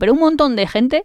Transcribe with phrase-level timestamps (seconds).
[0.00, 1.04] pero un montón de gente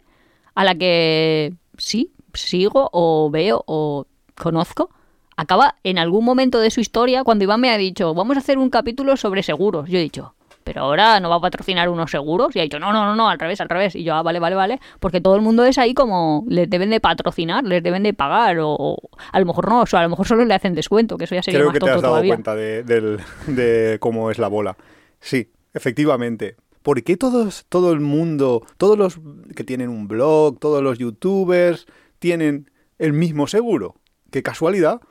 [0.56, 4.90] a la que sí, sigo o veo o conozco,
[5.38, 8.58] acaba en algún momento de su historia, cuando Iván me ha dicho, vamos a hacer
[8.58, 10.34] un capítulo sobre seguros, yo he dicho,
[10.66, 12.56] pero ahora no va a patrocinar unos seguros.
[12.56, 13.96] Y ha dicho, no, no, no, no, al revés, al revés.
[13.96, 14.80] Y yo, ah, vale, vale, vale.
[15.00, 18.58] Porque todo el mundo es ahí como, les deben de patrocinar, les deben de pagar,
[18.60, 18.98] o,
[19.32, 21.36] a lo mejor no, o sea, a lo mejor solo le hacen descuento, que eso
[21.36, 22.34] ya sería Creo más que te has tonto dado todavía.
[22.34, 24.76] cuenta de cómo es la bola.
[25.20, 26.56] Sí, efectivamente.
[26.86, 29.20] ¿Por qué todos, todo el mundo, todos los
[29.56, 31.88] que tienen un blog, todos los youtubers,
[32.20, 33.96] tienen el mismo seguro?
[34.30, 35.02] ¡Qué casualidad!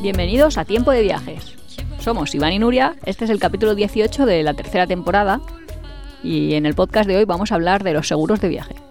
[0.00, 1.56] Bienvenidos a Tiempo de Viajes.
[1.98, 5.42] Somos Iván y Nuria, este es el capítulo 18 de la tercera temporada
[6.24, 8.81] y en el podcast de hoy vamos a hablar de los seguros de viaje.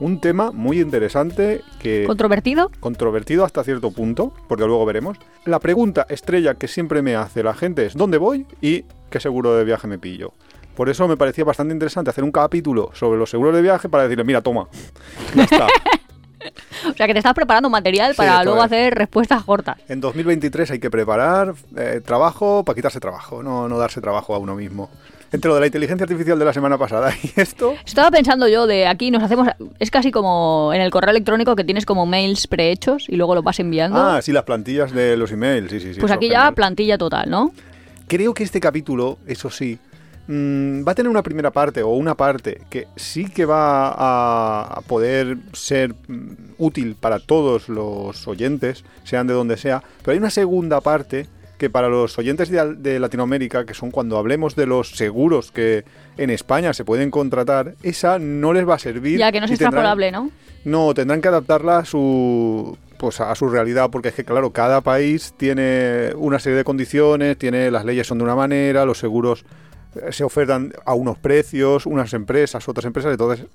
[0.00, 2.04] Un tema muy interesante que...
[2.06, 2.70] ¿Controvertido?
[2.80, 5.18] controvertido hasta cierto punto, porque luego veremos.
[5.44, 9.54] La pregunta estrella que siempre me hace la gente es ¿dónde voy y qué seguro
[9.54, 10.32] de viaje me pillo?
[10.74, 14.04] Por eso me parecía bastante interesante hacer un capítulo sobre los seguros de viaje para
[14.04, 14.68] decirle, mira, toma,
[15.34, 15.66] ya está.
[16.88, 19.76] O sea que te estás preparando material para luego hacer respuestas cortas.
[19.88, 24.38] En 2023 hay que preparar eh, trabajo para quitarse trabajo, no, no darse trabajo a
[24.38, 24.88] uno mismo.
[25.32, 28.66] Entre lo de la inteligencia artificial de la semana pasada y esto, Estaba pensando yo
[28.66, 29.48] de aquí nos hacemos...
[29.78, 33.42] Es casi como en el correo electrónico que tienes como mails prehechos y luego lo
[33.42, 33.98] vas enviando.
[33.98, 36.00] ah, sí, las plantillas de los emails, sí, sí, sí.
[36.00, 37.52] pues aquí ya plantilla total, ¿no?
[38.08, 39.78] Creo que este capítulo, eso sí,
[40.26, 44.78] mm, va a tener una primera parte o una parte que sí que va a,
[44.78, 50.18] a poder ser mm, útil para todos los oyentes, sean de donde sea, pero hay
[50.18, 51.28] una segunda parte
[51.60, 55.84] que para los oyentes de, Latinoamérica, que son cuando hablemos de los seguros que
[56.16, 59.18] en España se pueden contratar, esa no les va a servir.
[59.18, 60.30] Ya que no es extrapolable, ¿no?
[60.64, 64.80] no, tendrán que adaptarla a su pues a su realidad, porque es que claro, cada
[64.80, 69.44] país tiene una serie de condiciones, tiene las leyes son de una manera, los seguros
[69.96, 73.46] eh, se ofertan a unos precios, unas empresas, otras empresas, entonces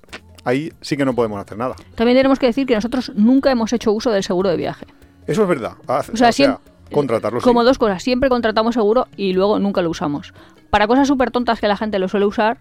[0.44, 1.74] ahí sí que no podemos hacer nada.
[1.96, 4.86] También tenemos que decir que nosotros nunca hemos hecho uso del seguro de viaje.
[5.26, 5.72] Eso es verdad.
[5.88, 6.56] Ah, O sea, siem-
[6.92, 7.44] contratarlo sí.
[7.44, 10.32] Como dos cosas, siempre contratamos seguro y luego nunca lo usamos.
[10.70, 12.58] Para cosas súper tontas que la gente lo suele usar,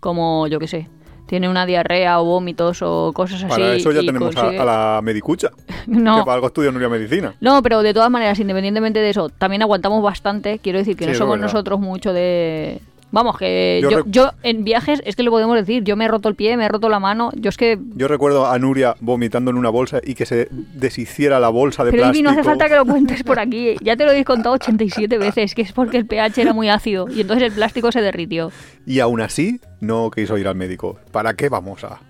[0.00, 0.88] como yo que sé,
[1.26, 3.48] tiene una diarrea o vómitos o cosas así.
[3.60, 5.50] Para eso ya tenemos a- consigue- a, la medicucha,
[5.86, 7.34] No, que para algo estudia Nuria Medicina.
[7.40, 10.58] no, pero de todas maneras, independientemente de eso, también aguantamos bastante.
[10.60, 12.80] Quiero decir que Sí, no somos nosotros mucho de...
[13.12, 16.04] Vamos, que Yo yo, rec- yo en viajes, es que lo podemos decir, yo me
[16.04, 17.78] he roto el pie, me he roto la mano, yo es que...
[17.94, 21.92] Yo recuerdo a Nuria vomitando en una bolsa y que se deshiciera la bolsa de
[21.92, 22.24] Pero plástico.
[22.24, 25.54] no hace falta que lo cuentes por aquí, ya te lo he contado 87 veces,
[25.54, 28.50] que es porque el pH era muy ácido y entonces el plástico se derritió.
[28.84, 30.98] Y aún así, no quiso ir al médico.
[31.12, 32.00] ¿Para qué vamos a...?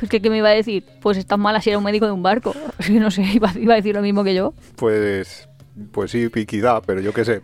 [0.00, 0.84] Es que, ¿qué me iba a decir?
[1.00, 2.54] Pues estás mala si era un médico de un barco.
[2.78, 4.54] Es que no sé, iba, iba a decir lo mismo que yo.
[4.76, 5.48] Pues,
[5.92, 7.40] pues sí, piquidad, pero yo qué sé.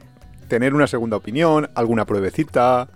[0.49, 2.89] Tener una segunda opinión, alguna pruebecita,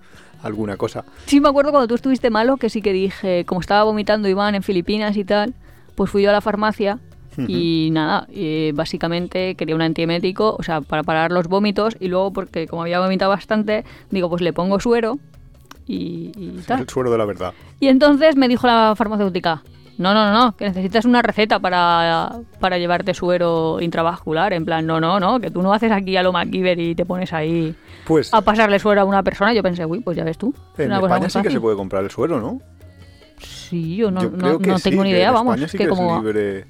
[0.43, 1.05] alguna cosa.
[1.27, 4.55] Sí, me acuerdo cuando tú estuviste malo, que sí que dije, como estaba vomitando Iván
[4.55, 5.55] en Filipinas y tal,
[5.95, 6.99] pues fui yo a la farmacia
[7.49, 12.33] y nada, y básicamente quería un antiemético, o sea, para parar los vómitos y luego
[12.35, 15.19] porque como había vomitado bastante, digo, pues le pongo suero
[15.87, 16.81] y, y tal.
[16.81, 17.55] El suero de la verdad.
[17.79, 19.63] Y entonces me dijo la farmacéutica,
[19.99, 24.53] no, no, no, que necesitas una receta para, para llevarte suero intravascular.
[24.53, 27.05] En plan, no, no, no, que tú no haces aquí a lo MacGyver y te
[27.05, 27.75] pones ahí
[28.07, 29.53] Pues a pasarle suero a una persona.
[29.53, 30.55] Yo pensé, uy, pues ya ves tú.
[30.75, 31.53] es en una España sí que fácil".
[31.53, 32.61] se puede comprar el suero, ¿no?
[33.39, 35.61] Sí, yo no, yo no, sí, tengo ni idea, vamos.
[35.61, 36.21] Sí que que como...
[36.21, 36.67] libre.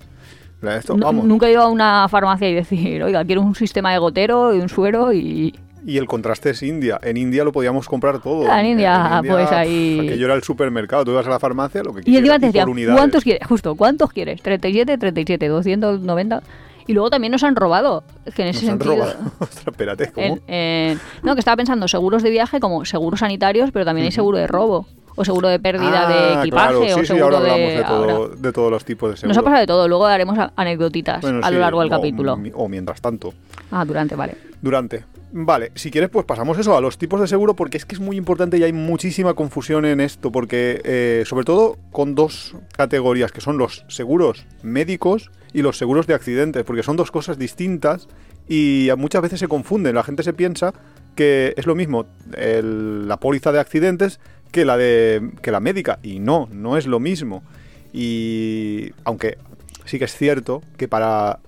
[0.62, 1.24] Esto, vamos.
[1.24, 4.60] Nunca he ido a una farmacia y decir, oiga, quiero un sistema de gotero y
[4.60, 5.58] un suero y...
[5.86, 6.98] Y el contraste es India.
[7.02, 8.50] En India lo podíamos comprar todo.
[8.50, 11.04] Ah, en India, pues ahí- Aquello era el supermercado.
[11.04, 12.42] Tú ibas a la farmacia, lo que Y quisieras.
[12.42, 12.98] encima te unidades.
[12.98, 13.46] ¿cuántos quieres?
[13.46, 14.42] Justo, ¿cuántos quieres?
[14.42, 16.42] 37, 37, 290.
[16.86, 18.02] Y luego también nos han robado.
[18.34, 19.04] Que en ese Nos han sentido...
[19.04, 19.18] robado.
[19.38, 20.26] Ostras, espérate, ¿cómo?
[20.26, 24.12] en- en- no, que estaba pensando seguros de viaje como seguros sanitarios, pero también hay
[24.12, 24.86] seguro de robo.
[25.16, 26.68] O seguro de pérdida de Ah, equipaje.
[26.70, 27.76] claro, sí, o sí, seguro ahora hablamos de...
[27.76, 28.34] de, todo- ahora.
[28.38, 29.36] de todos los tipos de seguros.
[29.36, 29.88] Nos ha pasado de todo.
[29.88, 32.38] Luego daremos anecdotitas Bueno, a sí, lo largo del o capítulo.
[32.54, 33.34] O mientras tanto.
[33.70, 34.36] Ah, durante, vale.
[34.62, 35.04] Durante.
[35.32, 38.00] Vale, si quieres, pues pasamos eso a los tipos de seguro, porque es que es
[38.00, 43.30] muy importante y hay muchísima confusión en esto, porque eh, sobre todo con dos categorías,
[43.30, 48.08] que son los seguros médicos y los seguros de accidentes, porque son dos cosas distintas
[48.48, 49.94] y muchas veces se confunden.
[49.94, 50.74] La gente se piensa
[51.14, 54.18] que es lo mismo la póliza de accidentes
[54.50, 57.44] que la de que la médica, y no, no es lo mismo.
[57.92, 59.38] Y aunque
[59.84, 61.38] sí que es cierto que para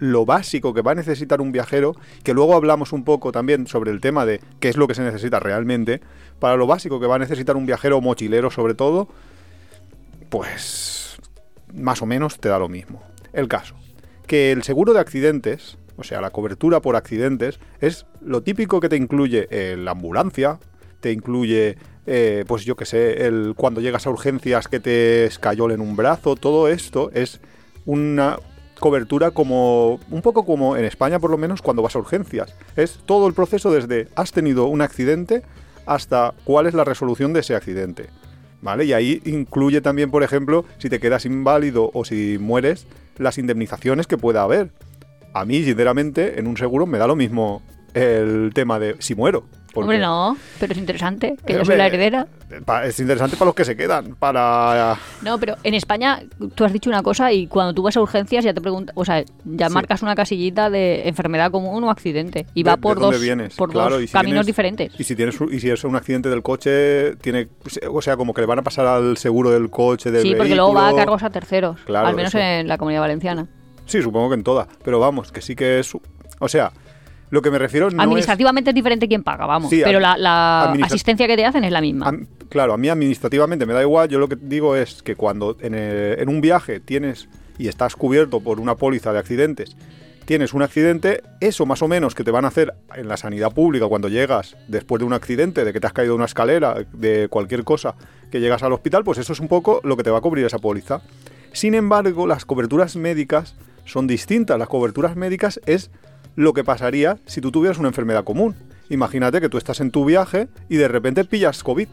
[0.00, 1.94] lo básico que va a necesitar un viajero,
[2.24, 5.02] que luego hablamos un poco también sobre el tema de qué es lo que se
[5.02, 6.00] necesita realmente,
[6.40, 9.08] para lo básico que va a necesitar un viajero mochilero sobre todo,
[10.30, 11.20] pues
[11.72, 13.02] más o menos te da lo mismo.
[13.32, 13.76] El caso,
[14.26, 18.88] que el seguro de accidentes, o sea, la cobertura por accidentes, es lo típico que
[18.88, 20.58] te incluye eh, la ambulancia,
[21.00, 21.76] te incluye,
[22.06, 26.36] eh, pues yo que sé, el, cuando llegas a urgencias que te escayolen un brazo,
[26.36, 27.40] todo esto es
[27.84, 28.38] una
[28.80, 32.54] cobertura como un poco como en España por lo menos cuando vas a urgencias.
[32.74, 35.42] Es todo el proceso desde has tenido un accidente
[35.86, 38.08] hasta cuál es la resolución de ese accidente.
[38.62, 38.84] ¿Vale?
[38.84, 42.86] Y ahí incluye también, por ejemplo, si te quedas inválido o si mueres,
[43.16, 44.70] las indemnizaciones que pueda haber.
[45.32, 47.62] A mí, sinceramente, en un seguro me da lo mismo
[47.94, 49.44] el tema de si muero.
[49.74, 52.26] Hombre, no, pero es interesante, que Eh, yo soy la heredera.
[52.64, 54.98] pa- Es interesante para los que se quedan, para...
[55.22, 56.22] No, pero en España
[56.56, 59.04] tú has dicho una cosa y cuando tú vas a urgencias ya te preguntas, o
[59.04, 59.74] sea, ya Sí.
[59.74, 63.70] marcas una casillita de enfermedad común o accidente y va de- por dos, vienes, por
[63.70, 64.92] claro, dos y si caminos tienes- diferentes.
[65.00, 67.48] Y si tienes y si es un accidente del coche, tiene,
[67.90, 70.54] o sea, como que le van a pasar al seguro del coche, del Sí, porque
[70.56, 72.38] luego va a cargos a terceros, Claro, al menos eso.
[72.42, 73.46] en la Comunidad Valenciana.
[73.86, 75.92] Sí, supongo que en todas, pero vamos, que sí que es,
[76.38, 76.72] o sea,
[77.30, 78.74] lo que me refiero no es Administrativamente es...
[78.74, 82.08] diferente quién paga, vamos, Sí, pero la, asistencia que te hacen es la misma.
[82.08, 84.08] A- claro, a mí administrativamente me da igual.
[84.08, 87.28] Yo lo que digo es que cuando en, eh, en un viaje tienes
[87.58, 89.76] y estás cubierto por una póliza de accidentes,
[90.24, 93.52] tienes un accidente, eso más o menos que te van a hacer en la sanidad
[93.52, 96.86] pública cuando llegas después de un accidente, de que te has caído de una escalera,
[96.92, 97.94] de cualquier cosa,
[98.30, 100.46] que llegas al hospital, pues eso es un poco lo que te va a cubrir
[100.46, 101.00] esa póliza.
[101.52, 104.56] Sin embargo, las coberturas médicas son distintas.
[104.58, 105.90] Las coberturas médicas es
[106.36, 108.54] lo que pasaría si tú tuvieras una enfermedad común.
[108.88, 111.88] Imagínate que tú estás en tu viaje y de repente pillas COVID.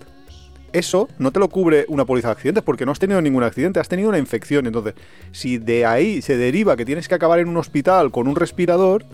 [0.74, 3.80] Eso no te lo cubre una póliza de accidentes porque no has tenido ningún accidente,
[3.80, 4.68] has tenido una infección.
[4.68, 4.96] Entonces,
[5.32, 9.06] si de ahí se deriva que tienes que acabar en un hospital con un respirador,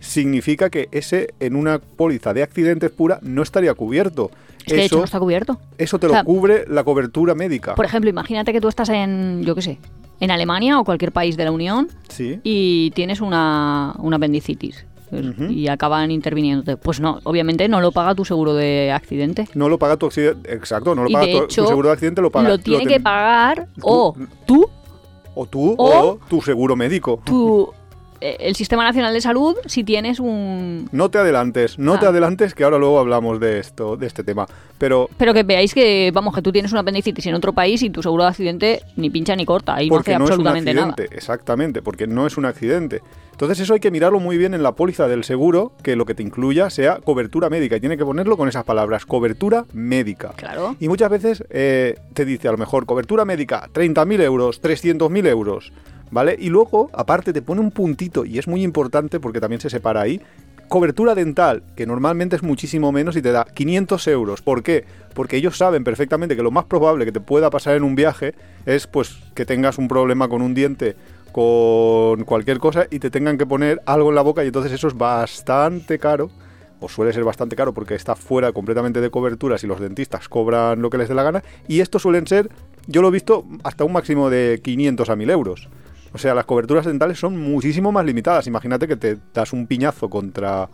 [0.00, 4.30] significa que ese en una póliza de accidentes pura no estaría cubierto.
[4.58, 5.60] es que de hecho eso, no está cubierto.
[5.78, 7.74] eso te o sea, lo cubre la cobertura médica.
[7.74, 9.78] Por ejemplo, imagínate que tú estás en, yo qué sé,
[10.22, 12.38] en Alemania o cualquier país de la Unión Sí.
[12.44, 16.76] y tienes una, una apendicitis pues, y acaban interviniéndote.
[16.78, 19.46] Pues no, obviamente no lo paga tu seguro de accidente.
[19.54, 20.52] No lo paga tu accidente.
[20.54, 22.48] Exacto, no lo Y paga de tu, seguro de accidente, lo paga.
[22.48, 24.14] lo tiene que pagar o
[24.46, 24.66] tú,
[25.34, 27.20] O tú o- o tu seguro médico.
[27.24, 27.70] tu,
[28.40, 30.88] el Sistema Nacional de Salud si tienes un...
[30.92, 32.00] No te adelantes, no Ah.
[32.00, 34.46] te adelantes, que ahora luego hablamos de esto, de este tema.
[34.78, 37.90] Pero Pero que veáis que, vamos, que tú tienes una apendicitis en otro país y
[37.90, 40.74] tu seguro de accidente ni pincha ni corta y no hace no, es un absolutamente
[40.74, 40.88] nada.
[40.90, 43.00] accidente, exactamente, porque no es un accidente.
[43.32, 46.14] Entonces eso hay que mirarlo muy bien en la póliza del seguro, que lo que
[46.14, 47.76] te incluya sea cobertura médica.
[47.76, 50.32] Y tiene que ponerlo con esas palabras, cobertura médica.
[50.36, 50.76] Claro.
[50.78, 55.72] Y muchas veces eh, te dice a lo mejor cobertura médica, 30.000 euros, 300.000 euros,
[56.12, 56.36] ¿vale?
[56.38, 60.02] Y luego, aparte, te pone un puntito, y es muy importante porque también se separa
[60.02, 60.20] ahí,
[60.68, 64.42] cobertura dental, que normalmente es muchísimo menos y te da 500 euros.
[64.42, 64.84] ¿Por qué?
[65.14, 68.34] Porque ellos saben perfectamente que lo más probable que te pueda pasar en un viaje
[68.64, 70.96] es pues que tengas un problema con un diente
[71.32, 74.88] con cualquier cosa y te tengan que poner algo en la boca y entonces eso
[74.88, 76.30] es bastante caro
[76.80, 80.82] o suele ser bastante caro porque está fuera completamente de coberturas y los dentistas cobran
[80.82, 81.42] lo que les dé la gana.
[81.68, 82.50] Y estos suelen ser,
[82.86, 85.68] yo lo he visto, hasta un máximo de 500 a 1000 euros.
[86.14, 88.46] O sea, las coberturas dentales son muchísimo más limitadas.
[88.46, 90.68] Imagínate que te das un piñazo contra,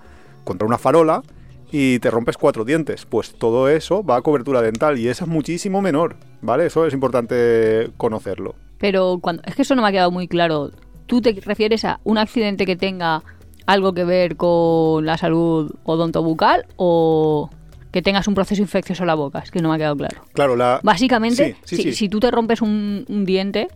[0.45, 1.23] contra una farola
[1.71, 3.07] y te rompes cuatro dientes.
[3.07, 6.67] Pues todo eso va a cobertura dental y esa es muchísimo menor, ¿vale?
[6.67, 8.55] Eso es importante conocerlo.
[8.79, 10.71] Pero cuando es que eso no me ha quedado muy claro.
[11.07, 13.23] ¿Tú te refieres a un accidente que tenga
[13.67, 17.49] algo que ver con la salud odontobucal o
[17.91, 19.39] que tengas un proceso infeccioso en la boca?
[19.39, 20.21] Es que no me ha quedado claro.
[20.35, 20.81] Claro, la...
[20.83, 21.93] Básicamente, Sí, sí, si, sí.
[21.93, 23.69] si tú te rompes un, un diente,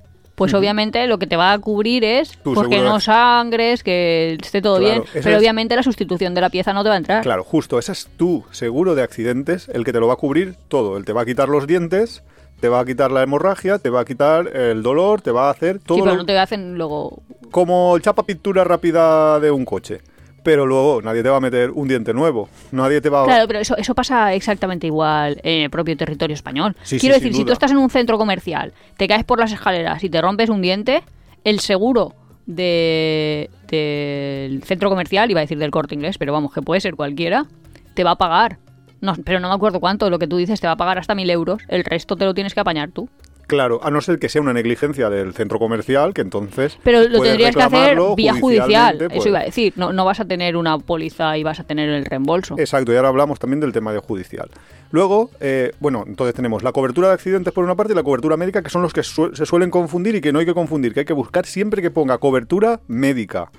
[0.43, 4.79] pues obviamente lo que te va a cubrir es porque no sangres, que esté todo
[4.79, 7.23] Claro, bien, pero es- obviamente la sustitución de la pieza no te va a entrar.
[7.23, 10.55] Claro, justo, ese es tu seguro de accidentes, el que te lo va a cubrir
[10.69, 10.97] todo.
[10.97, 12.23] Él te va a quitar los dientes,
[12.61, 15.51] te va a quitar la hemorragia, te va a quitar el dolor, te va a
[15.51, 17.23] hacer todo sí, pero lo- no te hacen luego...
[17.51, 20.01] como el chapa pintura rápida de un coche.
[20.43, 22.49] Pero luego nadie te va a meter un diente nuevo.
[22.73, 23.27] Nadie te va a...
[23.27, 26.75] Claro, pero eso, eso pasa exactamente igual en el propio territorio español.
[26.83, 30.03] Sí, Quiero decir, si tú estás en un centro comercial, te caes por las escaleras
[30.03, 31.03] y te rompes un diente,
[31.45, 32.15] el seguro
[32.47, 36.95] de- del centro comercial, iba a decir del corte inglés, pero vamos, que puede ser
[36.97, 37.47] cualquiera,
[37.95, 38.59] te va a pagar.
[39.01, 41.15] No, pero no me acuerdo cuánto, lo que tú dices te va a pagar hasta
[41.15, 43.09] mil euros, el resto te lo tienes que apañar tú.
[43.53, 46.79] Claro, a no ser que sea una negligencia del centro comercial, que entonces...
[46.83, 49.27] Pero lo tendrías que hacer vía judicial, eso pues.
[49.27, 49.73] iba a decir.
[49.77, 52.55] No, no vas a tener una póliza y vas a tener el reembolso.
[52.59, 54.49] Exacto, y ahora hablamos también del tema de judicial.
[54.91, 58.37] Luego, eh, bueno, entonces tenemos la cobertura de accidentes por una parte y la cobertura
[58.37, 60.93] médica, que son los que su- se suelen confundir y que no hay que confundir,
[60.95, 63.51] que hay que buscar siempre que ponga cobertura médica.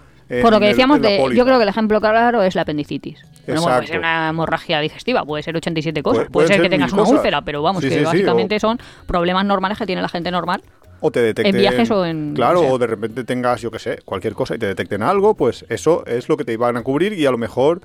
[0.41, 3.19] Por lo que decíamos de, yo creo que el ejemplo claro es la apendicitis.
[3.45, 7.03] Bueno, puede ser una hemorragia digestiva, puede ser 87 cosas, Puede- ser que tengas una
[7.03, 10.09] úlcera, pero vamos, Sí, que sí, sí, básicamente o- son problemas normales que tiene la
[10.09, 10.61] gente normal.
[11.01, 11.53] O te detecten.
[11.55, 12.71] En viajes o en- Claro, o sea.
[12.73, 16.05] o de repente tengas, yo qué sé, cualquier cosa y te detecten algo, pues eso
[16.05, 17.81] es lo que te iban a cubrir y a lo mejor.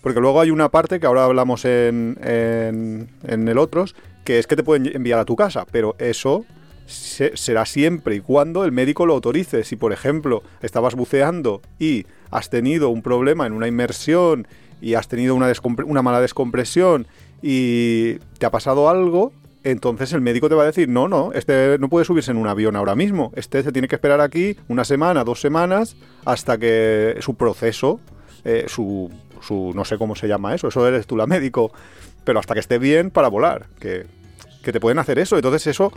[0.00, 3.94] Porque luego hay una parte que ahora hablamos en, en, en el otros,
[4.24, 6.44] que es que te pueden enviar a tu casa, pero eso
[6.86, 9.64] se- será siempre y cuando el médico lo autorice.
[9.64, 14.46] Si, por ejemplo, estabas buceando y has tenido un problema en una inmersión
[14.80, 17.06] y has tenido una mala descompresión
[17.42, 19.32] y te ha pasado algo,
[19.64, 22.48] entonces el médico te va a decir, no, no, este no puede subirse en un
[22.48, 23.32] avión ahora mismo.
[23.36, 28.00] Este se tiene que esperar aquí una semana, dos semanas, hasta que su proceso,
[28.44, 29.08] eh, su,
[29.40, 31.72] su, no sé cómo se llama eso, eso eres tú la médico,
[32.24, 34.06] pero hasta que esté bien para volar, que,
[34.64, 35.36] que te pueden hacer eso.
[35.36, 35.92] Entonces eso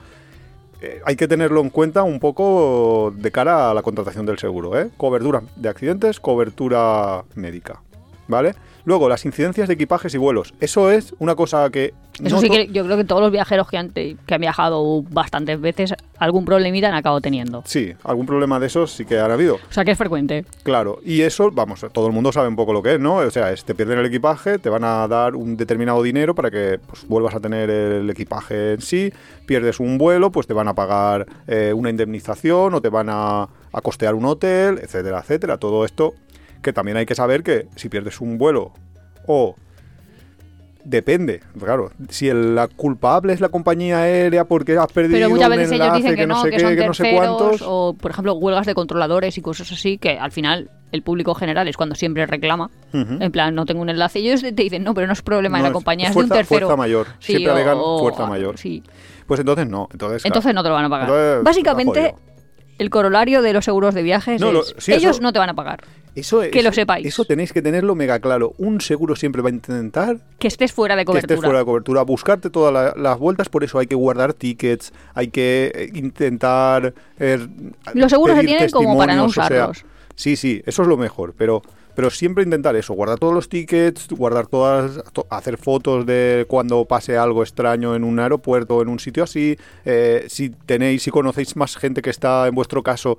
[0.86, 4.80] eh, hay que tenerlo en cuenta un poco de cara a la contratación del seguro,
[4.80, 4.92] ¿eh?
[4.98, 7.82] Cobertura de accidentes, cobertura médica,
[8.28, 8.54] ¿vale?
[8.86, 10.54] Luego, las incidencias de equipajes y vuelos.
[10.60, 11.94] Eso es una cosa que...
[12.24, 14.40] Eso no sí que yo creo que todos los viajeros que han, te- que han
[14.40, 17.62] viajado bastantes veces, algún problemita han acabado teniendo.
[17.66, 19.56] Sí, algún problema de esos sí que han habido.
[19.56, 20.46] O sea que es frecuente.
[20.64, 23.16] Claro, y eso, vamos, todo el mundo sabe un poco lo que es, ¿no?
[23.18, 26.50] O sea, es, te pierden el equipaje, te van a dar un determinado dinero para
[26.50, 29.12] que pues, vuelvas a tener el equipaje en sí,
[29.46, 33.44] pierdes un vuelo, pues te van a pagar eh, una indemnización o te van a,
[33.74, 35.58] a costear un hotel, etcétera, etcétera.
[35.58, 36.14] Todo esto
[36.66, 38.74] que también hay que saber que si pierdes un vuelo
[39.28, 39.56] o...
[40.84, 41.90] Depende, claro.
[42.10, 45.72] Si el- la culpable es la compañía aérea porque has perdido Pero muchas un veces
[45.72, 47.62] ellos enlace dicen que, no, sé que qué, son que no sé terceros, cuántos.
[47.66, 51.68] o por ejemplo huelgas de controladores y cosas así, que al final el público general
[51.68, 52.70] es cuando siempre reclama.
[52.94, 54.20] En plan, no tengo un enlace.
[54.20, 56.22] Y ellos te dicen, no, pero no es problema de No, la compañía, es de
[56.22, 56.68] un tercero.
[56.68, 57.08] fuerza mayor.
[57.18, 58.58] Sí, Siempre o- alegan o- fuerza mayor.
[58.60, 58.84] Sí.
[59.26, 59.90] Pues entonces no.
[59.92, 60.34] Entonces, claro.
[60.36, 61.10] Entonces no te lo van a pagar.
[61.10, 62.16] Entonces, Básicamente.
[62.78, 65.40] El corolario de los seguros de viajes No, lo- es, sí, ellos eso- no te
[65.40, 65.84] van a pagar.
[66.16, 67.06] Eso, que eso- lo sepáis.
[67.06, 68.54] Eso tenéis que tenerlo mega claro.
[68.58, 71.34] Un seguro siempre va a intentar Que estés fuera de que cobertura.
[71.36, 74.94] estés fuera de cobertura, buscarte todas la- las vueltas, por eso hay que guardar tickets,
[75.14, 76.94] hay que eh, intentar...
[77.20, 77.46] eh,
[77.94, 79.86] Los seguros se tienen como para no testimonios, o sea, usarlos.
[80.16, 81.62] sí, sí, eso es lo mejor, pero...
[81.96, 86.84] Pero siempre intentar eso, guardar todos los tickets, guardar todas, to- hacer fotos de cuando
[86.86, 89.58] pase algo extraño en un aeropuerto en un sitio así.
[89.86, 93.18] eh, si tenéis, si conocéis más gente que está en vuestro caso,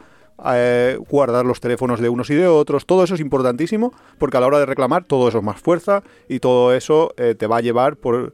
[0.53, 2.85] eh, guardar los teléfonos de unos y de otros.
[2.85, 6.03] Todo eso es importantísimo porque a la hora de reclamar todo eso es más fuerza
[6.29, 8.33] y todo eso eh, te va a llevar por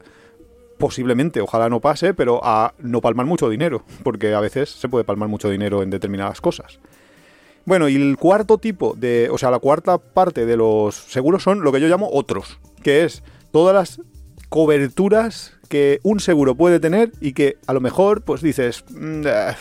[0.77, 5.05] posiblemente, ojalá no pase, pero a no palmar mucho dinero, porque a veces se puede
[5.05, 6.79] palmar mucho dinero en determinadas cosas.
[7.65, 11.61] Bueno, y el cuarto tipo de, o sea, la cuarta parte de los seguros son
[11.61, 14.01] lo que yo llamo otros, que es todas las
[14.49, 19.55] coberturas que un seguro puede tener y que a lo mejor pues dices, "Mm, eh,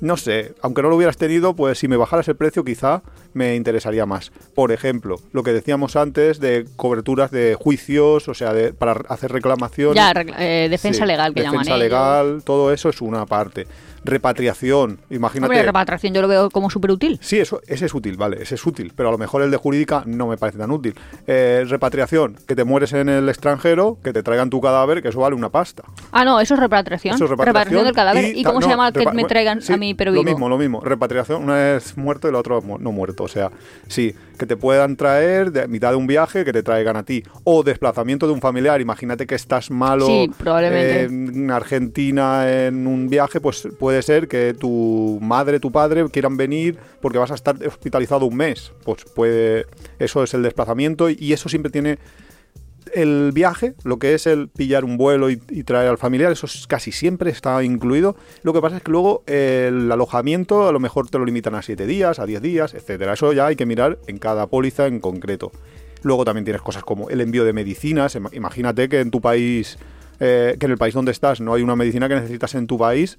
[0.00, 3.02] no sé, aunque no lo hubieras tenido, pues si me bajaras el precio quizá
[3.34, 4.32] me interesaría más.
[4.54, 9.30] Por ejemplo, lo que decíamos antes de coberturas de juicios, o sea, de, para hacer
[9.32, 9.96] reclamaciones.
[9.96, 11.78] Ya, eh, defensa Sí, legal que defensa llaman ellos.
[11.80, 13.66] legal, todo eso es una parte.
[14.08, 15.52] Repatriación, imagínate.
[15.52, 17.18] Hombre, repatriación yo lo veo como súper útil.
[17.20, 19.56] Sí, eso, ese es útil, vale, ese es útil, pero a lo mejor el de
[19.56, 20.94] jurídica no me parece tan útil.
[21.26, 25.20] Eh, repatriación, que te mueres en el extranjero, que te traigan tu cadáver, que eso
[25.20, 25.82] vale una pasta.
[26.12, 27.14] Ah, no, eso es repatriación.
[27.14, 27.84] Eso es repatriación.
[27.84, 28.36] del cadáver.
[28.36, 30.32] ¿Y, cómo se llama que me traigan sí, a mí pero Lo vivo?
[30.32, 30.80] mismo, lo mismo.
[30.80, 33.24] Repatriación, una vez muerto y la otra no muerto.
[33.24, 33.50] O sea,
[33.86, 37.22] sí, que te puedan traer de mitad de un viaje, que te traigan a ti.
[37.44, 38.80] O desplazamiento de un familiar.
[38.80, 41.02] Imagínate que estás malo Sí, probablemente.
[41.04, 46.78] en Argentina en un viaje, pues puede ser que tu madre, tu padre quieran venir
[47.00, 48.72] porque vas a estar hospitalizado un mes.
[48.84, 49.66] Pues puede,
[49.98, 51.98] eso es el desplazamiento y eso siempre tiene
[52.94, 56.66] el viaje, lo que es el pillar un vuelo y, traer al familiar, eso es-
[56.66, 58.16] casi siempre está incluido.
[58.42, 61.60] Lo que pasa es que luego el alojamiento a lo mejor te lo limitan a
[61.60, 63.12] 7 días, a 10 días, etcétera.
[63.12, 65.52] Eso ya hay que mirar en cada póliza en concreto.
[66.02, 68.16] Luego también tienes cosas como el envío de medicinas.
[68.16, 69.76] Ima- Imagínate que en tu país,
[70.20, 72.78] eh, que en el país donde estás no hay una medicina que necesitas en tu
[72.78, 73.18] país.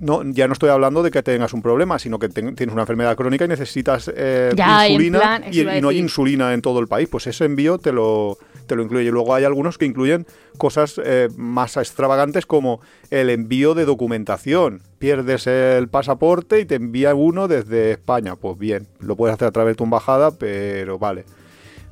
[0.00, 2.82] No, ya no estoy hablando de que tengas un problema, sino que ten- tienes una
[2.82, 6.80] enfermedad crónica y necesitas eh, Ya, insulina plan, y, y no hay insulina en todo
[6.80, 7.08] el país.
[7.08, 8.36] Pues ese envío te lo,
[8.66, 9.04] te lo incluye.
[9.06, 10.26] Y luego hay algunos que incluyen
[10.58, 14.82] cosas eh, más extravagantes como el envío de documentación.
[14.98, 18.34] Pierdes el pasaporte y te envía uno desde España.
[18.34, 21.24] Pues bien, lo puedes hacer a través de tu embajada, pero vale.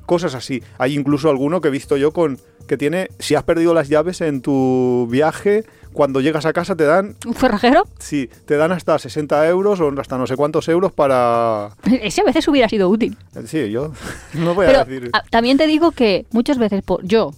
[0.05, 0.61] Cosas así.
[0.77, 4.21] Hay incluso alguno que he visto yo con que tiene, si has perdido las llaves
[4.21, 7.83] en tu viaje, cuando llegas a casa te dan, ¿Un cerrajero?
[7.99, 11.71] sí, te dan hasta 60 euros o hasta no sé cuántos euros para...
[12.01, 13.17] Ese a veces hubiera sido útil.
[13.45, 13.91] Sí, yo
[14.33, 15.09] no voy Pero a decir...
[15.13, 17.31] a- también te digo que muchas veces por, yo,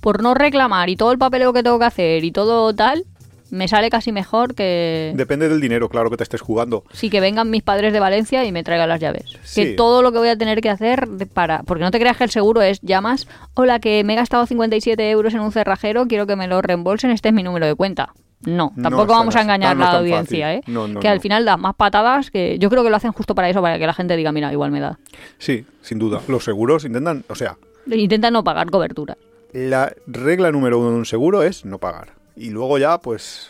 [0.00, 3.04] por no reclamar y todo el papeleo que tengo que hacer y todo tal,
[3.52, 5.12] me sale casi mejor que...
[5.14, 6.84] Depende del dinero, claro, que te estés jugando.
[6.92, 9.36] Sí, que vengan mis padres de Valencia y me traigan las llaves.
[9.44, 9.62] Sí.
[9.62, 11.62] Que todo lo que voy a tener que hacer para...
[11.64, 15.10] Porque no te creas que el seguro es llamas, hola, que me he gastado 57
[15.10, 18.14] euros en un cerrajero, quiero que me lo reembolsen, este es mi número de cuenta.
[18.44, 20.60] No, tampoco vamos a tan- engañar a la audiencia, fácil.
[20.60, 20.72] ¿eh?
[20.72, 23.36] No, no, que al final da más patadas que yo creo que lo hacen justo
[23.36, 24.98] para eso, para que la gente diga, mira, igual me da.
[25.38, 26.20] Sí, sin duda.
[26.26, 27.56] Los seguros intentan, o sea,
[27.86, 29.16] Intentan no pagar cobertura.
[29.52, 32.14] la regla número uno de un seguro es no pagar.
[32.36, 33.48] Y luego ya, pues,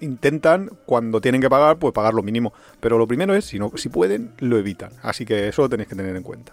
[0.00, 2.52] intentan, cuando tienen que pagar, pues pagar lo mínimo.
[2.80, 4.90] Pero lo primero es, si, no, si pueden, lo evitan.
[5.02, 6.52] Así que eso lo tenéis que tener en cuenta.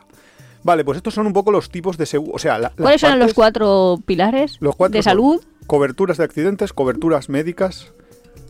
[0.63, 2.33] Vale, pues estos son un poco los tipos de seguro.
[2.35, 5.41] O sea, la- las ¿Cuáles son los cuatro pilares Los cuatro de salud?
[5.65, 7.93] Coberturas de accidentes, coberturas médicas,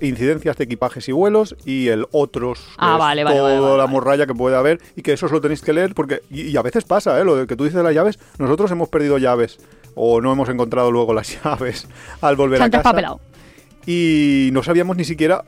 [0.01, 2.65] incidencias de equipajes y vuelos y el otros.
[2.77, 5.39] Ah, vale, vale, Toda vale, la morralla que puede haber y que eso os lo
[5.39, 6.21] tenéis que leer porque.
[6.29, 7.23] Y, y a veces pasa, ¿eh?
[7.23, 8.19] Lo de que tú dices de las llaves.
[8.39, 9.59] Nosotros hemos perdido llaves
[9.95, 11.87] o no hemos encontrado luego las llaves
[12.21, 12.89] al volver a casa.
[13.85, 15.43] Y no sabíamos ni siquiera.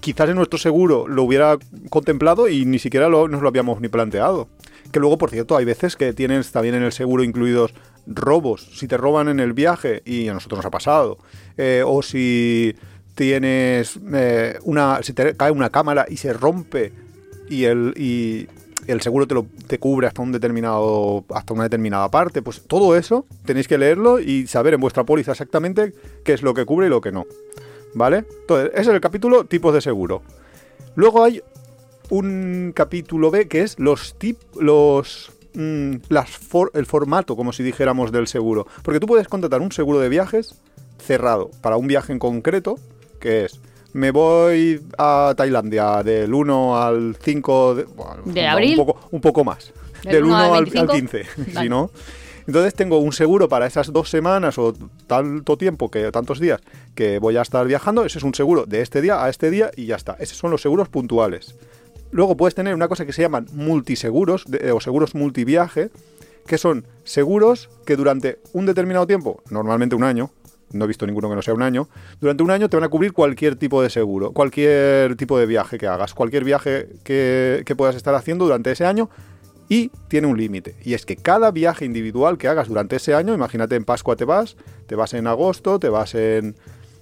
[0.00, 1.58] Quizás en nuestro seguro lo hubiera
[1.90, 4.48] contemplado y ni siquiera lo- nos lo habíamos ni planteado.
[4.92, 7.74] Que luego, por cierto, hay veces que tienes también en el seguro incluidos
[8.06, 8.66] robos.
[8.74, 11.18] Si te roban en el viaje, y a nosotros nos ha pasado.
[11.58, 12.74] eh, o si
[13.14, 15.02] tienes eh, una.
[15.02, 16.92] Si te cae una cámara y se rompe
[17.50, 17.92] y el.
[17.96, 18.48] Y,
[18.86, 22.96] el seguro te lo te cubre hasta un determinado hasta una determinada parte, pues todo
[22.96, 25.92] eso tenéis que leerlo y saber en vuestra póliza exactamente
[26.24, 27.26] qué es lo que cubre y lo que no.
[27.94, 28.24] ¿Vale?
[28.42, 30.22] Entonces, ese es el capítulo tipos de seguro.
[30.94, 31.42] Luego hay
[32.10, 36.38] un capítulo B que es los tip, los mm, las
[36.74, 38.66] el formato, como si dijéramos, del seguro.
[38.82, 40.60] Porque tú puedes contratar un seguro de viajes
[40.98, 42.78] cerrado para un viaje en concreto,
[43.20, 43.60] que es
[43.92, 48.78] me voy a Tailandia del 1 al 5 de, bueno, ¿De no, abril?
[48.78, 49.72] Un poco, un poco más.
[50.04, 50.92] ¿Del Del 1 1 al al, al 25?
[50.92, 51.24] 15.
[51.54, 51.60] Vale.
[51.62, 51.90] si no.
[52.46, 54.74] Entonces tengo un seguro para esas dos semanas o
[55.06, 56.60] tanto tiempo, que tantos días
[56.94, 58.04] que voy a estar viajando.
[58.04, 60.16] Ese es un seguro de este día a este día y ya está.
[60.18, 61.54] Esos son los seguros puntuales.
[62.10, 65.90] Luego puedes tener una cosa que se llaman multiseguros de- o seguros multiviaje,
[66.46, 70.30] que son seguros que durante un determinado tiempo, normalmente un año,
[70.72, 71.88] no he visto ninguno que no sea un año,
[72.20, 75.78] durante un año te van a cubrir cualquier tipo de seguro, cualquier tipo de viaje
[75.78, 79.10] que hagas, cualquier viaje que, que puedas estar haciendo durante ese año
[79.68, 80.74] y tiene un límite.
[80.82, 84.24] Y es que cada viaje individual que hagas durante ese año, imagínate en Pascua te
[84.24, 86.56] vas, te vas en agosto, te vas en,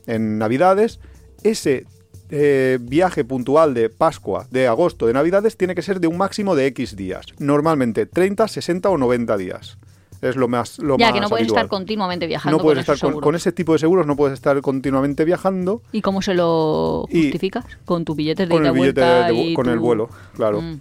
[0.06, 1.00] en Navidades,
[1.42, 1.86] ese
[2.30, 6.54] eh, viaje puntual de Pascua, de agosto, de Navidades, tiene que ser de un máximo
[6.54, 7.26] de X días.
[7.38, 9.78] Normalmente 30, 60 o 90 días.
[10.20, 11.58] Es lo más lo Ya, más que no puedes habitual.
[11.64, 14.60] estar continuamente viajando No puedes con estar con, ese tipo de seguros, no puedes estar
[14.60, 17.64] continuamente viajando ¿Y cómo se lo justificas?
[17.84, 20.60] Con tus billetes de con el billete de y con tu- el vuelo, claro.
[20.60, 20.80] Mm.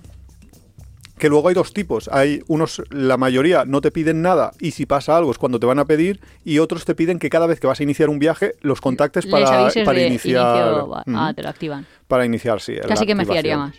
[1.19, 2.10] Que luego hay dos tipos.
[2.13, 5.65] Hay unos, la mayoría no te piden nada y si pasa algo es cuando te
[5.65, 8.19] van a pedir y otros te piden que cada vez que vas a iniciar un
[8.19, 9.45] viaje los contactes para,
[9.84, 10.67] para de iniciar.
[10.67, 11.88] inicio, Ujú, Ah, te lo activan.
[12.08, 12.76] Para iniciar, sí.
[12.88, 13.76] Casi que me fiaría más.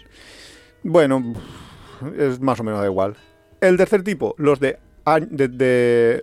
[0.83, 1.33] Bueno,
[2.19, 3.15] es más o menos da igual.
[3.61, 4.79] El tercer tipo, los de,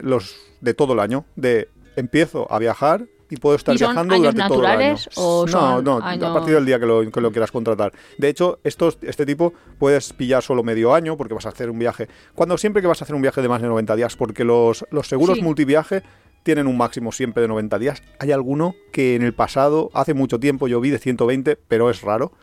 [0.02, 4.16] los de todo el año, de empiezo a viajar y puedo estar ¿Y son viajando
[4.16, 4.96] años durante todo el año.
[5.16, 7.94] o no, no, a partir del día que lo, que lo quieras contratar.
[8.18, 11.80] De hecho, estos, este tipo puedes pillar solo medio año porque vas a hacer un
[11.80, 12.08] viaje.
[12.36, 14.86] Cuando siempre que vas a hacer un viaje de más de 90 días, porque los,
[14.92, 15.44] los seguros Sí.
[15.44, 16.04] multiviaje
[16.44, 18.04] tienen un máximo siempre de 90 días.
[18.20, 22.02] Hay alguno que en el pasado, hace mucho tiempo, yo vi de 120, pero es
[22.02, 22.34] raro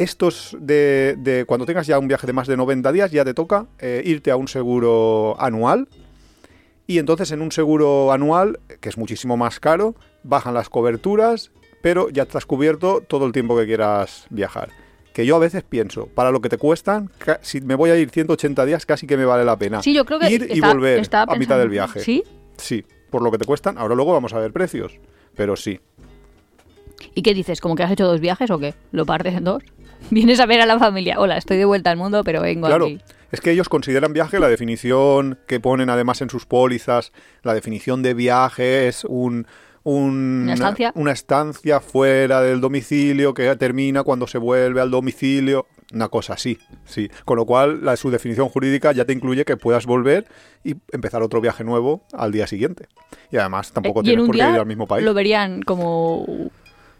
[0.00, 3.34] estos de, de cuando tengas ya un viaje de más de 90 días, ya te
[3.34, 5.88] toca eh, irte a un seguro anual.
[6.86, 11.50] Y entonces en un seguro anual, que es muchísimo más caro, bajan las coberturas,
[11.82, 14.70] pero ya estás cubierto todo el tiempo que quieras viajar.
[15.12, 17.10] Que yo a veces pienso, para lo que te cuestan,
[17.42, 19.82] si me voy a ir 180 días, casi que me vale la pena.
[19.82, 22.00] Sí, yo creo que ir y volver a mitad del viaje.
[22.00, 22.24] ¿Sí?
[22.56, 23.76] Sí, por lo que te cuestan.
[23.76, 24.98] Ahora luego vamos a ver precios.
[25.36, 25.78] Pero sí.
[27.14, 27.60] ¿Y qué dices?
[27.60, 28.74] ¿Como que has hecho dos viajes o qué?
[28.92, 29.62] ¿Lo partes en dos?
[30.14, 31.18] Vienes a ver a la familia.
[31.18, 33.00] Hola, estoy de vuelta al mundo, pero vengo Claro, aquí.
[33.32, 37.12] es que ellos consideran viaje la definición que ponen además en sus pólizas.
[37.42, 39.46] La definición de viaje es un,
[39.84, 40.92] un- ¿Una estancia?
[40.94, 45.66] una estancia fuera del domicilio que termina cuando se vuelve al domicilio.
[45.92, 47.10] Una cosa así, sí.
[47.24, 50.24] Con lo cual, la, su definición jurídica ya te incluye que puedas volver
[50.62, 52.86] y empezar otro viaje nuevo al día siguiente.
[53.32, 55.04] Y además tampoco Eh, y tienes por qué ir al mismo país.
[55.04, 56.24] lo verían como...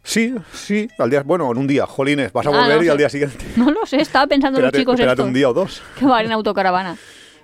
[0.02, 2.88] Sí, sí, al día, bueno, en un día, jolines, vas a Ah, volver no y
[2.88, 3.44] al día siguiente.
[3.56, 5.82] No lo sé, estaba pensando Espérate, los chicos espérate estos un día o dos.
[5.98, 6.96] que van en autocaravana.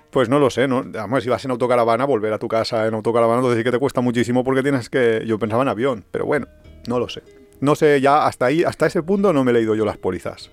[0.09, 0.79] Pues no lo sé, ¿no?
[0.97, 3.77] Además, si vas en autocaravana, volver a tu casa en autocaravana, entonces sí que te
[3.79, 5.21] cuesta muchísimo porque tienes que...
[5.25, 6.47] Yo pensaba en avión, pero bueno,
[6.87, 7.21] no lo sé.
[7.59, 10.49] No sé, ya hasta ahí, hasta ese punto no me he leído yo las pólizas.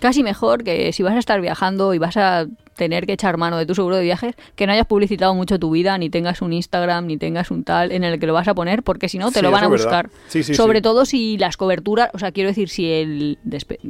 [0.00, 3.56] Casi mejor que si vas a estar viajando y vas a tener que echar mano
[3.56, 6.52] de tu seguro de viajes, que no hayas publicitado mucho tu vida, ni tengas un
[6.52, 9.30] Instagram, ni tengas un tal en el que lo vas a poner, porque si no
[9.30, 10.10] te Sí, lo van a buscar.
[10.26, 13.38] Sí, sí, Sobre todo si las coberturas, o sea, quiero decir, si el,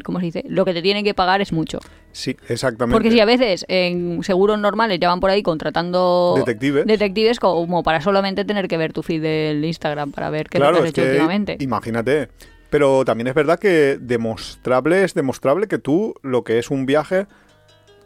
[0.05, 0.45] ¿cómo se dice?
[0.47, 1.79] Lo que te tienen que pagar es mucho.
[2.13, 2.95] Sí, exactamente.
[2.95, 6.87] Porque si a veces en seguros normales ya van por ahí contratando Detectives.
[6.87, 10.77] detectives como para solamente tener que ver tu feed del Instagram para ver qué claro,
[10.77, 11.57] lo has hecho que últimamente.
[11.59, 12.29] imagínate.
[12.75, 17.29] Pero también es verdad que demostrable es demostrable que tú lo que es un viaje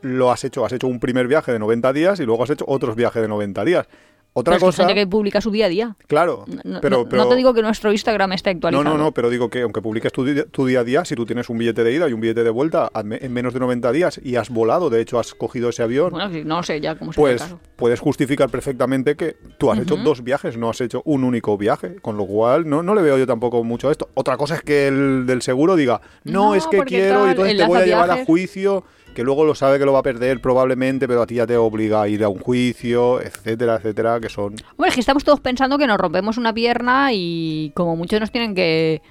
[0.02, 2.66] lo has hecho, has hecho un primer viaje de 90 días y luego has hecho
[2.68, 3.88] otros viajes de 90 días.
[4.34, 5.96] Otra Pero es cosa, gente que publica su día a día.
[6.06, 8.96] claro, No, pero, no- pero no te digo que nuestro Instagram esté no, actualizado.
[8.96, 11.58] no, no, pero digo que aunque publiques tu, día a día, si tú tienes un
[11.58, 14.48] billete de ida y un billete de vuelta en menos de 90 días y has
[14.50, 17.58] volado, de hecho has cogido ese avión, Bueno, no sé ya cómo se pues caso.
[17.74, 21.96] puedes justificar perfectamente que tú has hecho dos viajes, no has hecho un único viaje,
[21.96, 24.08] con lo cual no, no le veo yo tampoco mucho a esto.
[24.14, 27.56] Otra cosa es que el del seguro diga, no, No, es que quiero y entonces
[27.56, 28.26] te voy a llevar a viajes".
[28.26, 28.84] juicio,
[29.18, 31.56] que luego lo sabe que lo va a perder probablemente, pero a ti ya te
[31.56, 34.54] obliga a ir a un juicio, etcétera, etcétera, que son...
[34.76, 38.30] Hombre, es que estamos todos pensando que nos rompemos una pierna y como muchos nos
[38.30, 39.02] tienen que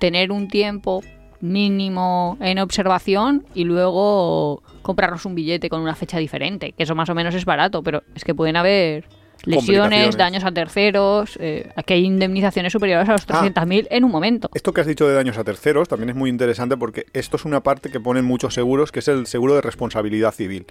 [0.00, 1.02] tener un tiempo
[1.42, 7.10] mínimo en observación y luego comprarnos un billete con una fecha diferente, que eso más
[7.10, 9.04] o menos es barato, pero es que pueden haber
[9.44, 13.40] lesiones, daños a terceros, eh, que hay indemnizaciones superiores a los Ah.
[13.42, 14.50] 300.000 en un momento.
[14.54, 17.44] Esto que has dicho de daños a terceros también es muy interesante porque esto es
[17.44, 20.66] una parte que ponen muchos seguros, que es el seguro de responsabilidad civil.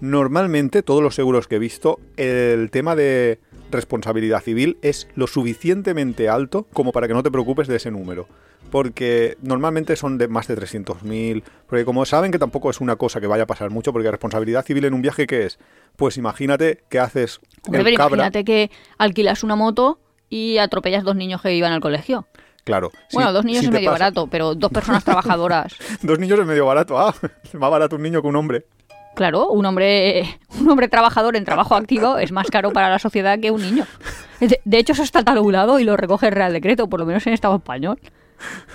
[0.00, 3.38] Normalmente, todos los seguros que he visto, el tema de
[3.70, 8.26] responsabilidad civil es lo suficientemente alto como para que no te preocupes de ese número.
[8.70, 11.42] Porque normalmente son de más de 300.000.
[11.66, 14.64] Porque como saben que tampoco es una cosa que vaya a pasar mucho, porque responsabilidad
[14.64, 15.58] civil en un viaje, ¿qué es?
[15.96, 18.14] Pues imagínate que haces Hombre, el cabra.
[18.16, 22.26] imagínate que alquilas una moto y atropellas dos niños que iban al colegio.
[22.64, 22.90] Claro.
[23.08, 25.74] si- Bueno, dos niños si es medio pasa- barato, pero dos personas trabajadoras.
[26.02, 26.98] Dos niños es medio barato.
[26.98, 28.66] Ah, es más barato un niño que un hombre.
[29.16, 33.40] Claro, un hombre, un hombre trabajador en trabajo activo es más caro para la sociedad
[33.40, 33.86] que un niño.
[34.38, 37.26] De, de hecho, eso está talulado y lo recoge el Real Decreto, por lo menos
[37.26, 37.98] en Estado español.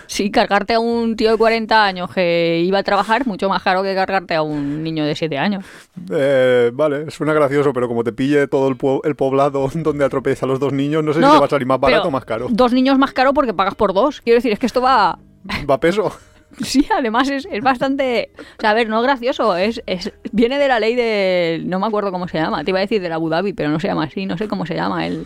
[0.07, 3.63] Sí, cargarte a un tío de 40 años que iba a trabajar es mucho más
[3.63, 5.65] caro que cargarte a un niño de 7 años.
[6.11, 10.43] Eh, vale, suena gracioso, pero como te pille todo el, pue- el poblado donde atropellas
[10.43, 12.25] a los dos niños, no sé si te va a salir más barato o más
[12.25, 12.47] caro.
[12.49, 14.21] Dos niños más caro porque pagas por dos.
[14.21, 15.17] Quiero decir, es que esto va...
[15.69, 16.11] Va peso.
[16.61, 18.29] Sí, además es, es bastante...
[18.57, 21.61] O sea, a ver, no gracioso, es, es viene de la ley de...
[21.65, 23.79] No me acuerdo cómo se llama, te iba a decir de Abu Dhabi, pero no
[23.81, 25.25] se llama así, no sé cómo se llama el...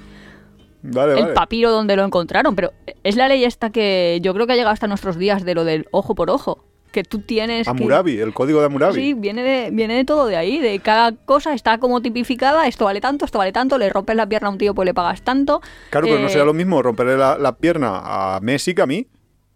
[0.82, 1.34] Vale, el vale.
[1.34, 2.72] papiro donde lo encontraron, pero
[3.04, 5.64] es la ley esta que yo creo que ha llegado hasta nuestros días de lo
[5.66, 8.96] del ojo por ojo, que tú tienes que- Hammurabi, el código de Hammurabi.
[8.96, 12.86] Sí, viene de, viene de todo de ahí, de cada cosa está como tipificada, esto
[12.86, 15.22] vale tanto, esto vale tanto, le rompes la pierna a un tío pues le pagas
[15.22, 15.62] tanto.
[15.90, 18.88] Claro, pero no Eh, será lo mismo romperle la, la pierna a Messi que a
[18.88, 19.06] mí.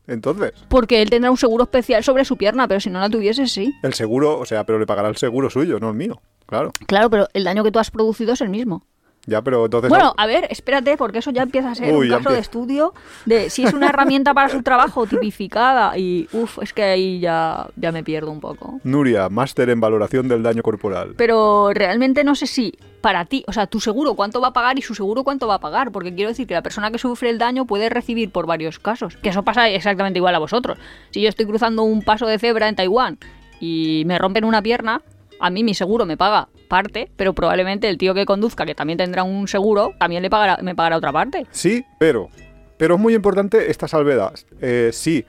[0.05, 3.47] Entonces, Porque él tendrá un seguro especial sobre su pierna, pero si no la tuviese,
[3.47, 3.73] sí.
[3.83, 6.21] el seguro, o sea, pero le pagará el seguro suyo, no el mío.
[6.45, 6.73] Claro.
[6.87, 8.85] Claro, pero el daño que tú has producido es el mismo.
[9.25, 9.89] Ya, pero entonces.
[9.89, 12.93] Bueno, a ver, espérate, porque eso ya empieza a ser Uy, un caso de estudio
[13.25, 17.67] de si es una herramienta para su trabajo tipificada y, uff, es que ahí ya,
[17.77, 18.81] ya me pierdo un poco.
[18.83, 21.13] Nuria, máster en valoración del daño corporal.
[21.15, 24.77] Pero realmente no sé si para ti, o sea, tu seguro cuánto va a pagar
[24.77, 27.29] y su seguro cuánto va a pagar, porque quiero decir que la persona que sufre
[27.29, 30.77] el daño puede recibir por varios casos, que eso pasa exactamente igual a vosotros.
[31.11, 33.19] Si yo estoy cruzando un paso de cebra en Taiwán
[33.59, 35.01] y me rompen una pierna,
[35.39, 38.97] a mí mi seguro me paga parte, pero probablemente el tío que conduzca, que también
[38.97, 41.45] tendrá un seguro, también le pagará, me pagará otra parte.
[41.51, 42.29] Sí, pero.
[42.77, 44.33] Pero es muy importante esta salvedad.
[44.59, 45.23] Eh, sí,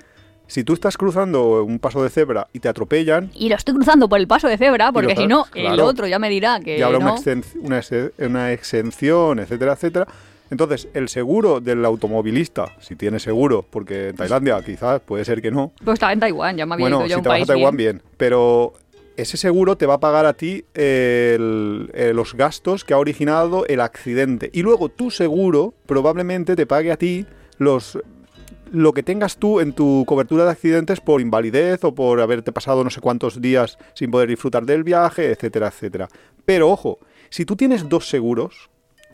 [0.46, 4.08] si tú estás cruzando un paso de cebra y te atropellan, Y lo estoy cruzando
[4.08, 6.82] por el paso de cebra, porque si no, el otro ya me dirá que y
[6.82, 7.42] habrá una, no.
[7.60, 7.82] una,
[8.18, 10.06] una exención, etcétera, etcétera.
[10.50, 15.50] Entonces, el seguro del automovilista, si tiene seguro, porque en Tailandia quizás puede ser que
[15.50, 15.72] no.
[15.84, 17.42] Pues estaba en Taiwán, ya me había Bueno, ido yo a si un te vas
[17.42, 17.96] a Taiwán, bien.
[17.96, 18.10] bien.
[18.16, 18.74] Pero
[19.16, 23.66] ese seguro te va a pagar a ti el- eh, los gastos que ha originado
[23.66, 24.50] el accidente.
[24.52, 27.26] Y luego tu seguro probablemente te pague a ti
[27.58, 27.98] los
[28.72, 32.82] lo que tengas tú en tu cobertura de accidentes por invalidez o por haberte pasado
[32.82, 36.08] no sé cuántos días sin poder disfrutar del viaje, etcétera, etcétera.
[36.44, 36.98] Pero ojo,
[37.30, 38.70] si tú tienes dos seguros,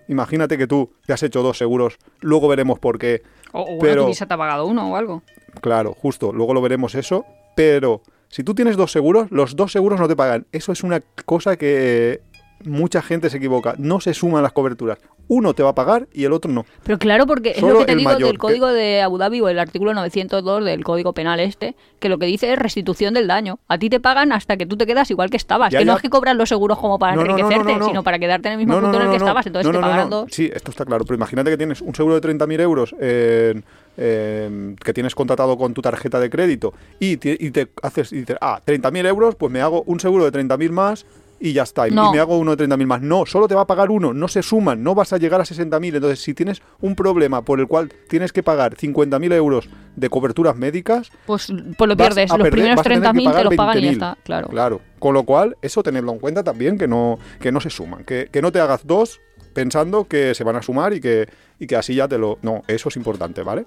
[0.08, 3.22] imagínate que tú te has hecho dos seguros, luego veremos por qué.
[3.52, 5.22] O, o pero- te ha pagado uno o algo.
[5.60, 8.00] Claro, justo, luego lo veremos eso, pero
[8.30, 10.46] si tú tienes dos seguros, los dos seguros no te pagan.
[10.52, 12.22] Eso es una cosa que
[12.64, 13.74] mucha gente se equivoca.
[13.78, 14.98] No se suman las coberturas.
[15.28, 16.66] Uno te va a pagar y el otro no.
[16.82, 19.40] Pero claro, porque es lo que te digo mayor, del que- código de Abu Dhabi
[19.40, 23.28] o el artículo 902 del código penal este, que lo que dice es restitución del
[23.28, 23.60] daño.
[23.68, 25.72] A ti te pagan hasta que tú te quedas igual que estabas.
[25.72, 27.86] Ya, que no es que cobran los seguros como para No, enriquecerte, no, no.
[27.86, 29.46] sino para quedarte en el mismo punto en el que estabas.
[29.46, 30.08] Entonces te no.
[30.08, 30.26] dos.
[30.32, 33.64] Sí, esto está claro, pero imagínate que tienes un seguro de 30.000 euros en-
[34.00, 38.20] en- que tienes contratado con tu tarjeta de crédito y te, y te haces y
[38.20, 41.06] dices, ah, 30.000 euros, pues me hago un seguro de 30.000 más
[41.42, 41.88] y ya está.
[41.88, 42.12] Y No.
[42.12, 43.00] me hago uno de 30.000 más.
[43.00, 45.44] No, solo te va a pagar uno, no se suman, no vas a llegar a
[45.44, 45.94] 60.000.
[45.94, 50.56] Entonces, si tienes un problema por el cual tienes que pagar 50.000 euros de coberturas
[50.56, 52.28] médicas, Pues, pues lo pierdes.
[52.30, 53.92] Los perder- primeros vas a tener que 30.000 te los pagan y ya 20.000.
[53.92, 54.18] está.
[54.22, 54.48] Claro.
[54.48, 54.80] Claro.
[54.98, 58.04] Con lo cual, eso tenerlo en cuenta también, que no, que no se suman.
[58.04, 59.20] Que, que no te hagas dos
[59.54, 61.26] pensando que se van a sumar y que,
[61.58, 62.38] y que así ya te lo...
[62.42, 63.64] No, eso es importante, ¿vale?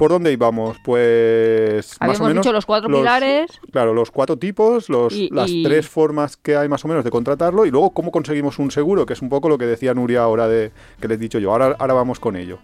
[0.00, 0.78] ¿Por dónde íbamos?
[0.82, 1.88] Pues...
[1.88, 3.50] más Habíamos o menos dicho los cuatro pilares.
[3.70, 7.04] Claro, los cuatro tipos, los, Y- las y- tres formas que hay más o menos
[7.04, 9.92] de contratarlo y luego cómo conseguimos un seguro, que es un poco lo que decía
[9.92, 11.52] Nuria ahora de que les he dicho yo.
[11.52, 12.58] Ahora, ahora vamos con ello.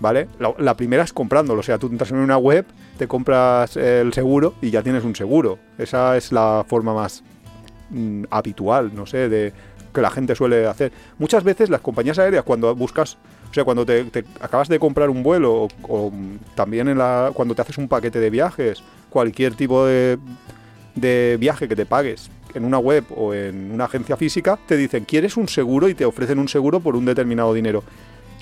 [0.00, 0.28] ¿Vale?
[0.38, 2.64] La, la primera es comprándolo, o sea, tú entras en una web,
[2.96, 5.58] te compras el seguro y ya tienes un seguro.
[5.76, 7.22] Esa es la forma más
[7.90, 9.52] mm, habitual, no sé, de
[9.92, 10.92] que la gente suele hacer.
[11.18, 13.18] Muchas veces las compañías aéreas cuando buscas,
[13.50, 16.12] o sea, cuando te, te acabas de comprar un vuelo o, o,
[16.54, 20.18] también en la, cuando te haces un paquete de viajes, cualquier tipo de,
[20.94, 25.04] de viaje que te pagues en una web o en una agencia física, te dicen,
[25.04, 25.88] ¿quieres un seguro?
[25.88, 27.82] y te ofrecen un seguro por un determinado dinero.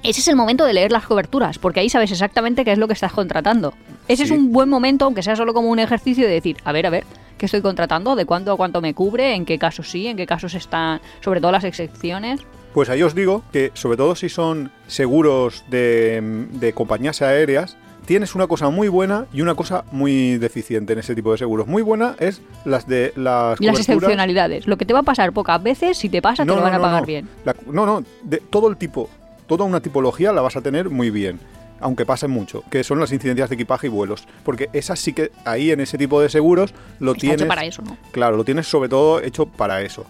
[0.03, 2.87] Ese es el momento de leer las coberturas, porque ahí sabes exactamente qué es lo
[2.87, 3.75] que estás contratando.
[4.07, 4.33] Ese Sí.
[4.33, 6.91] es un buen momento, aunque sea solo como un ejercicio de decir, a ver, a
[6.91, 7.05] ver,
[7.37, 8.15] ¿qué estoy contratando?
[8.15, 9.35] ¿De cuánto a cuánto me cubre?
[9.35, 10.07] ¿En qué casos sí?
[10.07, 12.41] ¿En qué casos están, sobre todo las excepciones?
[12.79, 18.37] Pues ahí os digo que, sobre todo si son seguros de, de compañías aéreas, tienes
[18.37, 21.67] una cosa muy buena y una cosa muy deficiente en ese tipo de seguros.
[21.67, 24.69] Muy buena es las de las Y las excepcionalidades.
[24.69, 26.79] Lo que te va a pasar pocas veces, si te pasa, te lo van a
[26.81, 27.07] pagar no.
[27.09, 27.29] bien.
[27.45, 29.11] La- no, no, de todo el tipo,
[29.49, 31.41] toda una tipología la vas a tener muy bien.
[31.81, 34.23] Aunque pasen mucho, que son las incidencias de equipaje y vuelos.
[34.45, 37.41] Porque esas sí que ahí en ese tipo de seguros lo Está tienes.
[37.41, 37.97] hecho para eso, ¿no?
[38.13, 40.07] Claro, lo tienes sobre todo hecho para eso.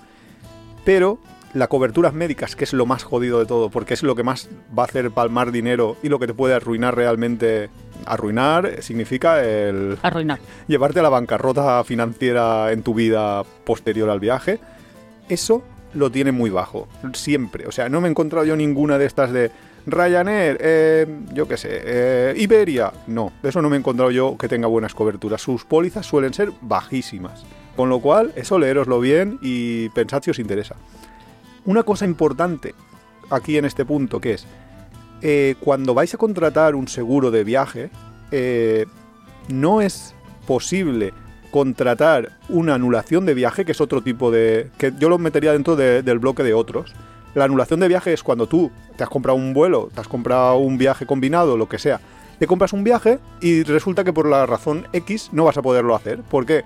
[0.85, 1.19] Pero
[1.55, 4.49] la coberturas médicas, que es lo más jodido de todo, porque es lo que más
[4.77, 7.71] va a hacer palmar dinero y lo que te puede arruinar realmente.
[8.07, 10.39] Arruinar significa el Arruinar.
[10.67, 14.61] llevarte a la bancarrota financiera en tu vida posterior al viaje.
[15.29, 15.63] Eso
[15.95, 17.67] lo tiene muy bajo, siempre.
[17.67, 19.51] O sea, no me he encontrado yo ninguna de estas de
[19.87, 22.93] Ryanair, eh, yo qué sé, eh, Iberia.
[23.07, 25.41] No, de eso no me he encontrado yo que tenga buenas coberturas.
[25.41, 27.45] Sus pólizas suelen ser bajísimas.
[27.77, 30.77] Con lo cual, eso leeroslo bien y pensad si os interesa.
[31.69, 32.75] Una cosa importante
[33.31, 34.47] aquí en este punto, que es,
[35.21, 37.91] eh, cuando vais a contratar un seguro de viaje,
[38.31, 38.87] eh,
[39.49, 40.15] no es
[40.47, 41.13] posible
[41.51, 44.71] contratar una anulación de viaje, que es otro tipo de...
[44.79, 46.93] que yo lo metería dentro de- del bloque de otros.
[47.35, 50.57] La anulación de viaje es cuando tú te has comprado un vuelo, te has comprado
[50.57, 52.01] un viaje combinado, lo que sea.
[52.39, 55.95] Te compras un viaje y resulta que por la razón X no vas a poderlo
[55.95, 56.21] hacer.
[56.23, 56.65] ¿Por qué?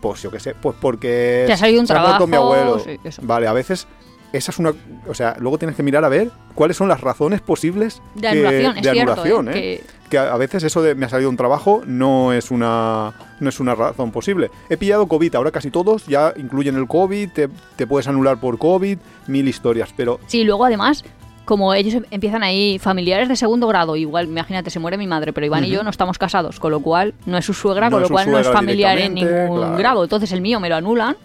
[0.00, 2.36] Pues yo qué sé, pues porque Te ha salido un se ha muerto trabajo, mi
[2.36, 2.78] abuelo.
[2.78, 2.98] sí.
[3.22, 3.86] Vale, a veces
[4.32, 4.72] esa es una...
[5.08, 8.76] O sea, luego tienes que mirar a ver cuáles son las razones posibles De anulación,
[8.78, 9.12] es de cierto.
[9.12, 9.52] anulación, ¿eh?
[9.54, 9.80] ¿eh?
[9.84, 13.48] Que que a veces eso de me ha salido un trabajo no es una no
[13.48, 14.52] es una razón posible.
[14.70, 18.56] He pillado COVID, ahora casi todos ya incluyen el COVID, te, te puedes anular por
[18.56, 21.04] COVID, mil historias, pero Sí, luego además,
[21.44, 25.32] como ellos em- empiezan ahí, familiares de segundo grado, igual, imagínate, se muere mi madre,
[25.32, 27.96] pero Iván y yo no estamos casados, con lo cual no es su suegra, No
[27.96, 29.76] con lo cual no es familiar en ningún claro.
[29.76, 30.04] grado.
[30.04, 31.16] Entonces el mío me lo anulan.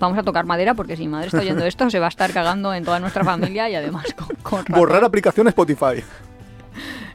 [0.00, 2.32] Vamos a tocar madera porque si mi madre está oyendo esto, se va a estar
[2.32, 6.02] cagando en toda nuestra familia y además con, con borrar aplicación Spotify.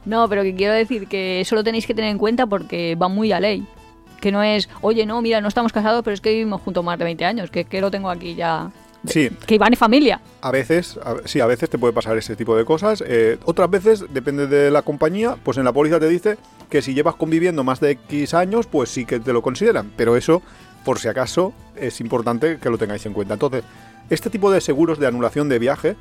[0.04, 3.08] No, pero que quiero decir que eso lo tenéis que tener en cuenta porque va
[3.08, 3.64] muy a ley.
[4.20, 6.98] Que no es, oye, no, mira, no estamos casados, pero es que vivimos juntos más
[6.98, 8.70] de 20 años, que, que lo tengo aquí ya.
[9.06, 10.20] Sí, Que Iván es familia.
[10.42, 13.02] a veces, a- sí, a veces te puede pasar ese tipo de cosas.
[13.06, 16.36] eh, otras veces, depende de la compañía, pues en la póliza te dice
[16.68, 19.90] que si llevas conviviendo más de X años, pues sí que te lo consideran.
[19.96, 20.42] Pero eso,
[20.84, 23.34] por si acaso, es importante que lo tengáis en cuenta.
[23.34, 23.64] Entonces,
[24.08, 25.96] este tipo de seguros de anulación de viaje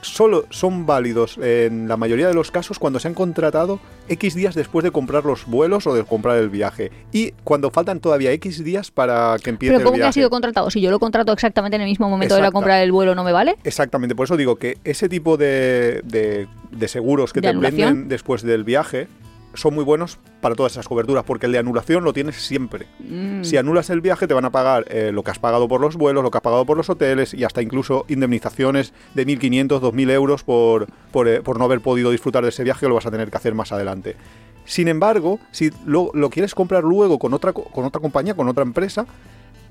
[0.00, 4.56] solo son válidos en la mayoría de los casos cuando se han contratado X días
[4.56, 6.90] después de comprar los vuelos o de comprar el viaje.
[7.12, 10.28] Y cuando faltan todavía X días para que empiece Pero el ¿cómo que ha sido
[10.28, 10.70] contratado?
[10.70, 13.22] Si yo lo contrato exactamente en el mismo momento de la compra del vuelo, ¿no
[13.22, 13.56] me vale?
[13.62, 17.88] Exactamente, por eso digo que ese tipo de, de- de seguros que ¿De te anulación?
[17.90, 19.06] venden después del viaje
[19.54, 22.86] son muy buenos para todas esas coberturas, porque el de anulación lo tienes siempre.
[23.00, 23.42] Mm.
[23.44, 25.96] Si anulas el viaje te van a pagar eh, lo que has pagado por los
[25.96, 30.10] vuelos, lo que has pagado por los hoteles y hasta incluso indemnizaciones de 1.500, 2.000
[30.10, 33.10] euros por, por, eh, por no haber podido disfrutar de ese viaje lo vas a
[33.10, 34.16] tener que hacer más adelante.
[34.64, 38.48] Sin embargo, si lo, lo quieres comprar luego con otra, co- con otra compañía, con
[38.48, 39.06] otra empresa,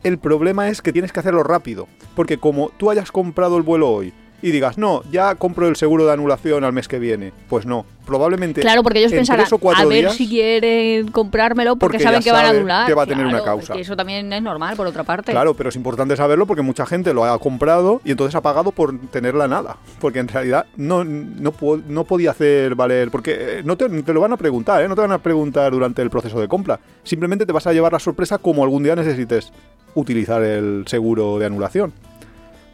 [0.03, 1.87] el problema es que tienes que hacerlo rápido.
[2.15, 6.05] Porque como tú hayas comprado el vuelo hoy y digas, no, ya compro el seguro
[6.05, 7.85] de anulación al mes que viene, pues no.
[8.05, 8.61] Probablemente.
[8.61, 12.31] Claro, porque ellos en pensarán, a ver días- si quieren comprármelo porque, Porque saben que
[12.31, 12.87] van a anular.
[12.87, 13.73] que va a tener una causa.
[13.73, 15.31] que eso también es normal, por otra parte.
[15.31, 18.71] Claro, pero es importante saberlo porque mucha gente lo ha comprado y entonces ha pagado
[18.71, 19.77] por tenerla nada.
[19.99, 21.53] Porque en realidad no, no,
[21.87, 23.11] no podía hacer valer.
[23.11, 24.87] Porque eh, no te, te lo van a preguntar, ¿eh?
[24.89, 26.79] No te van a preguntar durante el proceso de compra.
[27.03, 29.53] Simplemente te vas a llevar la sorpresa como algún día necesites
[29.93, 31.93] utilizar el seguro de anulación.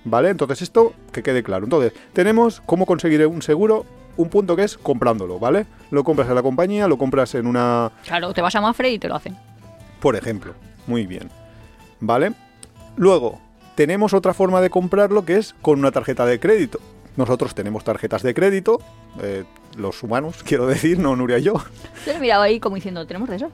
[0.10, 0.30] ¿Vale?
[0.30, 1.65] Entonces esto que quede claro.
[1.65, 5.65] Entonces, tenemos cómo conseguir un seguro, un punto que es comprándolo, ¿vale?
[5.91, 7.91] Lo compras en la compañía, lo compras en una...
[8.06, 9.36] Claro, te vas a Mafre y te lo hacen.
[10.00, 10.54] Por ejemplo.
[10.88, 11.30] Muy bien.
[12.00, 12.34] ¿Vale?
[12.96, 13.39] Luego,
[13.76, 16.80] tenemos otra forma de comprarlo que es con una tarjeta de crédito.
[17.17, 18.80] Nosotros tenemos tarjetas de crédito,
[19.21, 19.43] eh,
[19.75, 21.56] los humanos, quiero decir, no Nuria y yo.
[22.06, 23.51] Yo he mirado ahí como diciendo, ¿tenemos de eso?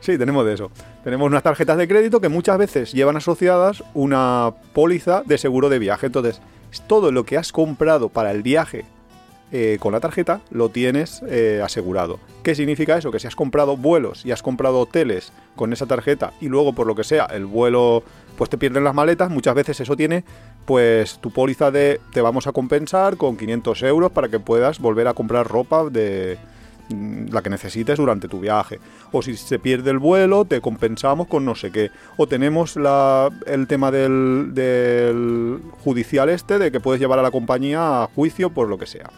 [0.00, 0.70] Sí, tenemos de eso.
[1.02, 5.78] Tenemos unas tarjetas de crédito que muchas veces llevan asociadas una póliza de seguro de
[5.78, 6.06] viaje.
[6.06, 6.40] Entonces,
[6.86, 8.84] todo lo que has comprado para el viaje
[9.52, 12.18] eh, con la tarjeta lo tienes eh, asegurado.
[12.42, 13.12] ¿Qué significa eso?
[13.12, 16.88] Que si has comprado vuelos y has comprado hoteles con esa tarjeta y luego por
[16.88, 18.02] lo que sea el vuelo
[18.36, 20.24] pues te pierden las maletas, muchas veces eso tiene
[20.64, 25.06] pues tu póliza de te vamos a compensar con 500 euros para que puedas volver
[25.06, 26.38] a comprar ropa de
[26.88, 28.80] mm, la que necesites durante tu viaje.
[29.12, 31.92] O si se pierde el vuelo, te compensamos con no sé qué.
[32.16, 32.76] O tenemos
[33.46, 38.66] el tema del judicial este de que puedes llevar a la compañía a juicio por
[38.66, 39.08] lo que sea.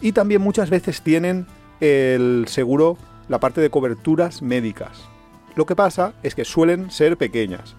[0.00, 1.46] Y también muchas veces tienen
[1.80, 2.96] el seguro,
[3.28, 5.08] la parte de coberturas médicas.
[5.54, 7.74] Lo que pasa es que suelen ser pequeñas.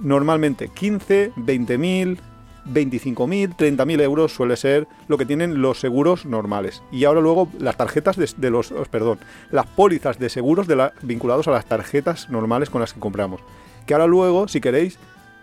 [0.00, 2.18] Normalmente 15, 20.000,
[2.66, 6.82] 25.000, 30.000 euros suele ser lo que tienen los seguros normales.
[6.92, 9.18] Y ahora luego las tarjetas de, los, perdón,
[9.50, 10.66] las pólizas de seguros
[11.02, 13.40] vinculados a las tarjetas normales con las que compramos.
[13.86, 14.98] Que ahora luego, si queréis,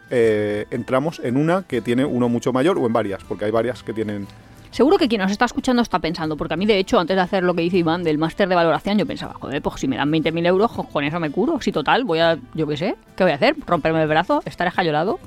[0.10, 3.82] eh, entramos en una que tiene uno mucho mayor o en varias, porque hay varias
[3.82, 4.28] que tienen
[4.72, 7.22] Seguro que quien nos está escuchando está pensando, porque a mí, de hecho, antes de
[7.22, 9.98] hacer lo que dice Iván del máster de valoración, yo pensaba, joder, pues si me
[9.98, 11.60] dan 20.000 euros, con eso me curo.
[11.62, 13.56] Si total, voy a, yo qué sé, ¿qué voy a hacer?
[13.68, 14.42] ¿Romperme el brazo?
[14.46, 15.20] ¿Estar escayolado?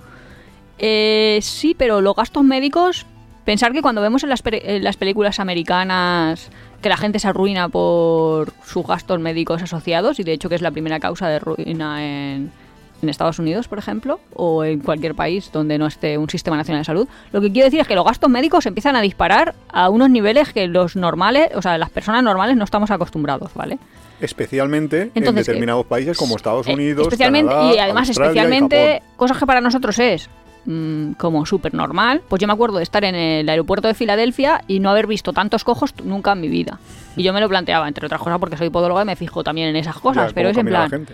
[0.79, 3.05] Eh, sí, pero los gastos médicos,
[3.45, 7.69] pensar que cuando vemos en las, en las películas americanas que la gente se arruina
[7.69, 12.05] por sus gastos médicos asociados, y de hecho que es la primera causa de ruina
[12.05, 12.51] en,
[13.03, 16.81] en Estados Unidos, por ejemplo, o en cualquier país donde no esté un sistema nacional
[16.81, 19.89] de salud, lo que quiero decir es que los gastos médicos empiezan a disparar a
[19.91, 23.79] unos niveles que los normales, o sea, las personas normales no estamos acostumbrados, ¿vale?
[24.21, 29.39] especialmente en determinados países como Estados Eh, Unidos, especialmente Canadá, y además Australia especialmente cosas
[29.39, 30.29] que para nosotros es
[30.65, 34.63] mm, como súper normal pues yo me acuerdo de estar en el aeropuerto de Filadelfia
[34.67, 36.79] y no haber visto tantos cojos nunca en mi vida
[37.17, 39.69] y yo me lo planteaba entre otras cosas porque soy podóloga y me fijo también
[39.69, 41.07] en esas cosas Ya, pero es en plan.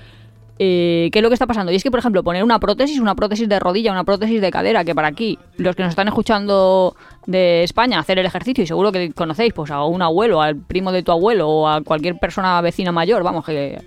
[0.62, 1.72] Eh, ¿qué es lo que está pasando?
[1.72, 4.50] Y es que, por ejemplo, poner una prótesis, una prótesis de rodilla, una prótesis de
[4.50, 6.94] cadera, que para aquí, los que nos están escuchando
[7.26, 10.92] de España, hacer el ejercicio, y seguro que conocéis pues a un abuelo, al primo
[10.92, 13.80] de tu abuelo o a cualquier persona vecina mayor, vamos, que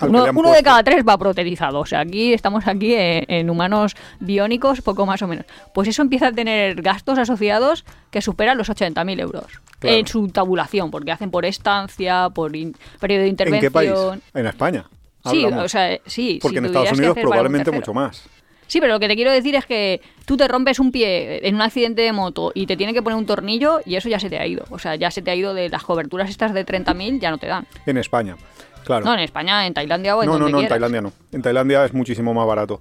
[0.00, 1.80] uno, de cada tres va protetizado.
[1.80, 5.44] O sea, aquí estamos aquí en, en humanos biónicos, poco más o menos.
[5.74, 9.44] Pues eso empieza a tener gastos asociados que superan los 80.000 euros
[9.80, 9.96] Claro.
[9.98, 13.60] en su tabulación, porque hacen por estancia, por in- periodo de ¿En intervención.
[13.60, 13.92] qué país?
[14.32, 14.84] En España.
[15.30, 15.64] Sí, hablamos.
[15.64, 16.38] o sea, sí.
[16.40, 18.24] Porque si en Estados Unidos probablemente mucho más.
[18.66, 21.54] Sí, pero lo que te quiero decir es que tú te rompes un pie en
[21.54, 24.30] un accidente de moto y te tienen que poner un tornillo y eso ya se
[24.30, 24.64] te ha ido.
[24.70, 27.38] O sea, ya se te ha ido de las coberturas estas de 30.000, ya no
[27.38, 27.66] te dan.
[27.86, 28.36] En España,
[28.84, 29.04] claro.
[29.04, 30.70] No, en España, en Tailandia o en no, no, donde no, en quieras.
[30.70, 31.12] Tailandia no.
[31.32, 32.80] En Tailandia es muchísimo más barato.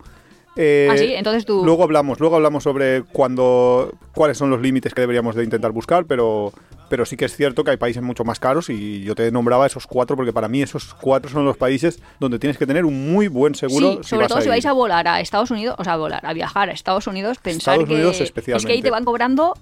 [0.56, 1.63] Eh, Ah, sí, entonces tú...
[1.66, 6.06] Luego hablamos, luego hablamos sobre cuándo, cuáles son los límites que deberíamos de intentar buscar,
[6.06, 6.54] pero,
[6.89, 9.66] pero sí que es cierto que hay países mucho más caros y yo te nombraba
[9.66, 13.12] esos cuatro porque para mí esos cuatro son los países donde tienes que tener un
[13.12, 13.94] muy buen seguro.
[13.94, 16.26] sí, si sobre todo si vais a volar a Estados Unidos, o sea, a volar,
[16.26, 19.54] a viajar a Estados Unidos, pensar Estados que Unidos es que ahí te van cobrando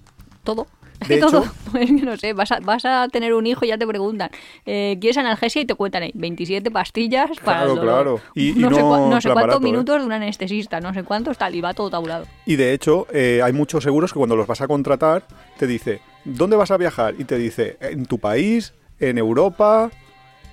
[0.43, 0.67] todo.
[1.07, 1.39] De todo.
[1.43, 3.87] hecho- Pues que no sé, vas a, vas a tener un hijo y ya te
[3.87, 4.29] preguntan,
[4.65, 5.61] eh, ¿quieres analgesia?
[5.61, 7.93] Y te cuentan ahí 27 pastillas para Claro, el dolor.
[7.95, 8.21] claro.
[8.35, 9.63] Y- y no, sé, cua- no cuántos ¿eh?
[9.63, 12.25] minutos de un anestesista, no sé cuántos, tal, y va todo tabulado.
[12.45, 15.23] Y de hecho, eh, hay muchos seguros que cuando los vas a contratar,
[15.57, 17.15] te dice, ¿dónde vas a viajar?
[17.17, 19.89] Y te dice, en tu país, en Europa,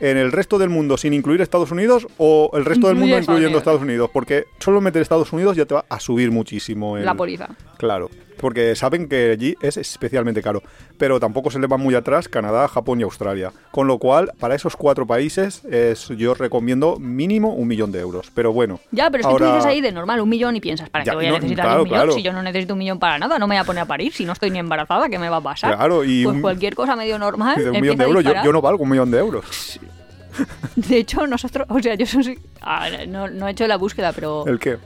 [0.01, 3.59] en el resto del mundo, sin incluir Estados Unidos, o el resto del mundo incluyendo.
[3.59, 4.09] Estados Unidos.
[4.13, 6.97] Porque solo meter Estados Unidos ya te va a subir muchísimo.
[6.97, 7.49] el- La póliza.
[7.79, 8.09] Claro,
[8.39, 10.63] porque saben que allí es especialmente caro.
[10.97, 13.53] Pero tampoco se le va muy atrás Canadá, Japón y Australia.
[13.71, 18.31] Con lo cual, para esos cuatro países, es, yo recomiendo mínimo un millón de euros.
[18.35, 18.81] Pero bueno.
[18.91, 21.13] Ya, pero es que tú dices ahí de normal un millón y piensas, ¿para Ya,
[21.13, 21.99] qué voy a no, necesitar claro, un millón?
[21.99, 22.13] claro.
[22.13, 24.13] Si yo no necesito un millón para nada, no me voy a poner a parir.
[24.13, 25.75] Si no estoy ni embarazada, ¿qué me va a pasar?
[25.77, 27.57] Claro, y pues un- cualquier cosa medio normal.
[27.63, 29.79] de un millón de euros, yo, no valgo un millón de euros.
[30.77, 32.39] De hecho, nosotros, o sea, yo soy,
[33.09, 34.79] no, no he hecho la búsqueda, pero ¿El qué?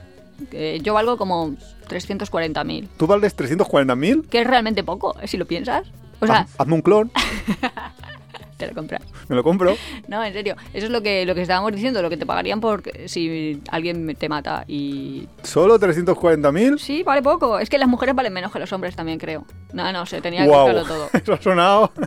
[0.51, 1.51] Eh, yo valgo como
[1.89, 4.27] 340.000, ¿Tú vales 340.000?
[4.27, 5.87] que es realmente poco, eh, si lo piensas.
[6.19, 7.11] O sea, Haz- Hazme un clon,
[8.57, 9.01] te lo compras.
[9.27, 9.75] me lo compro.
[10.07, 12.61] No, en serio, eso es lo que, lo que estábamos diciendo, lo que te pagarían
[12.61, 15.27] por si alguien te mata y...
[15.43, 16.77] ¿Solo 340.000?
[16.77, 17.59] Sí, vale poco.
[17.59, 19.45] Es que las mujeres valen menos que los hombres también, creo.
[19.73, 21.09] No, no sé, tenía que buscarlo todo.
[21.13, 21.91] Eso ha sonado.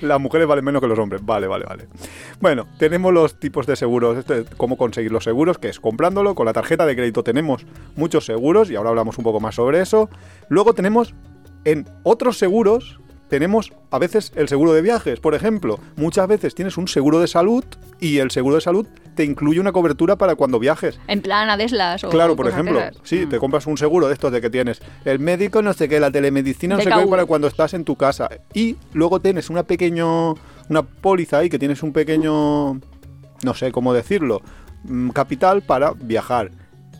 [0.00, 1.24] Las mujeres valen menos que los hombres.
[1.24, 1.88] Vale, vale, vale.
[2.40, 6.34] Bueno, tenemos los tipos de seguros, este, cómo conseguir los seguros, que es comprándolo.
[6.34, 7.66] Con la tarjeta de crédito tenemos
[7.96, 10.08] muchos seguros y ahora hablamos un poco más sobre eso.
[10.48, 11.14] Luego tenemos
[11.64, 13.00] en otros seguros
[13.30, 15.20] tenemos a veces el seguro de viajes.
[15.20, 17.64] Por ejemplo, muchas veces tienes un seguro de salud
[18.00, 20.98] y el seguro de salud te incluye una cobertura para cuando viajes.
[21.06, 23.28] En plan Adeslas o Claro, por ejemplo, sí, Mm.
[23.30, 26.10] te compras un seguro de estos de que tienes el médico, no sé qué, la
[26.10, 28.28] telemedicina, no sé qué, para cuando estás en tu casa.
[28.52, 30.34] Y luego tienes una pequeño,
[30.68, 32.74] una póliza ahí que tienes un pequeño,
[33.44, 34.42] no sé cómo decirlo,
[34.84, 36.50] mm, capital para viajar.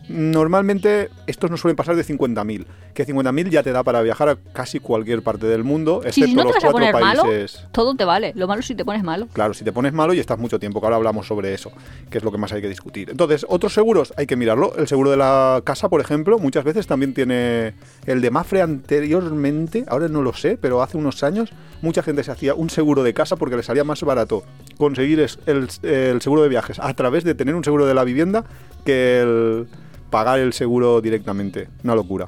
[0.09, 4.35] Normalmente estos no suelen pasar de 50.000, que 50.000 ya te da para viajar a
[4.35, 7.65] casi cualquier parte del mundo, excepto si no te los cuatro malo, países.
[7.71, 8.33] todo te vale.
[8.35, 9.27] Lo malo es si te pones malo.
[9.31, 11.71] Claro, si te pones malo y estás mucho tiempo, que ahora hablamos sobre eso,
[12.09, 13.09] que es lo que más hay que discutir.
[13.09, 14.75] Entonces, otros seguros hay que mirarlo.
[14.75, 17.73] El seguro de la casa, por ejemplo, muchas veces también tiene
[18.05, 22.31] el de Mafre anteriormente, ahora no lo sé, pero hace unos años mucha gente se
[22.31, 24.43] hacía un seguro de casa porque le salía más barato
[24.77, 28.45] conseguir el, el seguro de viajes a través de tener un seguro de la vivienda
[28.85, 29.67] que el
[30.11, 31.69] pagar el seguro directamente.
[31.83, 32.27] Una locura.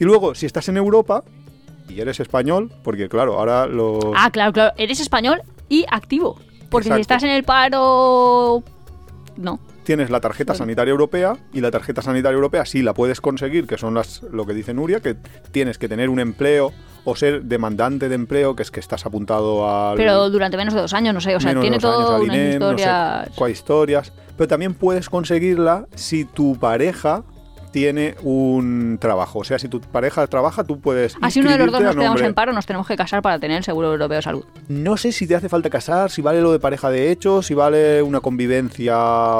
[0.00, 1.22] Y luego, si estás en Europa
[1.88, 3.98] y eres español, porque claro, ahora los...
[4.16, 4.72] Ah, claro, claro.
[4.76, 6.40] Eres español y activo.
[6.70, 6.96] Porque Exacto.
[6.96, 8.64] si estás en el paro...
[9.36, 9.60] No.
[9.84, 13.78] tienes la tarjeta sanitaria europea y la tarjeta sanitaria europea sí la puedes conseguir, que
[13.78, 15.16] son las lo que dice Nuria, que
[15.52, 16.72] tienes que tener un empleo
[17.04, 20.80] o ser demandante de empleo, que es que estás apuntado al Pero durante menos de
[20.80, 21.34] dos años, no sé.
[21.34, 24.12] O sea, tiene todo al unas INEM, no sé historias...
[24.42, 27.22] pero también puedes conseguirla si tu pareja
[27.70, 31.70] tiene un trabajo, o sea, si tu pareja trabaja, tú puedes Así uno de los
[31.72, 34.20] dos nos quedamos en paro, nos tenemos que casar para tener el seguro europeo de
[34.22, 34.44] salud.
[34.68, 37.54] No sé si te hace falta casar, si vale lo de pareja de hecho, si
[37.54, 38.94] vale una convivencia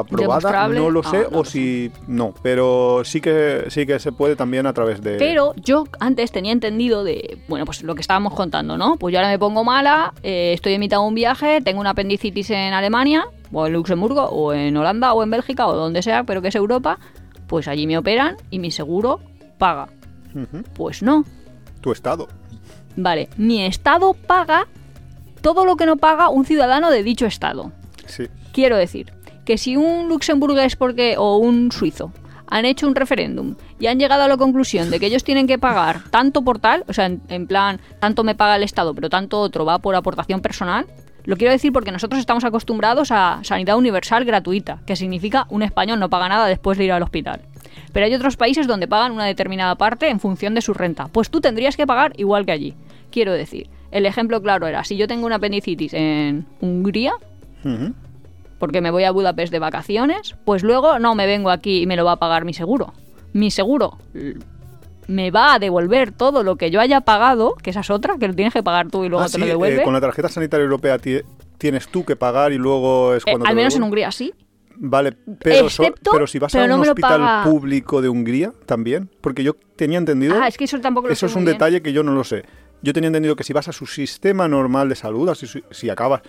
[0.09, 1.51] probada, no lo Ah, sé, no o lo sé.
[1.51, 5.83] si no, pero sí que sí que se puede también a través de Pero yo
[5.99, 8.95] antes tenía entendido de, bueno, pues lo que estábamos contando, ¿no?
[8.97, 11.91] Pues yo ahora me pongo mala, eh, estoy en mitad de un viaje, tengo una
[11.91, 16.23] apendicitis en Alemania, o en Luxemburgo, o en Holanda, o en Bélgica, o donde sea,
[16.23, 16.99] pero que es Europa,
[17.47, 19.19] pues allí me operan y mi seguro
[19.57, 19.87] paga.
[20.73, 21.23] Pues no.
[21.81, 22.27] tu estado.
[22.95, 24.67] Vale, mi estado paga
[25.41, 27.71] todo lo que no paga un ciudadano de dicho estado.
[28.07, 28.27] Sí.
[28.51, 29.13] Quiero decir,
[29.45, 32.11] que si un luxemburgués porque, o un suizo
[32.47, 35.57] han hecho un referéndum y han llegado a la conclusión de que ellos tienen que
[35.57, 39.09] pagar tanto por tal, o sea, en, en plan, tanto me paga el Estado, pero
[39.09, 40.85] tanto otro va por aportación personal,
[41.25, 45.99] lo quiero decir porque nosotros estamos acostumbrados a sanidad universal gratuita, que significa un español
[45.99, 47.41] no paga nada después de ir al hospital.
[47.93, 51.07] Pero hay otros países donde pagan una determinada parte en función de su renta.
[51.07, 52.75] Pues tú tendrías que pagar igual que allí.
[53.11, 57.13] Quiero decir, el ejemplo claro era, si yo tengo una apendicitis en Hungría,
[58.59, 61.95] porque me voy a Budapest de vacaciones, pues luego no me vengo aquí y me
[61.95, 62.93] lo va a pagar mi seguro.
[63.31, 63.97] Mi seguro
[65.07, 68.27] me va a devolver todo lo que yo haya pagado, que esa es otra, que
[68.27, 69.83] lo tienes que pagar tú y luego Ah, te sí, lo eh, devuelve.
[69.83, 71.21] con la tarjeta sanitaria europea ti-
[71.57, 73.83] tienes tú que pagar y luego es Eh, cuando te al menos en.
[73.83, 74.33] Hungría sí.
[74.75, 78.51] Vale, pero, so- pero si vas pero a un no hospital paga- público de Hungría
[78.65, 81.53] también, porque yo tenía entendido Ah, es que eso tampoco lo Eso es un bien.
[81.55, 82.43] detalle que yo no lo sé.
[82.83, 86.21] Yo tenía entendido que si vas a su sistema normal de salud, así si, acabas,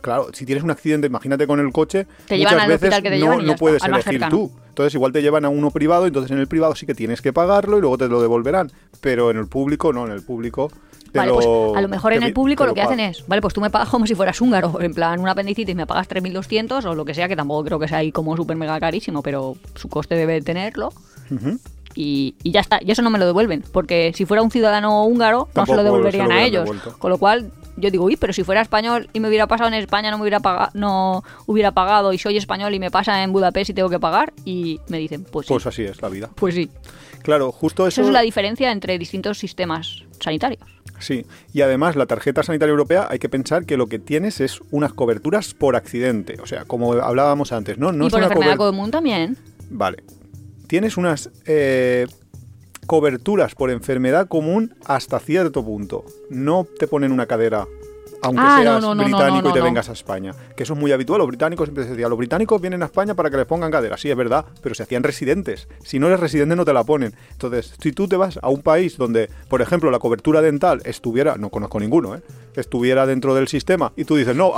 [0.00, 3.02] claro, si tienes un accidente, imagínate con el coche, Te llevan muchas al veces hospital
[3.02, 4.30] que te no, llevan no puedes al elegir cercano.
[4.36, 4.50] tú.
[4.70, 7.32] Entonces igual te llevan a uno privado, entonces en el privado sí que tienes que
[7.32, 10.70] pagarlo y luego te lo devolverán, pero en el público no, en el público
[11.12, 11.46] te Vale, lo- pues
[11.76, 13.88] a lo mejor en el público lo que hacen es, vale, pues tú me pagas
[13.90, 17.28] como si fueras húngaro, en plan una apendicitis me pagas 3.200 o lo que sea,
[17.28, 20.92] que tampoco creo que sea ahí como súper mega carísimo, pero su coste debe tenerlo.
[21.30, 21.58] Ujú.
[21.94, 22.78] Y, y ya está.
[22.82, 25.72] Y eso no me lo devuelven, porque si fuera un ciudadano húngaro, no se Tampoco
[25.76, 26.64] lo se lo devolverían a ellos.
[26.64, 26.98] devuelto.
[26.98, 29.74] Con lo cual, yo digo, uy, pero si fuera español y me hubiera pasado en
[29.74, 33.32] España, no me hubiera pagado, no hubiera pagado, y soy español y me pasa en
[33.32, 35.52] Budapest y tengo que pagar, y me dicen, pues sí.
[35.52, 36.30] Pues así es la vida.
[36.34, 36.70] Pues sí.
[37.22, 38.00] Claro, justo eso.
[38.00, 40.62] Esa es la diferencia entre distintos sistemas sanitarios.
[41.00, 41.24] Sí,
[41.54, 44.92] y además la tarjeta sanitaria europea hay que pensar que lo que tienes es unas
[44.92, 47.90] coberturas por accidente, o sea, como hablábamos antes, ¿no?
[47.90, 49.36] No y es por una enfermedad común también.
[49.70, 50.02] Vale.
[50.70, 52.06] Tienes unas eh,
[52.86, 56.04] coberturas por enfermedad común hasta cierto punto.
[56.30, 57.66] No te ponen una cadera,
[58.22, 60.34] aunque Ah, seas no, no, no, británico no, y te vengas a España.
[60.56, 61.18] Que eso es muy habitual.
[61.18, 63.96] Los británicos siempre se decía, los británicos vienen a España para que les pongan cadera.
[63.96, 65.68] Sí, es verdad, pero se hacían residentes.
[65.82, 67.14] Si no eres residente no te la ponen.
[67.32, 71.36] Entonces, si tú te vas a un país donde, por ejemplo, la cobertura dental estuviera,
[71.36, 72.20] no conozco ninguno, ¿eh?
[72.56, 74.52] estuviera dentro del sistema y tú dices, no,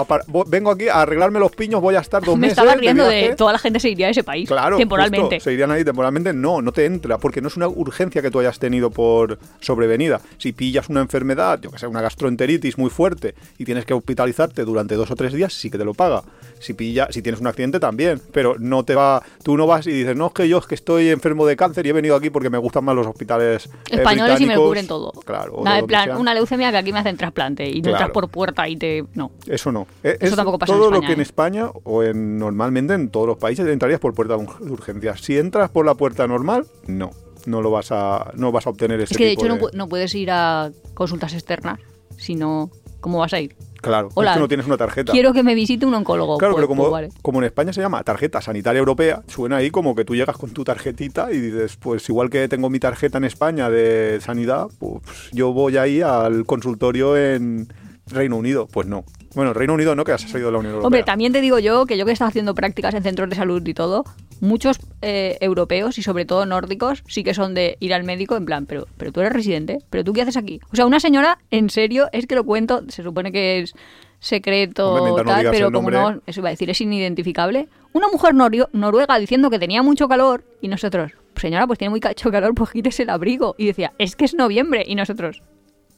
[0.47, 3.19] vengo aquí a arreglarme los piños, voy a estar dos me meses estaba riendo de,
[3.21, 3.37] viaje".
[3.37, 4.49] toda la gente se iría a ese país.
[4.49, 5.37] Claro, temporalmente.
[5.37, 6.33] justo, se irían ahí temporalmente.
[6.33, 10.21] No, no te entra, porque no es una urgencia que tú hayas tenido por sobrevenida.
[10.39, 14.65] Si pillas una enfermedad, yo que sé, una gastroenteritis muy fuerte, y tienes que hospitalizarte
[14.65, 16.23] durante dos o tres días, sí que te lo paga.
[16.61, 19.91] Si pilla, si tienes un accidente también, pero no te va, tú no vas y
[19.91, 22.31] dices, no, es que yo es que estoy enfermo de cáncer y he venido aquí
[22.31, 24.69] porque me gustan más los hospitales eh, Españoles y me lo británicos".
[24.69, 25.13] cubren todo.
[25.25, 25.61] Claro.
[25.65, 26.19] Nada, de en plan, sea.
[26.19, 27.97] una leucemia que aquí me hacen trasplante y no Claro.
[27.97, 29.05] entras por puerta y te...
[29.15, 29.33] No.
[29.47, 29.87] Eso no.
[30.05, 31.23] Eh, Eso tampoco pasa en todo lo España, que en ¿eh?
[31.23, 35.21] España o en normalmente en todos los países entrarías por puerta de ur- de urgencias.
[35.21, 37.11] Si entras por la puerta normal, no.
[37.45, 39.61] No lo vas a no vas a obtener ese Es que de tipo hecho no,
[39.61, 41.81] pu- no puedes ir a consultas externas,
[42.17, 42.71] sino...
[43.03, 43.55] ¿Cómo vas a ir?
[43.83, 45.11] Claro, es Hola, que no tienes una tarjeta.
[45.13, 46.39] Quiero que me visite un oncólogo.
[46.39, 47.09] Claro, Pues- pero como, pues vale.
[47.21, 50.51] como en España se llama tarjeta sanitaria europea, suena ahí como que tú llegas con
[50.53, 55.03] tu tarjetita y dices, pues igual que tengo mi tarjeta en España de sanidad, pues
[55.33, 57.67] yo voy ahí al consultorio en
[58.07, 58.69] Reino Unido.
[58.73, 59.05] Pues no.
[59.35, 60.87] Bueno, Reino Unido no, que has salido de la Unión Europea.
[60.87, 63.37] Hombre, también te digo yo que yo que he estado haciendo prácticas en centros de
[63.37, 64.05] salud y todo,
[64.41, 68.45] muchos eh, europeos y sobre todo nórdicos sí que son de ir al médico en
[68.45, 70.61] plan, pero, pero tú eres residente, pero tú qué haces aquí.
[70.72, 73.72] O sea, una señora, en serio, es que lo cuento, se supone que es
[74.20, 77.68] secreto Hombre, no tal, digas pero como no, eso iba a decir, es inidentificable.
[77.93, 82.01] Una mujer norio- noruega diciendo que tenía mucho calor y nosotros, señora, pues tiene muy
[82.07, 83.55] mucho calor, pues quítese el abrigo.
[83.59, 85.43] Y decía, es que es noviembre y nosotros,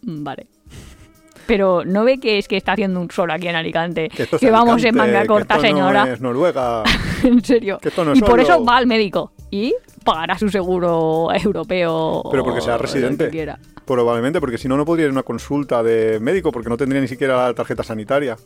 [0.02, 0.46] "Mm, vale.
[1.46, 4.50] Pero no ve que es que está haciendo un sol aquí en Alicante, que, que
[4.50, 6.06] vamos en manga que corta, esto señora.
[6.06, 6.82] No es Noruega.
[7.24, 7.78] en serio.
[7.80, 9.74] que esto no es y por solo- eso va al médico y
[10.04, 12.22] pagará su seguro europeo.
[12.30, 13.30] Pero porque sea residente.
[13.30, 13.54] que.
[13.84, 17.02] Probablemente, porque si no, no podría ir a una consulta de médico, porque no tendría
[17.02, 18.36] ni siquiera la tarjeta sanitaria.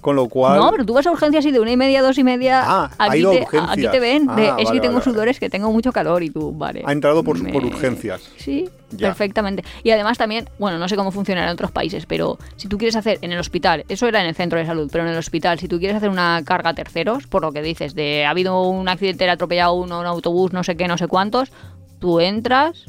[0.00, 0.58] Con lo cual.
[0.58, 2.62] No, pero tú vas a urgencias y de una y media dos y media.
[2.64, 3.70] Ah, ha aquí, ido a te, urgencias.
[3.72, 4.26] aquí te ven.
[4.28, 5.04] de, Ah, es que tengo vale, vale.
[5.04, 6.82] sudores, que tengo mucho calor y tú, vale.
[6.86, 8.22] Ha entrado por, me- por urgencias.
[8.38, 9.08] Sí, Ya.
[9.08, 9.62] perfectamente.
[9.82, 12.96] Y además también, bueno, no sé cómo funcionará en otros países, pero si tú quieres
[12.96, 15.58] hacer en el hospital, eso era en el centro de salud, pero en el hospital,
[15.58, 18.62] si tú quieres hacer una carga a terceros, por lo que dices, de ha habido
[18.68, 21.52] un accidente, ha atropellado uno, un autobús, no sé qué, no sé cuántos,
[21.98, 22.86] tú entras,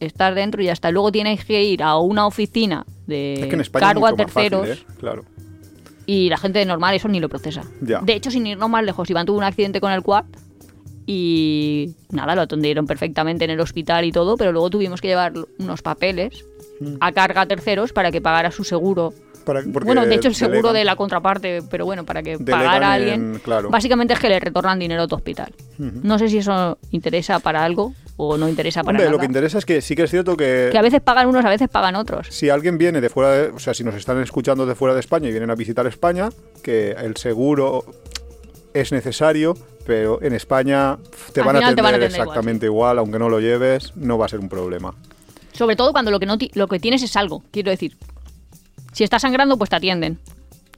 [0.00, 0.90] estás dentro y ya está.
[0.90, 4.68] Luego tienes que ir a una oficina de Es que cargo a más fácil, terceros.
[4.68, 4.84] ¿eh?
[4.98, 5.24] Claro.
[6.06, 7.62] Y la gente normal eso ni lo procesa.
[7.80, 8.00] Ya.
[8.00, 10.24] De hecho, sin irnos más lejos, Iván tuvo un accidente con el quad
[11.06, 15.32] y nada, lo atendieron perfectamente en el hospital y todo, pero luego tuvimos que llevar
[15.58, 16.44] unos papeles
[16.80, 16.94] Mm.
[17.00, 19.12] a carga a terceros para que pagara su seguro.
[19.44, 22.92] Para- Bueno, de hecho el seguro delegan- de la contraparte, pero bueno, para que pagara
[22.92, 23.40] a en- alguien.
[23.42, 23.70] claro.
[23.70, 25.52] Básicamente es que le retornan dinero a tu hospital.
[25.78, 29.12] No sé si eso interesa para algo o no interesa para Hombre, nada.
[29.12, 31.44] lo que interesa es que sí que es cierto que, Que a veces pagan unos,
[31.44, 32.28] a veces pagan otros.
[32.30, 35.00] si alguien viene de fuera, de, o sea, si nos están escuchando de fuera de
[35.00, 36.30] España y vienen a visitar España,
[36.62, 37.84] que el seguro
[38.74, 39.56] es necesario,
[39.86, 40.98] pero en España
[41.32, 43.92] te van a atender, te van a atender igual, exactamente igual, aunque no lo lleves,
[43.96, 44.94] no va a ser un problema.
[45.52, 47.96] Sobre todo cuando lo que, no lo que tienes es algo, quiero decir.
[48.92, 50.18] Si estás sangrando, pues te atienden.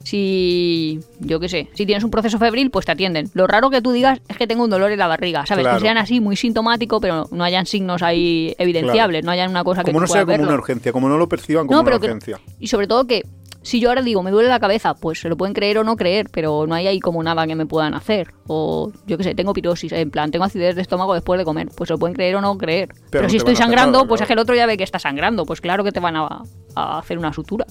[0.05, 3.29] Si, yo qué sé, si tienes un proceso febril, pues te atienden.
[3.33, 5.63] Lo raro que tú digas es que tengo un dolor en la barriga, ¿sabes?
[5.63, 5.77] Claro.
[5.79, 9.83] Que sean así, muy sintomático, pero no hayan signos ahí evidenciables, no hayan una cosa
[9.83, 12.05] que Como no sea como una urgencia, como no lo perciban como No, una que-
[12.05, 12.39] urgencia.
[12.59, 13.23] Y sobre todo que
[13.63, 15.95] si yo ahora digo, me duele la cabeza, pues se lo pueden creer o no
[15.95, 18.27] creer, pero no hay ahí como nada que me puedan hacer.
[18.45, 21.69] O yo qué sé, tengo pirosis, en plan, tengo acidez de estómago después de comer,
[21.75, 22.89] pues se lo pueden creer o no creer.
[23.09, 24.25] Pero, no si estoy sangrando, nada, pues claro.
[24.25, 26.43] es que el otro ya ve que está sangrando, pues claro que te van a,
[26.75, 27.65] a hacer una sutura.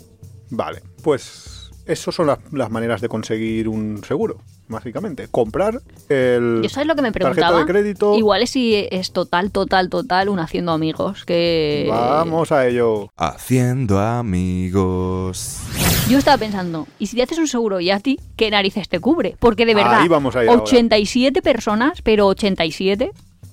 [0.50, 5.28] Vale, pues esas son las, las maneras de conseguir un seguro, básicamente.
[5.28, 7.58] Comprar el ¿Y sabes lo que me tarjeta preguntaba?
[7.60, 8.16] de crédito.
[8.16, 11.86] Igual es si es total, total, total un haciendo amigos, que...
[11.88, 13.10] Vamos a ello.
[13.16, 15.60] Haciendo amigos.
[16.08, 19.00] Yo estaba pensando, ¿y si te haces un seguro y a ti, qué narices te
[19.00, 19.36] cubre?
[19.38, 20.62] Porque de verdad, Ahí vamos a ir ahora.
[20.62, 23.10] 87 personas, pero 87,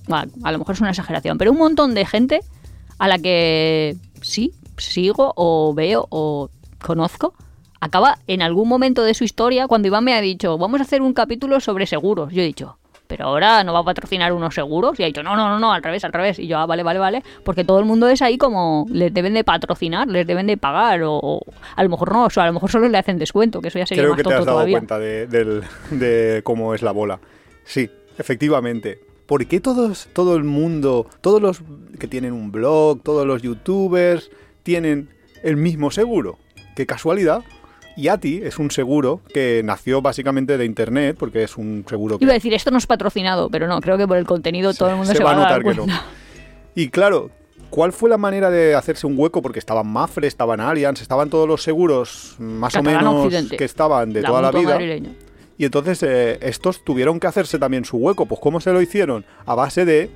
[0.08, 2.40] bueno, a lo mejor es una exageración, pero un montón de gente
[2.98, 6.50] a la que sí, sigo o veo o
[6.84, 7.34] conozco,
[7.82, 11.02] acaba en algún momento de su historia, cuando Iván me ha dicho, vamos a hacer
[11.02, 12.78] un capítulo sobre seguros, yo he dicho...
[13.08, 14.98] Pero ahora no va a patrocinar unos seguros.
[14.98, 16.38] Y ha dicho, no, no, no, no, al revés, al revés.
[16.38, 17.22] Y yo, ah, vale, vale, vale.
[17.44, 21.02] Porque todo el mundo es ahí como, les deben de patrocinar, les deben de pagar.
[21.02, 21.42] O, o
[21.76, 23.78] a lo mejor no, o sea, a lo mejor solo le hacen descuento, que eso
[23.78, 24.78] ya sería Creo más que te tonto has dado todavía.
[24.78, 25.26] cuenta de,
[25.90, 27.20] de cómo es la bola.
[27.64, 29.00] Sí, efectivamente.
[29.26, 31.60] ¿Por qué todos, todo el mundo, todos los
[31.98, 34.30] que tienen un blog, todos los youtubers,
[34.62, 35.10] tienen
[35.42, 36.38] el mismo seguro?
[36.76, 37.42] Qué casualidad.
[37.96, 42.32] Yati es un seguro que nació básicamente de internet, porque es un seguro que Iba
[42.32, 44.96] a decir, esto no es patrocinado, pero no, creo que por el contenido todo el
[44.96, 46.02] mundo se, va a va dar notar que no.
[46.74, 47.30] Y claro,
[47.70, 49.42] ¿cuál fue la manera de hacerse un hueco?
[49.42, 53.56] Porque estaban Mafre, estaban Allianz, estaban todos los seguros más o menos Occidente.
[53.56, 54.78] que estaban de La toda la vida.
[55.58, 58.26] Y entonces eh, estos tuvieron que hacerse también su hueco.
[58.26, 59.24] Pues ¿cómo se lo hicieron?
[59.44, 60.10] A base de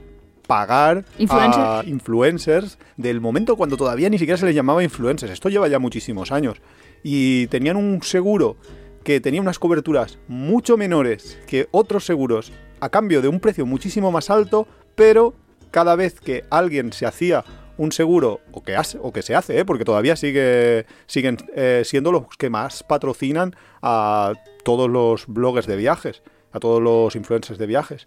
[0.46, 5.32] pagar a influencers del momento cuando todavía ni siquiera se les llamaba influencers.
[5.32, 6.58] Esto lleva ya muchísimos años.
[7.02, 8.56] Y tenían un seguro
[9.04, 14.10] que tenía unas coberturas mucho menores que otros seguros a cambio de un precio muchísimo
[14.10, 15.34] más alto, pero
[15.70, 17.44] cada vez que alguien se hacía
[17.78, 19.64] un seguro, o que, hace, o que se hace, ¿eh?
[19.64, 24.32] porque todavía sigue, siguen eh, siendo los que más patrocinan a
[24.64, 26.22] todos los bloggers de viajes,
[26.52, 28.06] a todos los influencers de viajes.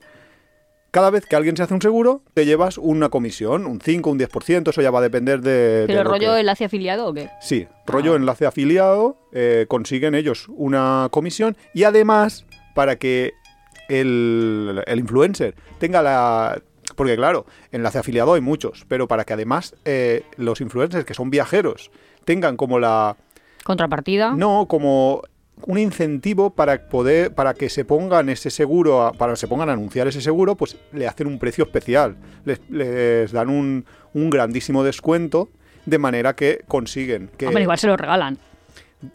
[0.92, 4.18] Cada vez que alguien se hace un seguro, te llevas una comisión, un 5, un
[4.20, 5.84] 10%, eso ya va a depender de...
[5.88, 7.30] ¿Pero lo rollo que- enlace afiliado o qué?
[7.42, 13.34] Sí, rollo enlace afiliado, eh, consiguen ellos una comisión y además para que
[13.88, 16.62] el, el influencer tenga la...
[16.96, 21.30] Porque claro, enlace afiliado hay muchos, pero para que además eh, los influencers que son
[21.30, 21.92] viajeros
[22.26, 23.16] tengan como la...
[23.64, 24.32] Contrapartida.
[24.34, 25.22] No, como
[25.68, 29.70] un incentivo para poder para que se pongan ese seguro a- para que se pongan
[29.70, 34.30] a anunciar ese seguro pues le hacen un precio especial les, les dan un, un
[34.30, 35.50] grandísimo descuento
[35.86, 38.38] de manera que consiguen que Hombre, igual se lo regalan.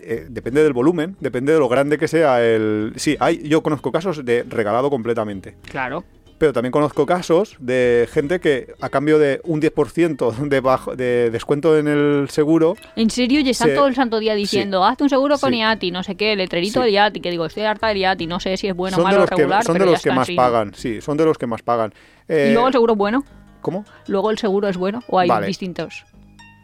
[0.00, 2.92] eh, depende del volumen, depende de lo grande que sea el...
[2.96, 6.04] Sí, hay, yo conozco casos de regalado completamente, Claro.
[6.38, 11.30] Pero también conozco casos de gente que a cambio de un 10% de, bajo, de
[11.30, 15.04] descuento en el seguro, En serio, y están Se- todo el santo día diciendo, hazte
[15.04, 15.58] un seguro con Sí.
[15.58, 16.86] IATI, no sé qué, letrerito Sí.
[16.86, 19.10] de IATI, que digo, estoy harta del IATI, no sé si es bueno, son de
[19.10, 20.34] malo, los que, regular, son de pero los ya que más sí.
[20.36, 21.92] pagan, sí, son de los que más pagan.
[22.28, 23.24] Eh, ¿Y luego el seguro es bueno?
[23.60, 23.84] ¿Cómo?
[24.08, 25.02] ¿Luego el seguro es bueno?
[25.08, 25.46] ¿O hay Vale.
[25.46, 26.04] distintos?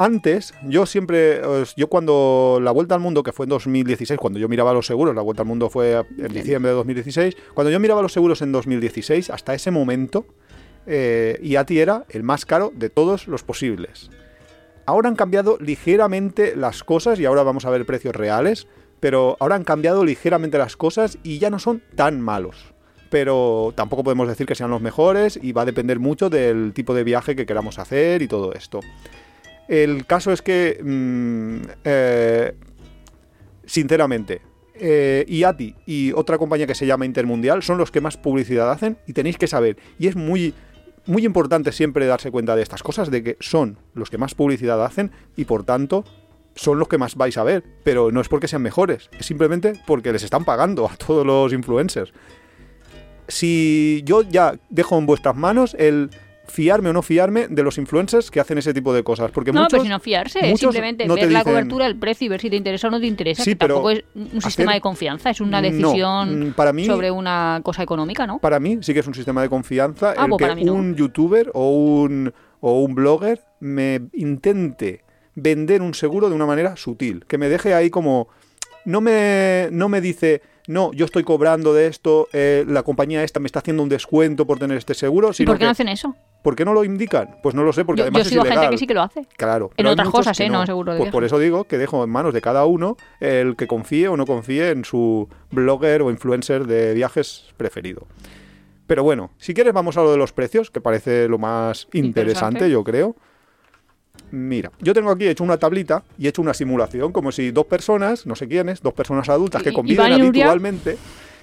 [0.00, 1.42] Antes, yo siempre,
[1.76, 5.14] yo cuando la Vuelta al Mundo, que fue en 2016, cuando yo miraba los seguros,
[5.14, 8.50] la Vuelta al Mundo fue en diciembre de 2016, cuando yo miraba los seguros en
[8.50, 10.24] 2016, hasta ese momento,
[10.86, 14.10] eh, IATI era el más caro de todos los posibles.
[14.86, 18.68] Ahora han cambiado ligeramente las cosas y ahora vamos a ver precios reales,
[19.00, 22.72] pero ahora han cambiado ligeramente las cosas y ya no son tan malos.
[23.10, 26.94] Pero tampoco podemos decir que sean los mejores y va a depender mucho del tipo
[26.94, 28.80] de viaje que queramos hacer y todo esto.
[29.70, 32.54] El caso es que, mm, eh,
[33.64, 34.42] sinceramente,
[34.74, 38.98] eh, IATI y otra compañía que se llama Intermundial son los que más publicidad hacen
[39.06, 39.76] y tenéis que saber.
[39.96, 40.54] Y es muy,
[41.06, 44.84] muy importante siempre darse cuenta de estas cosas, de que son los que más publicidad
[44.84, 46.04] hacen y por tanto
[46.56, 47.62] son los que más vais a ver.
[47.84, 51.52] Pero no es porque sean mejores, es simplemente porque les están pagando a todos los
[51.52, 52.12] influencers.
[53.28, 56.10] Si yo ya dejo en vuestras manos el
[56.50, 59.30] fiarme o no fiarme de los influencers que hacen ese tipo de cosas.
[59.30, 62.26] Porque No, muchos, pero si no fiarse, es simplemente no ver la cobertura, el precio
[62.26, 64.26] y ver si te interesa o no te interesa, Sí, que pero tampoco es un
[64.26, 68.26] hacer- sistema de confianza, es una No, decisión mm, para mí- sobre una cosa económica,
[68.26, 68.38] ¿no?
[68.40, 70.64] Para mí sí que es un sistema de confianza Ah, el pues que para mí
[70.64, 70.74] no.
[70.74, 76.76] un youtuber o un, o un blogger me intente vender un seguro de una manera
[76.76, 78.28] sutil, que me deje ahí como...
[78.86, 80.40] No me, no me dice,
[80.70, 84.46] no, yo estoy cobrando de esto, eh, la compañía esta me está haciendo un descuento
[84.46, 86.14] por tener este seguro, ¿Y por qué que, no hacen eso?
[86.42, 87.38] ¿por qué no lo indican?
[87.42, 88.58] Pues no lo sé, porque Yo, además yo es sigo ilegal.
[88.60, 89.26] gente que sí que lo hace.
[89.36, 89.72] Claro.
[89.76, 90.48] En otras cosas, ¿eh?
[90.48, 93.56] No, seguro de Pues por eso digo que dejo en manos de cada uno el
[93.56, 98.06] que confíe o no confíe en su blogger o influencer de viajes preferido.
[98.86, 102.08] Pero bueno, si quieres vamos a lo de los precios, que parece lo más interesante,
[102.20, 102.70] Interesante.
[102.70, 103.16] yo creo.
[104.30, 107.66] Mira, yo tengo aquí hecho una tablita y he hecho una simulación, como si dos
[107.66, 110.96] personas, no sé quiénes, dos personas adultas que ¿Y- conviven habitualmente,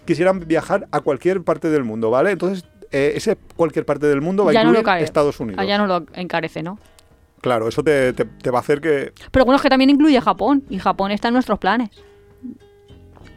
[0.06, 2.32] quisieran viajar a cualquier parte del mundo, ¿vale?
[2.32, 5.04] Entonces, eh, ese cualquier parte del mundo va a Ya no incluir cae.
[5.04, 5.60] Estados Unidos.
[5.62, 6.80] Allá no lo encarece, ¿no?
[7.42, 10.20] Claro, eso te, te- te va a hacer que Pero bueno, es que también incluye
[10.22, 11.90] Japón, y Japón está en nuestros planes.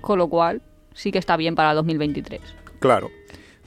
[0.01, 0.63] Con lo cual,
[0.95, 2.41] sí que está bien para 2023.
[2.79, 3.11] Claro.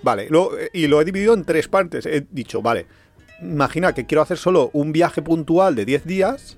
[0.01, 2.05] Vale, lo- eh, y lo he dividido en tres partes.
[2.05, 2.85] He dicho, vale,
[3.43, 6.57] imagina que quiero hacer solo un viaje puntual de 10 días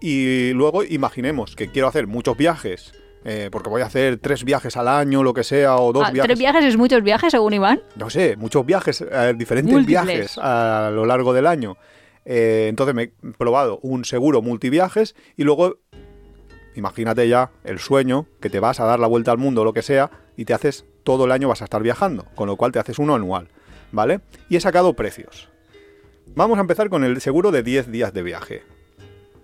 [0.00, 2.92] y luego imaginemos que quiero hacer muchos viajes,
[3.24, 6.10] eh, porque voy a hacer tres viajes al año, lo que sea, o dos Ah,
[6.10, 6.28] viajes.
[6.28, 7.80] ¿Tres viajes es muchos viajes, según Iván?
[7.96, 10.04] no sé, muchos viajes, eh, diferentes Múltiples.
[10.06, 11.76] viajes a lo largo del año.
[12.26, 15.76] Eh, entonces me he probado un seguro multiviajes y luego
[16.74, 19.72] imagínate ya el sueño que te vas a dar la vuelta al mundo o lo
[19.72, 22.72] que sea y te haces todo el año vas a estar viajando, con lo cual
[22.72, 23.48] te haces uno anual,
[23.92, 24.20] ¿vale?
[24.48, 25.50] Y he sacado precios.
[26.34, 28.62] Vamos a empezar con el seguro de 10 días de viaje.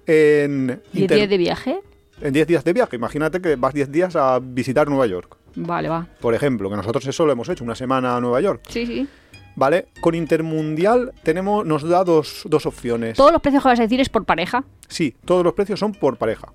[0.06, 1.80] En ¿Y inter- días de viaje?
[2.20, 5.36] en 10 días de viaje, imagínate que vas 10 días a visitar Nueva York.
[5.56, 6.06] Vale, va.
[6.20, 8.62] Por ejemplo, que nosotros eso lo hemos hecho, una semana a Nueva York.
[8.68, 9.08] Sí, sí.
[9.56, 9.86] ¿Vale?
[10.00, 13.16] Con Intermundial tenemos, nos da dos, dos opciones.
[13.16, 14.64] Todos los precios que vas a decir es por pareja.
[14.88, 16.52] Sí, todos los precios son por pareja.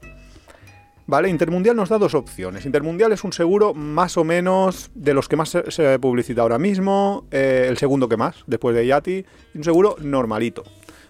[1.08, 1.30] ¿Vale?
[1.30, 2.66] Intermundial nos da dos opciones.
[2.66, 7.26] Intermundial es un seguro más o menos de los que más se, publicita ahora mismo,
[7.32, 10.64] eh, el segundo que más, después de Yati, un seguro normalito.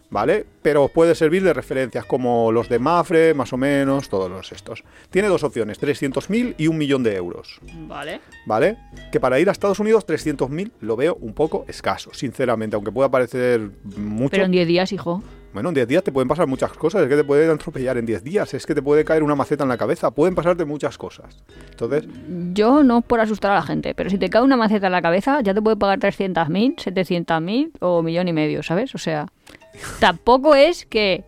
[0.08, 0.46] ¿Vale?
[0.62, 4.52] Pero os puede servir de referencias como los de Mafre, más o menos, todos los
[4.52, 4.84] estos.
[5.10, 7.60] Tiene dos opciones, 300.000 y un millón de euros.
[7.88, 8.22] Vale.
[8.46, 8.78] ¿vale?
[9.12, 13.10] Que para ir a Estados Unidos 300.000 lo veo un poco escaso, sinceramente, aunque pueda
[13.10, 14.32] parecer mucho.
[14.32, 15.24] Pero en 10 días, hijo.
[15.56, 18.06] Bueno, en 10 días te pueden pasar muchas cosas, es que te pueden atropellar en
[18.06, 20.98] 10 días, es que te puede caer una maceta en la cabeza, pueden pasarte muchas
[20.98, 21.42] cosas.
[21.72, 22.04] Entonces,
[22.52, 25.02] Yo no por asustar a la gente, pero si te cae una maceta en la
[25.02, 28.94] cabeza, ya te puede pagar 300.000, 700.000 o millón y medio, ¿sabes?
[28.96, 29.28] O sea,
[30.02, 31.24] tampoco es que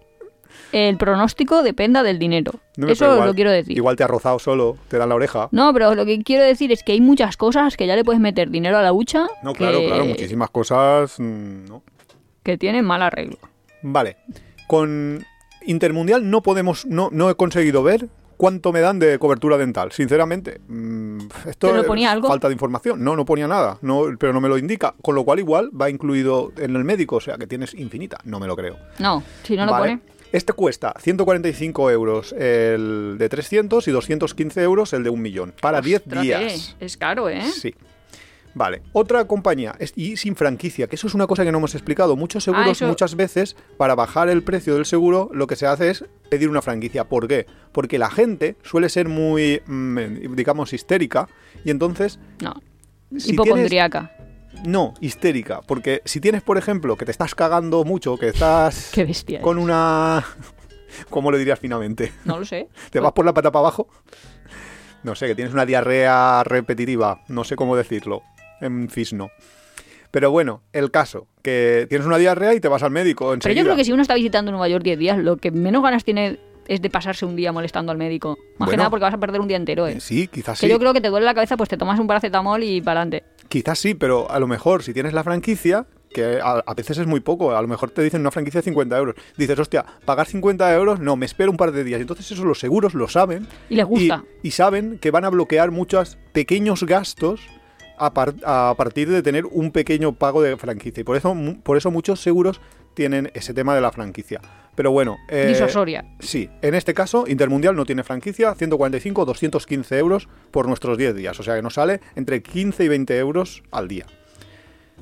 [0.74, 2.52] el pronóstico dependa del dinero.
[2.76, 3.78] no, Eso igual- lo quiero decir.
[3.78, 5.48] Igual te ha rozado solo, te dan la oreja.
[5.54, 8.20] No, pero lo que quiero decir es que hay muchas cosas que ya le puedes
[8.20, 11.18] meter dinero a la hucha No, que, claro, claro, muchísimas cosas.
[11.18, 11.82] mm, no.
[12.44, 13.38] que tienen mal arreglo.
[13.82, 14.18] Vale.
[14.68, 15.26] Con
[15.66, 18.08] Intermundial no podemos, no, no he conseguido ver
[18.38, 19.92] cuánto me dan de cobertura dental.
[19.92, 21.18] Sinceramente, mm,
[21.50, 22.28] esto ¿Pero ponía algo?
[22.28, 23.04] falta de información.
[23.04, 24.94] No, no ponía nada, no, pero no me lo indica.
[25.02, 28.18] Con lo cual igual va incluido en el médico, o sea que tienes infinita.
[28.24, 28.78] No me lo creo.
[29.00, 29.98] No, si no lo Vale.
[29.98, 30.18] pone.
[30.34, 35.54] Este cuesta 145 euros el de 300 y 215 euros el de un millón.
[35.62, 36.76] Para 10 Ostras, días.
[36.80, 37.42] eh, Es caro, ¿eh?
[37.44, 37.74] Sí.
[38.58, 42.16] Vale, otra compañía, y sin franquicia, que eso es una cosa que no hemos explicado.
[42.16, 45.68] Muchos seguros, Ah, eso- muchas veces, para bajar el precio del seguro, lo que se
[45.68, 47.04] hace es pedir una franquicia.
[47.08, 47.46] ¿Por qué?
[47.72, 51.28] Porque la gente suele ser muy, mm, digamos, histérica,
[51.64, 52.56] y entonces, No.
[53.16, 54.12] Si Hipocondriaca.
[54.66, 55.62] no, histérica.
[55.62, 59.40] Porque si tienes, por ejemplo, que te estás cagando mucho, que estás Qué bestia.
[59.42, 60.26] con una...
[61.12, 62.12] ¿Cómo lo dirías finamente?
[62.26, 62.70] No lo sé.
[62.92, 63.88] ¿Te vas por la pata para abajo?
[65.04, 68.24] No sé, que tienes una diarrea repetitiva, no sé cómo decirlo,
[68.62, 69.30] en fisno.
[70.12, 73.64] Pero bueno, el caso, que tienes una diarrea y te vas al médico Pero yo
[73.64, 76.40] creo que si uno está visitando Nueva York 10 días, lo que menos ganas tiene
[76.68, 78.38] es de pasarse un día molestando al médico.
[78.58, 79.94] Más que nada porque vas a perder un día entero, ¿eh?
[79.94, 80.72] Eh, Sí, quizás Que sí.
[80.72, 83.26] yo creo que te duele la cabeza, pues te tomas un paracetamol y para adelante.
[83.48, 87.08] Quizás sí, pero a lo mejor si tienes la franquicia, que a, a veces es
[87.08, 89.16] muy poco, a lo mejor te dicen una franquicia de 50 euros.
[89.38, 92.02] Dices, hostia, pagar 50 euros, no, me espero un par de días.
[92.02, 93.48] Entonces eso los seguros lo saben.
[93.70, 94.24] Y les gusta.
[94.44, 97.40] Y, y saben que van a bloquear muchos pequeños gastos
[97.98, 101.02] a, par- a partir de tener un pequeño pago de franquicia.
[101.02, 102.62] Y por eso, por eso muchos seguros
[102.94, 104.42] tienen ese tema de la franquicia.
[104.76, 105.18] Pero bueno...
[105.30, 106.06] eh, Disuasoria.
[106.20, 111.40] Sí, en este caso, Intermundial no tiene franquicia, 145, 215 euros por nuestros 10 días.
[111.40, 114.06] O sea que nos sale entre 15 y 20 euros al día.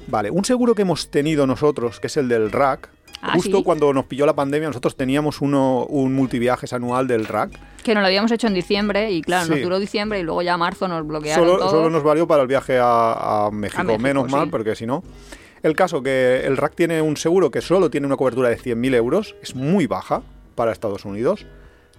[0.08, 2.90] Vale, un seguro que hemos tenido nosotros, que es el del RAC.
[3.28, 3.64] Ah, Justo ¿sí?
[3.64, 7.52] cuando nos pilló la pandemia, nosotros teníamos uno, un multiviajes anual del RAC.
[7.84, 10.58] Que nos lo habíamos hecho en diciembre y claro, nos duró diciembre y luego ya
[10.58, 11.70] marzo nos bloquearon Solo, todo.
[11.70, 13.84] solo nos valió para el viaje a, a México.
[13.84, 15.04] México, Menos mal, porque si no.
[15.64, 18.94] El caso que el RAC tiene un seguro que solo tiene una cobertura de 100.000
[18.96, 20.22] euros, es muy baja
[20.54, 21.46] para Estados Unidos.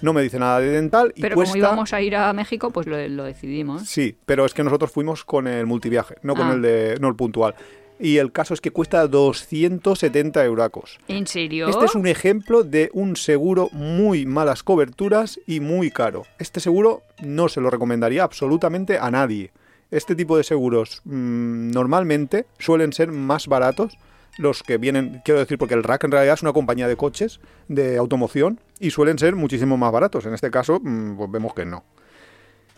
[0.03, 1.55] No me dice nada de dental y Pero cuesta.
[1.55, 3.89] como íbamos a ir a México, pues lo, lo decidimos.
[3.89, 6.53] Sí, pero es que nosotros fuimos con el multiviaje, no con Ah.
[6.53, 7.55] el de no el puntual.
[7.99, 10.99] Y el caso es que cuesta 270 euracos.
[11.09, 11.69] ¿En serio?
[11.69, 16.25] Este es un ejemplo de un seguro muy malas coberturas y muy caro.
[16.39, 19.51] Este seguro no se lo recomendaría absolutamente a nadie.
[19.91, 23.97] Este tipo de seguros mm, normalmente suelen ser más baratos
[24.39, 27.41] los que vienen, quiero decir, porque el RAC en realidad es una compañía de coches
[27.69, 30.27] de automoción y suelen ser muchísimo más baratos.
[30.27, 31.85] En este caso, mm, pues vemos que no.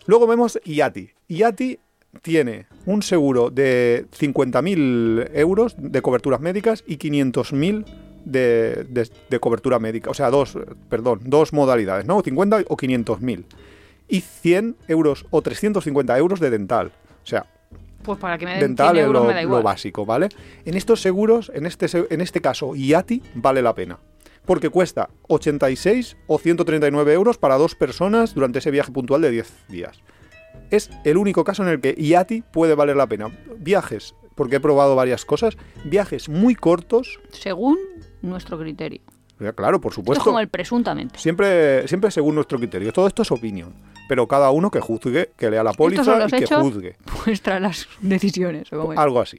[0.07, 1.11] Luego vemos IATI.
[1.29, 1.81] IATI
[2.23, 7.85] tiene un seguro de 50.000 euros de coberturas médicas y 500.000
[8.25, 10.11] de, de, de cobertura médica.
[10.11, 10.57] O sea, dos,
[10.89, 12.21] perdón, dos modalidades, ¿no?
[12.21, 13.45] 50 o 500.000.
[14.09, 16.93] Y 100 euros o 350 euros de dental.
[17.23, 17.47] O sea,
[18.03, 20.29] Pues para que me den dental 100 es euros lo, me da lo básico, ¿vale?
[20.65, 23.99] En estos seguros, en este, en este caso, IATI vale la pena.
[24.47, 29.53] Porque cuesta 86 o 139 euros para dos personas durante ese viaje puntual de 10
[29.69, 30.01] días.
[30.71, 33.29] Es el único caso en el que IATI puede valer la pena.
[33.59, 37.79] Viajes, porque he probado varias cosas, viajes muy cortos, Según
[38.23, 39.01] nuestro criterio.
[39.55, 41.19] claro, por Esto es supuesto, como el presuntamente.
[41.19, 42.93] siempre, siempre según nuestro criterio.
[42.93, 43.75] Todo esto es opinión.
[44.09, 46.63] Pero cada uno que juzgue, que lea la póliza y que hechos.
[46.63, 46.97] juzgue.
[47.27, 48.69] Vuestras las decisiones.
[48.73, 49.39] Algo así.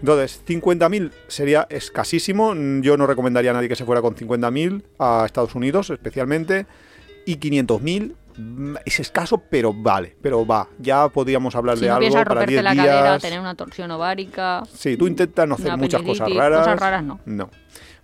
[0.00, 2.54] Entonces, 50.000 sería escasísimo.
[2.80, 6.66] Yo no recomendaría a nadie que se fuera con 50.000 a Estados Unidos, especialmente.
[7.26, 8.12] Y 500.000 mm,
[8.84, 10.68] es escaso, pero vale, pero va.
[10.78, 12.86] Ya podríamos hablar Si de no algo para romperte 10 la días.
[12.86, 14.62] cadera, tener una torsión ovárica.
[14.74, 16.60] Sí, tú intentas no hacer muchas cosas raras.
[16.60, 17.20] cosas raras no.
[17.26, 17.50] No.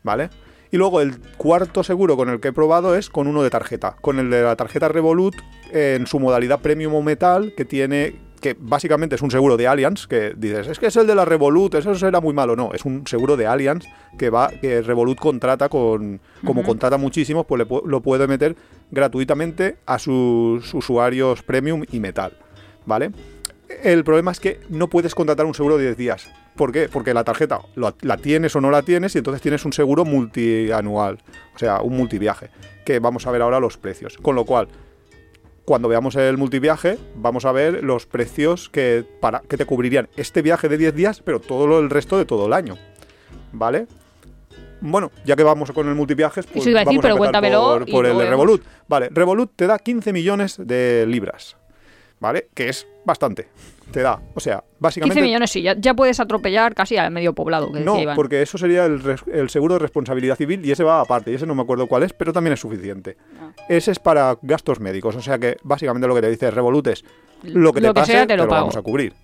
[0.02, 0.30] ¿Vale?
[0.70, 3.96] Y luego el cuarto seguro con el que he probado es con uno de tarjeta.
[4.00, 5.34] Con el de la tarjeta Revolut
[5.72, 8.16] en su modalidad premium o metal, que tiene.
[8.40, 11.24] que básicamente es un seguro de Allianz, que dices, es que es el de la
[11.24, 12.54] Revolut, eso será muy malo.
[12.54, 13.84] No, es un seguro de Allianz
[14.18, 16.20] que va, que Revolut contrata con.
[16.44, 18.54] Como contrata muchísimos, pues le lo puede meter
[18.90, 22.36] gratuitamente a sus usuarios premium y metal.
[22.86, 23.10] ¿Vale?
[23.82, 26.30] El problema es que no puedes contratar un seguro de 10 días.
[26.56, 26.88] ¿Por qué?
[26.88, 31.18] Porque la tarjeta la tienes o no la tienes y entonces tienes un seguro multianual,
[31.54, 32.50] o sea, un multiviaje,
[32.84, 34.16] que vamos a ver ahora los precios.
[34.16, 34.68] Con lo cual,
[35.64, 40.42] cuando veamos el multiviaje, vamos a ver los precios que, para, que te cubrirían este
[40.42, 42.76] viaje de 10 días, pero todo el resto de todo el año.
[43.52, 43.86] ¿Vale?
[44.80, 47.84] Bueno, ya que vamos con el multiviajes, pues Eso iba a decir, vamos pero cuéntamelo
[47.90, 48.26] por, lo el de.
[48.30, 48.62] Revolut.
[48.88, 51.56] Vale, Revolut te da 15 millones de libras,
[52.20, 52.48] ¿vale?
[52.54, 53.48] Que es bastante.
[53.90, 55.22] Te da, o sea, 15 básicamente...
[55.22, 58.16] millones, sí, ya, ya puedes atropellar casi al medio poblado, que No, decía Iván.
[58.16, 61.36] porque eso sería el, res- el seguro de responsabilidad civil y ese va aparte, y
[61.36, 63.16] ese no me acuerdo cuál es, pero también es suficiente.
[63.40, 63.50] Ah.
[63.70, 67.02] Ese es para gastos médicos, o sea que básicamente lo que te dice Revolut es
[67.44, 68.60] lo que te Lo que pase sea, te lo pago.
[68.60, 69.14] vamos a cubrir.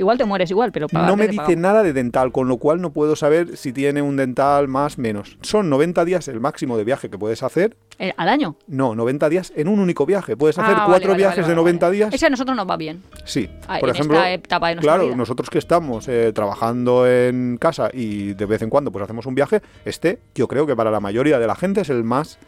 [0.00, 2.90] Igual te mueres igual, pero No me dice nada de dental, con lo cual no
[2.90, 5.36] puedo saber si tiene un dental más menos.
[5.42, 7.76] Son 90 días el máximo de viaje que puedes hacer.
[7.98, 8.56] Eh, ¿Al año?
[8.66, 10.36] No, 90 días en un único viaje.
[10.38, 11.96] Puedes hacer Ah, cuatro vale, vale, viajes vale, de vale, 90 vale.
[11.96, 12.14] días.
[12.14, 13.02] Ese a nosotros nos va bien.
[13.26, 15.16] Sí, Ah, por en ejemplo, esta etapa de nuestra claro, vida.
[15.16, 19.34] nosotros que estamos eh, trabajando en casa y de vez en cuando pues hacemos un
[19.34, 22.38] viaje, este yo creo que para la mayoría de la gente es el más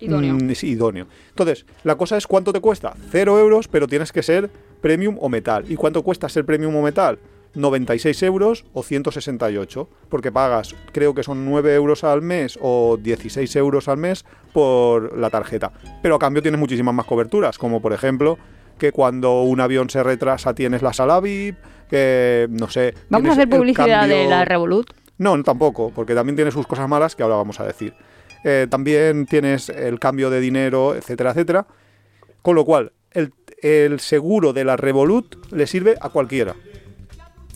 [0.00, 0.34] Idóneo.
[0.36, 1.06] mm, sí, idóneo.
[1.30, 2.94] Entonces, la cosa es cuánto te cuesta.
[3.10, 4.48] Cero euros, pero tienes que ser
[4.80, 5.64] premium o metal.
[5.68, 7.18] ¿Y cuánto cuesta ser premium o metal?
[7.54, 13.56] 96 euros o 168, porque pagas, creo que son 9 euros al mes o 16
[13.56, 15.72] euros al mes por la tarjeta.
[16.02, 18.38] Pero a cambio tienes muchísimas más coberturas, como por ejemplo
[18.78, 21.56] que cuando un avión se retrasa tienes la sala VIP,
[21.90, 22.94] que no sé.
[23.08, 24.92] Vamos a hacer publicidad de la Revolut.
[25.18, 27.94] no, no, tampoco, porque también tiene sus cosas malas que ahora vamos a decir.
[28.44, 31.66] Eh, también tienes el cambio de dinero, etcétera, etcétera.
[32.42, 32.92] Con lo cual,
[33.62, 36.54] el, seguro de la Revolut le sirve a cualquiera.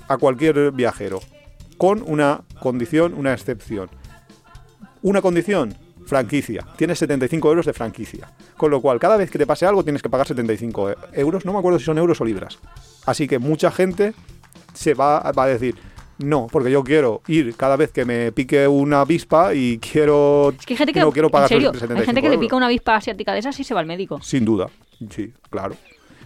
[0.08, 1.20] A cualquier viajero.
[1.78, 3.90] Con una condición, una excepción.
[5.02, 5.74] Una condición,
[6.06, 6.66] franquicia.
[6.76, 8.30] Tienes 75 euros de franquicia.
[8.56, 11.44] Con lo cual, cada vez que te pase algo tienes que pagar 75 e- euros.
[11.44, 12.58] No me acuerdo si son euros o libras.
[13.06, 14.14] Así que mucha gente
[14.74, 15.76] se va, va a decir,
[16.24, 20.54] no, porque yo quiero ir cada vez que me pique una avispa y quiero...
[20.58, 22.38] Es que hay gente que, no quiero pagar en serio, 75 hay gente que le
[22.38, 24.20] pica una avispa asiática de esas y se va al médico.
[24.22, 24.68] Sin duda,
[25.10, 25.76] sí, claro.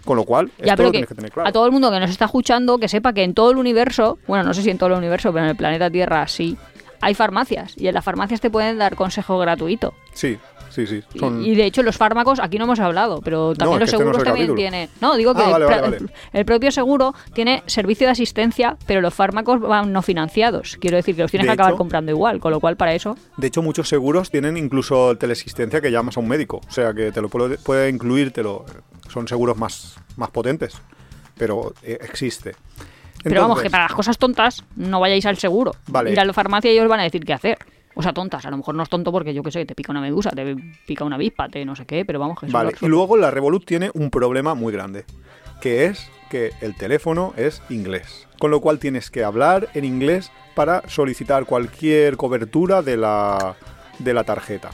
[0.05, 1.49] Con lo cual, Ya, esto pero lo que, tienes que tener claro.
[1.49, 4.19] a todo el mundo que nos está escuchando, que sepa que en todo el universo,
[4.29, 6.57] bueno, no sé si en todo el universo, pero en el planeta Tierra sí,
[7.01, 7.75] hay farmacias.
[7.77, 9.95] Y en las farmacias te pueden dar consejo gratuito.
[10.13, 10.39] Sí,
[10.77, 11.03] sí, sí.
[11.15, 13.97] Y- son- Y, de hecho los fármacos, aquí no hemos hablado, pero también los que
[13.97, 14.89] este no seguros también tienen...
[15.01, 16.13] No, digo que Ah, vale, el, vale, pra- vale.
[16.33, 20.77] el propio seguro tiene servicio de asistencia, pero los fármacos van no financiados.
[20.81, 22.95] Quiero decir que los tienes De que acabar hecho- comprando igual, con lo cual para
[22.95, 23.17] eso...
[23.37, 26.61] De hecho, muchos seguros tienen incluso teleasistencia que llamas a un médico.
[26.69, 28.65] O sea, que te lo puede, puede incluir, te lo,
[29.09, 30.75] son seguros más, más potentes.
[31.39, 32.55] Pero eh, existe.
[33.23, 35.75] Pero vamos, que para las cosas tontas no vayáis al seguro.
[35.89, 36.13] Vale.
[36.13, 37.59] Ir a la farmacia y ellos van a decir qué hacer.
[37.99, 38.45] O sea, tontas.
[38.45, 40.55] A lo mejor no es tonto porque yo qué sé, te pica una medusa, te
[40.87, 43.65] pica una avispa, te no sé qué, pero vamos, que Vale, y luego la Revolut
[43.65, 45.07] tiene un problema muy grande,
[45.63, 48.29] que es que el teléfono es inglés.
[48.39, 53.57] Con lo cual tienes que hablar en inglés para solicitar cualquier cobertura de la,
[53.99, 54.73] de la tarjeta.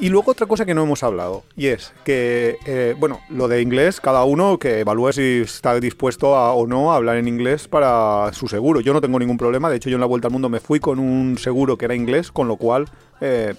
[0.00, 3.60] Y luego otra cosa que no hemos hablado, y es que, eh, bueno, lo de
[3.62, 7.66] inglés, cada uno que evalúe si está dispuesto a- o no a hablar en inglés
[7.66, 8.80] para su seguro.
[8.80, 10.78] Yo no tengo ningún problema, de hecho yo en la Vuelta al Mundo me fui
[10.78, 12.84] con un seguro que era inglés, con lo cual,
[13.20, 13.54] eh,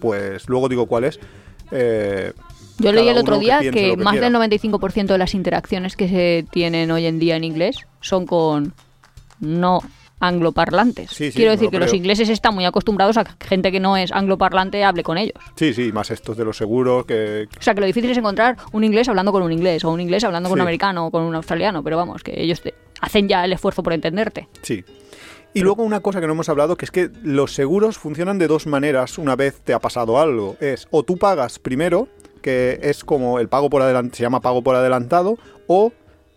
[0.00, 1.18] pues luego digo cuál es.
[1.72, 2.32] eh,
[2.78, 4.26] Yo leí el otro día que, más quiera.
[4.26, 8.72] del 95% de las interacciones que se tienen hoy en día en inglés son con
[9.40, 9.80] no
[10.20, 11.10] angloparlantes.
[11.10, 13.80] Sí, sí, Quiero decir lo que los ingleses están muy acostumbrados a que gente que
[13.80, 15.34] no es angloparlante hable con ellos.
[15.56, 17.48] Sí, sí, más estos de los seguros que...
[17.58, 20.00] O sea, que lo difícil es encontrar un inglés hablando con un inglés, o un
[20.00, 20.60] inglés hablando con Sí.
[20.60, 23.82] un americano, o con un australiano, pero vamos, que ellos te hacen ya el esfuerzo
[23.82, 24.48] por entenderte.
[24.62, 24.84] Sí.
[25.52, 28.46] Y luego una cosa que no hemos hablado, que es que los seguros funcionan de
[28.46, 30.56] dos maneras una vez te ha pasado algo.
[30.60, 32.06] Es o tú pagas primero,
[32.40, 35.92] que es como el pago por adelantado, se llama pago por adelantado, o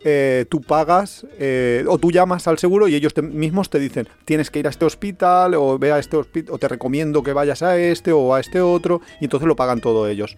[0.05, 4.49] eh, tú pagas, eh, o tú llamas al seguro y ellos mismos te dicen, tienes
[4.49, 7.63] que ir a este hospital, o ve a este hospital, o te recomiendo que vayas
[7.63, 10.35] a este o a este otro, y entonces lo pagan todo ellos.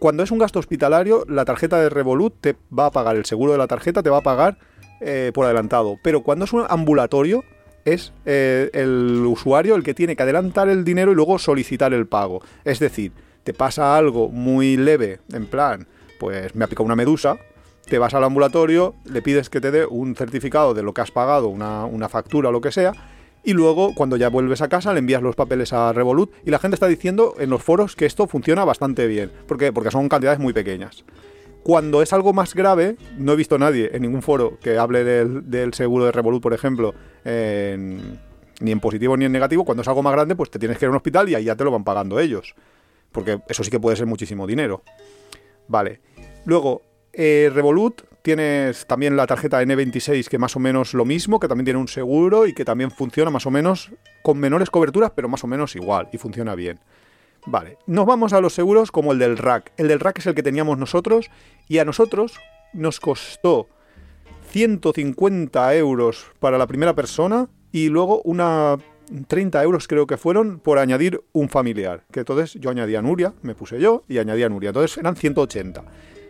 [0.00, 3.52] Cuando es un gasto hospitalario, la tarjeta de Revolut te va a pagar, el seguro
[3.52, 4.58] de la tarjeta te va a pagar
[5.00, 5.96] eh, por adelantado.
[6.02, 7.44] Pero cuando es un ambulatorio,
[7.84, 12.42] es el usuario el que tiene que adelantar el dinero y luego solicitar el pago.
[12.64, 13.12] Es decir,
[13.44, 15.86] te pasa algo muy leve, en plan,
[16.18, 17.38] pues me ha picado una medusa,
[17.86, 21.10] te vas al ambulatorio, le pides que te dé un certificado de lo que has
[21.10, 22.92] pagado, una, una factura o lo que sea,
[23.44, 26.58] y luego cuando ya vuelves a casa le envías los papeles a Revolut y la
[26.58, 29.30] gente está diciendo en los foros que esto funciona bastante bien.
[29.46, 29.70] ¿Por qué?
[29.70, 31.04] Porque son cantidades muy pequeñas.
[31.62, 35.04] Cuando es algo más grave, no he visto a nadie en ningún foro que hable
[35.04, 39.64] del, del seguro de Revolut, por ejemplo, ni en positivo ni en negativo.
[39.64, 41.44] Cuando es algo más grande, pues te tienes que ir a un hospital y ahí
[41.44, 42.54] ya te lo van pagando ellos.
[43.12, 44.82] Porque eso sí que puede ser muchísimo dinero.
[45.68, 46.00] Vale.
[46.44, 46.82] Luego,
[47.16, 51.66] eh, Revolut tienes también la tarjeta N26 que más o menos lo mismo, que también
[51.66, 53.90] tiene un seguro y que también funciona más o menos
[54.22, 56.80] con menores coberturas, pero más o menos igual y funciona bien.
[57.46, 59.72] Vale, nos vamos a los seguros como el del rack.
[59.76, 61.30] El del rack es el que teníamos nosotros
[61.68, 62.38] y a nosotros
[62.72, 63.68] nos costó
[64.48, 68.78] 150 euros para la primera persona y luego una
[69.28, 72.04] 30 euros creo que fueron por añadir un familiar.
[72.10, 74.70] Que entonces yo añadía a Nuria, me puse yo y añadía a Nuria.
[74.70, 75.84] Entonces eran 180.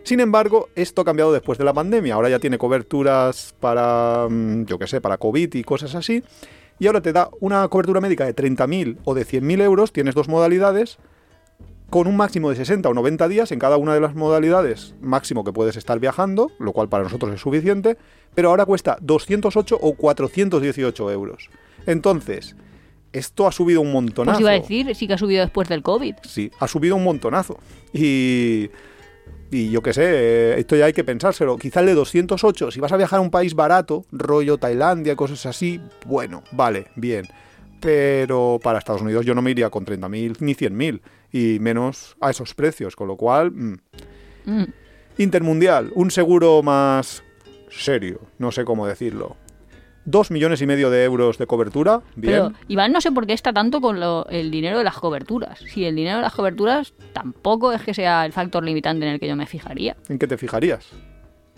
[0.05, 2.15] Sin embargo, esto ha cambiado después de la pandemia.
[2.15, 6.23] Ahora ya tiene coberturas para, mm, yo qué sé, para COVID y cosas así.
[6.79, 9.93] Y ahora te da una cobertura médica de 30.000 o de 100.000 euros.
[9.93, 10.99] Tienes dos modalidades
[11.89, 15.43] con un máximo de 60 o 90 días en cada una de las modalidades máximo
[15.43, 17.97] que puedes estar viajando, lo cual para nosotros es suficiente,
[18.35, 21.51] pero ahora cuesta 208 o 418 euros.
[21.87, 22.57] Entonces,
[23.13, 24.39] esto ha subido un montonazo.
[24.39, 26.17] Pues iba a decir, sí que ha subido después del COVID.
[26.25, 27.59] Sí, ha subido un montonazo.
[27.93, 28.71] Y,
[29.51, 31.57] y yo qué sé, eh, esto ya hay que pensárselo.
[31.57, 35.47] Quizá el de 208, si vas a viajar a un país barato, rollo Tailandia, cosas
[35.47, 37.27] así, bueno, vale, bien.
[37.81, 41.01] Pero para Estados Unidos yo no me iría con 30.000 ni 100.000
[41.33, 43.51] y menos a esos precios, con lo cual...
[43.51, 43.77] mm.
[44.47, 44.65] Mm.
[45.17, 47.23] Intermundial, un seguro más
[47.71, 49.37] serio, no sé cómo decirlo.
[50.07, 52.33] Dos millones y medio de euros de cobertura, bien.
[52.35, 55.59] Pero Iván no sé por qué está tanto con lo- el dinero de las coberturas.
[55.61, 59.21] Si el dinero de las coberturas tampoco es que sea el factor limitante en el
[59.21, 59.97] que yo me fijaría.
[60.09, 60.91] ¿En qué te fijarías?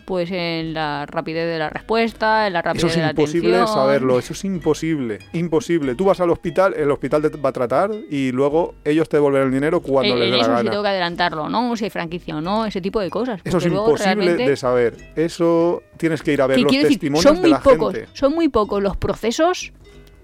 [0.07, 3.55] Pues en la rapidez de la respuesta, en la rapidez Eso es de la imposible
[3.57, 3.75] atención.
[3.77, 5.95] saberlo, eso es imposible, imposible.
[5.97, 9.49] Tú vas al hospital, el hospital te va a tratar y luego ellos te devolverán
[9.49, 10.71] el dinero cuando Eh, les dé la eso sí gana.
[10.71, 11.75] tengo que adelantarlo, ¿no?
[11.77, 13.41] Si hay franquicia o no, ese tipo de cosas.
[13.45, 14.95] Eso es imposible de saber.
[15.17, 17.61] Eso tienes que ir a ver que los quiero decir, testimonios son de muy la
[17.61, 18.09] pocos, gente.
[18.13, 19.73] son muy pocos los procesos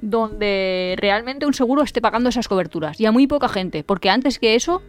[0.01, 3.01] donde realmente un seguro esté pagando esas coberturas.
[3.01, 4.83] Y a muy poca gente, porque antes que eso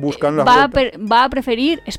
[0.00, 1.98] Buscan la va, a per- va a preferir, es-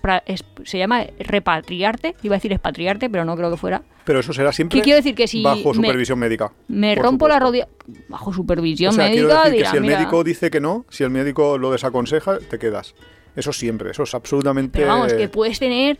[0.63, 3.81] se llama repatriarte, iba a decir expatriarte, pero no creo que fuera.
[4.05, 5.15] Pero eso será siempre ¿Qué quiero decir?
[5.15, 6.51] Que si bajo me- supervisión médica.
[6.67, 7.67] Me rompo la rodilla
[8.07, 9.97] bajo supervisión O sea, quiero médica, decir que dirá, si el "Mira".
[9.99, 12.95] médico dice que no, si el médico lo desaconseja, te quedas.
[13.35, 14.79] Eso siempre, eso es absolutamente...
[14.79, 15.99] Pero vamos, que puedes tener,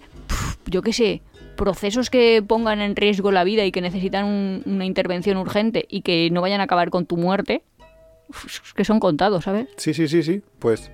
[0.66, 1.22] yo qué sé,
[1.56, 6.02] procesos que pongan en riesgo la vida y que necesitan un- una intervención urgente y
[6.02, 7.64] que no vayan a acabar con tu muerte,
[8.76, 9.68] que son contados, ¿sabes?
[9.78, 10.42] Sí, sí, sí, sí.
[10.60, 10.92] Pues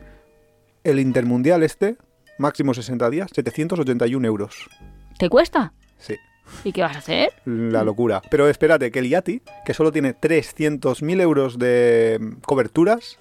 [0.85, 1.97] el intermundial este,
[2.37, 4.69] máximo 60 días, 781 euros.
[5.17, 5.73] ¿Te cuesta?
[5.97, 6.15] Sí,
[6.63, 7.33] ¿Y qué vas a hacer?
[7.45, 8.21] la locura.
[8.29, 13.17] Pero espérate, que el Yati, que solo tiene 300.000 euros de coberturas,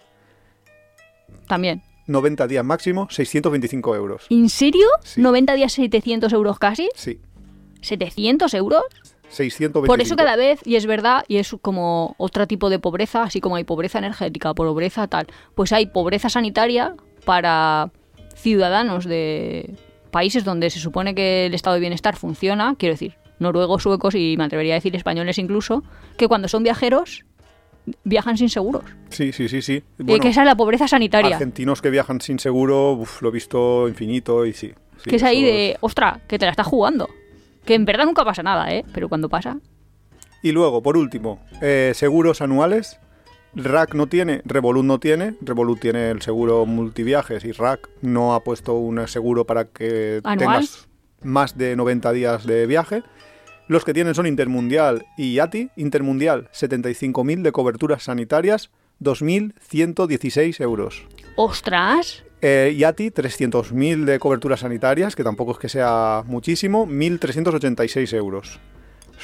[1.49, 1.83] También.
[2.07, 4.27] 90 días máximo, 625 euros.
[4.29, 4.87] ¿En serio?
[5.03, 5.23] Sí.
[5.23, 6.91] ¿90 días 700 euros casi?
[6.95, 7.19] Sí,
[7.81, 8.85] ¿700 euros?
[9.31, 9.87] 625.
[9.87, 13.41] Por eso cada vez, y es verdad, y es como otro tipo de pobreza, así
[13.41, 16.95] como hay pobreza energética, pobreza tal, pues hay pobreza sanitaria
[17.25, 17.91] para
[18.35, 19.75] ciudadanos de
[20.11, 24.37] países donde se supone que el estado de bienestar funciona, quiero decir, noruegos, suecos y
[24.37, 25.83] me atrevería a decir españoles incluso,
[26.17, 27.25] que cuando son viajeros
[28.05, 28.85] viajan sin seguros.
[29.11, 29.83] Sí, sí, sí, sí.
[29.99, 31.37] y Bueno, que esa es la pobreza sanitaria.
[31.37, 34.73] argentinos que viajan sin seguro, uf, lo he visto infinito y sí.
[35.03, 37.09] sí, que es ahí de, ostra, que te la estás jugando.
[37.65, 38.85] Que en verdad nunca pasa nada, ¿eh?
[38.93, 39.59] Pero cuando pasa...
[40.43, 43.01] Y luego, por último, eh, seguros anuales.
[43.57, 45.35] RAC no tiene, Revolut no tiene.
[45.41, 50.39] Revolut tiene el seguro multiviajes y RAC no ha puesto un seguro para que ¿Anual?
[50.39, 50.89] tengas
[51.23, 53.03] más de 90 días de viaje.
[53.67, 55.71] Los que tienen son Intermundial y YATI.
[55.77, 61.07] Intermundial, 75.000 de coberturas sanitarias, 2.116 euros.
[61.37, 62.25] ¡Ostras!
[62.43, 68.61] Eh, YATI, 300.000 de coberturas sanitarias, que tampoco es que sea muchísimo, 1.386 euros.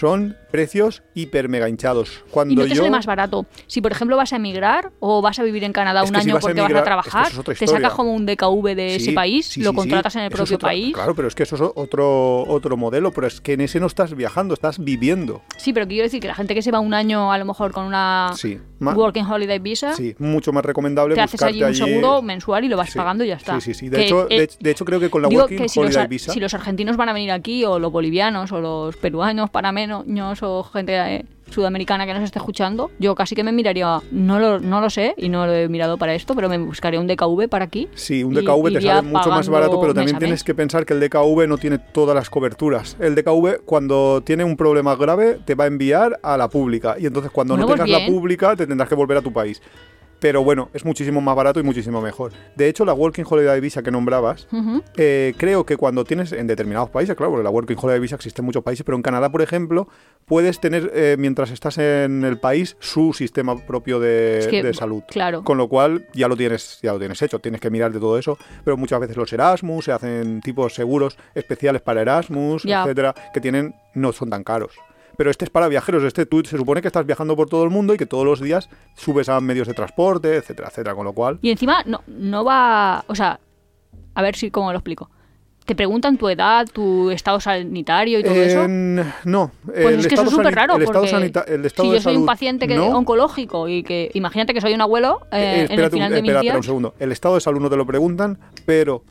[0.01, 2.25] Son precios hiper mega hinchados.
[2.31, 2.77] Cuando ¿Y no te yo...
[2.77, 3.45] sale más barato?
[3.67, 6.23] Si, por ejemplo, vas a emigrar o vas a vivir en Canadá Es un si
[6.23, 8.25] año vas porque vas a trabajar, es que eso es otra te sacas como un
[8.25, 10.95] DKV de ese país, sí, lo sí, contratas en el propio otra- país.
[10.95, 13.87] Claro, pero es que eso es otro, otro modelo, pero es que en ese no
[13.87, 15.43] estás viajando, estás viviendo.
[15.59, 17.73] Sí, pero quiero decir que la gente que se va un año a lo mejor
[17.73, 18.33] con una
[18.81, 22.69] Working Holiday Visa, sí, mucho más recomendable te haces allí un allí- seguro mensual y
[22.69, 23.61] lo vas pagando y ya está.
[23.61, 23.89] Sí, sí, sí.
[23.91, 25.87] De, Que, hecho, eh, de, de hecho, creo que con la Working que si los,
[25.89, 26.33] Holiday ar- Visa...
[26.33, 30.63] si los argentinos van a venir aquí, o los bolivianos, o los peruanos, panameños, o
[30.65, 34.81] gente eh, sudamericana que nos esté escuchando, yo casi que me miraría, no lo, no
[34.81, 37.65] lo sé y no lo he mirado para esto, pero me buscaría un DKV para
[37.65, 37.89] aquí.
[37.95, 40.95] Sí, un y DKV te sale mucho más barato, pero también tienes que pensar que
[40.95, 42.97] el DKV no tiene todas las coberturas.
[43.01, 46.97] El DKV, cuando tiene un problema grave, te va a enviar a la pública.
[46.99, 48.13] Y entonces, cuando Bueno, no pues tengas la bien.
[48.15, 49.61] pública, te tendrás que volver a tu país.
[50.21, 52.33] Pero bueno, es muchísimo más barato y muchísimo mejor.
[52.55, 54.47] De hecho, la Working Holiday Visa que nombrabas,
[54.97, 58.43] eh, creo que cuando tienes en determinados países, claro, porque la Working Holiday Visa existe
[58.43, 59.89] en muchos países, pero en Canadá, por ejemplo,
[60.27, 64.75] puedes tener, eh, mientras estás en el país, su sistema propio de, Es que, de
[64.75, 65.03] salud.
[65.09, 65.43] Claro.
[65.43, 68.19] Con lo cual ya lo tienes, ya lo tienes hecho, tienes que mirar de todo
[68.19, 73.41] eso, pero muchas veces los Erasmus se hacen tipos seguros especiales para Erasmus, etcétera, que
[73.41, 74.73] tienen no son tan caros.
[75.21, 77.69] Pero este es para viajeros, este tú se supone que estás viajando por todo el
[77.69, 81.13] mundo y que todos los días subes a medios de transporte, etcétera, etcétera, con lo
[81.13, 83.05] cual Y encima no, no va.
[83.07, 83.39] O sea,
[84.15, 85.11] a ver si cómo lo explico.
[85.67, 88.67] ¿Te preguntan tu edad, tu estado sanitario y todo eso?
[88.67, 89.51] No.
[89.67, 92.17] Pues es que eso es súper raro, El estado, porque el estado si yo soy
[92.17, 92.87] un paciente que, no.
[92.87, 96.23] oncológico y que imagínate que soy un abuelo eh, Eh, en el final un, de
[96.23, 96.55] mis espera, días.
[96.55, 96.95] espera un segundo.
[96.99, 99.05] El estado de salud no te lo preguntan, pero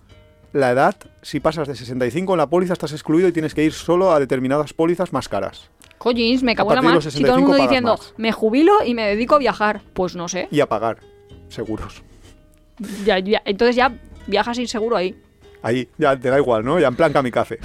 [0.53, 3.73] la edad, si pasas de 65 en la póliza, estás excluido y tienes que ir
[3.73, 5.69] solo a determinadas pólizas más caras.
[5.97, 8.13] Collins, me cago en la los Si todo el 65 mundo diciendo, más.
[8.17, 9.81] me jubilo y me dedico a viajar.
[9.93, 10.47] Pues no sé.
[10.49, 10.99] Y a pagar
[11.49, 12.01] seguros.
[13.05, 13.91] Ya- ya- entonces ya
[14.27, 15.15] viajas sin seguro ahí.
[15.61, 16.79] Ahí, ya te da igual, ¿no?
[16.79, 17.59] Ya en plan kamikaze.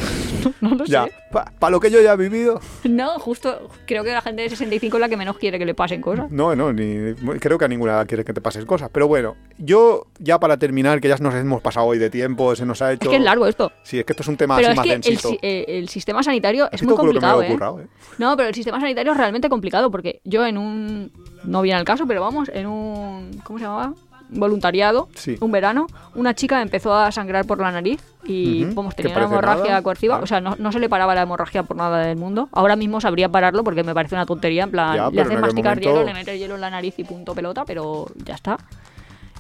[0.61, 1.13] No lo Ya, sé.
[1.59, 2.61] para lo que yo ya he vivido.
[2.85, 5.75] No, justo creo que la gente de 65 es la que menos quiere que le
[5.75, 6.31] pasen cosas.
[6.31, 8.89] No, no, ni, creo que a ninguna edad quiere que te pases cosas.
[8.93, 12.65] Pero bueno, yo ya para terminar, que ya nos hemos pasado hoy de tiempo, se
[12.67, 13.05] nos ha hecho...
[13.05, 13.73] Es que es largo esto.
[13.83, 15.29] Sí, es que esto es un tema Pero así es más que el, densito.
[15.31, 17.47] si- eh, el sistema sanitario es Así muy lo que me complicado, ¿eh?
[17.53, 17.87] ocurrido, ¿eh?
[18.19, 21.13] No, pero el sistema sanitario es realmente complicado porque yo en un...
[21.45, 23.31] No viene al caso, pero vamos, en un...
[23.45, 23.93] ¿Cómo se llamaba?
[24.31, 25.37] Voluntariado, Sí.
[25.41, 29.65] un verano, una chica empezó a sangrar por la nariz y, vamos, tenía una hemorragia
[29.71, 30.15] nada, coerciva.
[30.15, 30.25] claro.
[30.25, 32.49] O sea, no, no se le paraba la hemorragia por nada del mundo.
[32.53, 34.65] Ahora mismo sabría pararlo porque me parece una tontería.
[34.65, 36.61] En plan, Ya, le pero haces en aquel masticar momento- hielo, le metes hielo en
[36.63, 38.57] la nariz y punto pelota, pero ya está.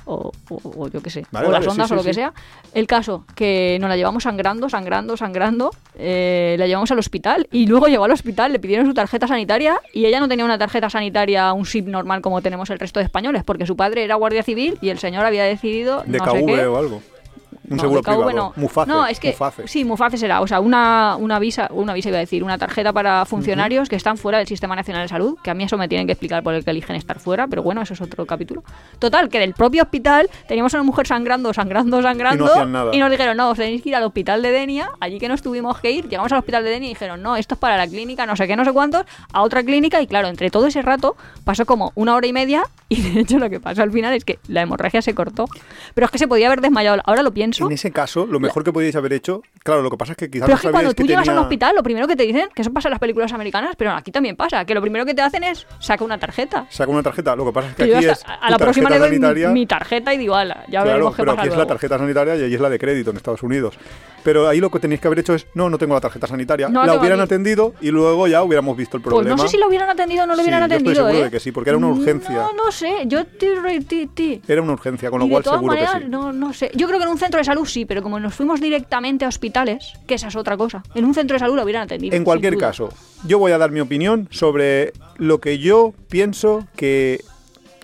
[0.06, 2.10] O, o- o yo qué sé, Vale, o las vale, ondas sí, o lo que
[2.12, 2.20] sí.
[2.20, 2.32] sea.
[2.74, 7.66] El caso, que nos la llevamos sangrando, sangrando, sangrando, eh, la llevamos al hospital y
[7.66, 10.90] luego llegó al hospital, le pidieron su tarjeta sanitaria y ella no tenía una tarjeta
[10.90, 14.42] sanitaria, un SIP normal como tenemos el resto de españoles, porque su padre era guardia
[14.42, 16.66] civil y el señor había decidido De no sé KV qué.
[16.66, 17.02] o algo.
[17.74, 18.32] Un No, seguro privado.
[18.32, 18.52] no.
[18.56, 18.90] Muface.
[18.90, 19.68] No, es que Muface.
[19.68, 22.92] sí, Muface será, o sea, una, una visa, una visa iba a decir, una tarjeta
[22.92, 25.88] para funcionarios que están fuera del Sistema Nacional de Salud, que a mí eso me
[25.88, 28.62] tienen que explicar por el que eligen estar fuera, pero bueno, eso es otro capítulo.
[28.98, 32.94] Total, que del propio hospital teníamos a una mujer sangrando, sangrando, sangrando, nada.
[32.94, 35.42] y nos dijeron, no, os tenéis que ir al hospital de Denia, allí que nos
[35.42, 37.86] tuvimos que ir, llegamos al hospital de Denia y dijeron, no, esto es para la
[37.86, 40.82] clínica, no sé qué, no sé cuántos, a otra clínica, y claro, entre todo ese
[40.82, 44.14] rato pasó como una hora y media, y de hecho lo que pasó al final
[44.14, 45.46] es que la hemorragia se cortó.
[45.94, 47.63] Pero es que se podía haber desmayado, ahora lo pienso.
[47.66, 50.30] En ese caso, lo mejor que podíais haber hecho, claro, lo que pasa es que
[50.30, 52.16] quizás Pero no es que cuando tú que llegas a un hospital, lo primero que
[52.16, 54.80] te dicen, que eso pasa en las películas americanas, pero aquí también pasa, que lo
[54.80, 56.66] primero que te hacen es saca una tarjeta.
[56.70, 57.34] Saca una tarjeta.
[57.36, 59.48] Lo que pasa es que aquí es a la próxima le doy mi- sanitaria.
[59.50, 61.68] mi, tarjeta y digo, ala, ya Claro, veremos qué pero pasa aquí es la luego".
[61.68, 63.74] tarjeta sanitaria y allí es la de crédito en Estados Unidos.
[64.22, 66.68] Pero ahí lo que tenéis que haber hecho es, no, no tengo la tarjeta sanitaria.
[66.70, 67.26] No la la hubieran aquí.
[67.26, 69.36] atendido y luego ya hubiéramos visto el Pues problema.
[69.36, 71.24] no sé si lo hubieran atendido o no Sí, hubieran yo estoy atendido, seguro ¿eh?
[71.24, 72.34] de que sí, porque era una urgencia.
[72.34, 73.48] No, no sé, yo ti,
[73.86, 74.40] ti, ti.
[74.48, 76.06] Era una urgencia, con lo cual seguro maneras, que sí.
[76.08, 76.70] no, no sé.
[76.74, 79.28] Yo creo que en un centro de salud sí, pero como nos fuimos directamente a
[79.28, 80.82] hospitales, que esa es otra cosa.
[80.94, 82.16] En un centro de salud lo hubieran atendido.
[82.16, 82.88] En cualquier caso,
[83.26, 87.22] yo voy a dar mi opinión sobre lo que yo pienso que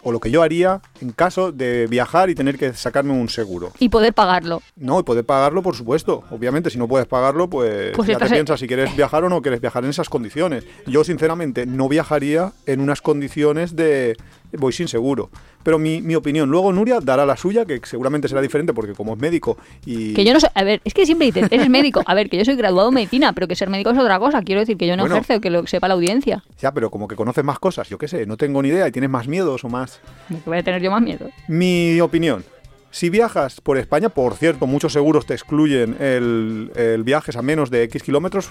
[0.03, 3.73] o lo que yo haría en caso de viajar y tener que sacarme un seguro.
[3.79, 4.63] Y poder pagarlo.
[4.77, 6.25] No, y poder pagarlo, por supuesto.
[6.31, 9.43] Obviamente, si no puedes pagarlo, pues, Pues ya te piensas si quieres viajar o no
[9.43, 10.65] quieres viajar en esas condiciones.
[10.87, 14.17] Yo, sinceramente, no viajaría en unas condiciones de
[14.59, 15.31] voy sin seguro.
[15.63, 19.13] Pero mi, mi opinión, luego Nuria dará la suya, que seguramente será diferente porque como
[19.15, 20.15] es médico y...
[20.15, 22.03] Que yo no sé, a ver, es que siempre dicen, eres médico.
[22.07, 24.43] A ver, que yo soy graduado en medicina, pero que ser médico es otra cosa.
[24.43, 25.17] Quiero decir que yo no Bueno.
[25.17, 26.43] ejerzo, que lo sepa la audiencia.
[26.61, 28.93] Ya, pero como que conoces más cosas, yo qué sé, no tengo ni idea y
[28.93, 30.01] tienes más miedos o más...
[30.47, 31.29] Voy a tener yo más miedo.
[31.49, 32.45] Mi opinión.
[32.93, 37.71] Si viajas por España, por cierto, muchos seguros te excluyen el, el viajes a menos
[37.71, 38.51] de X kilómetros.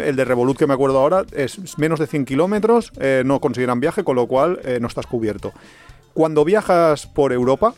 [0.00, 3.80] El de Revolut que me acuerdo ahora es menos de 100 kilómetros, eh, no consideran
[3.80, 5.52] viaje, con lo cual eh, no estás cubierto.
[6.14, 7.74] Cuando viajas por Europa,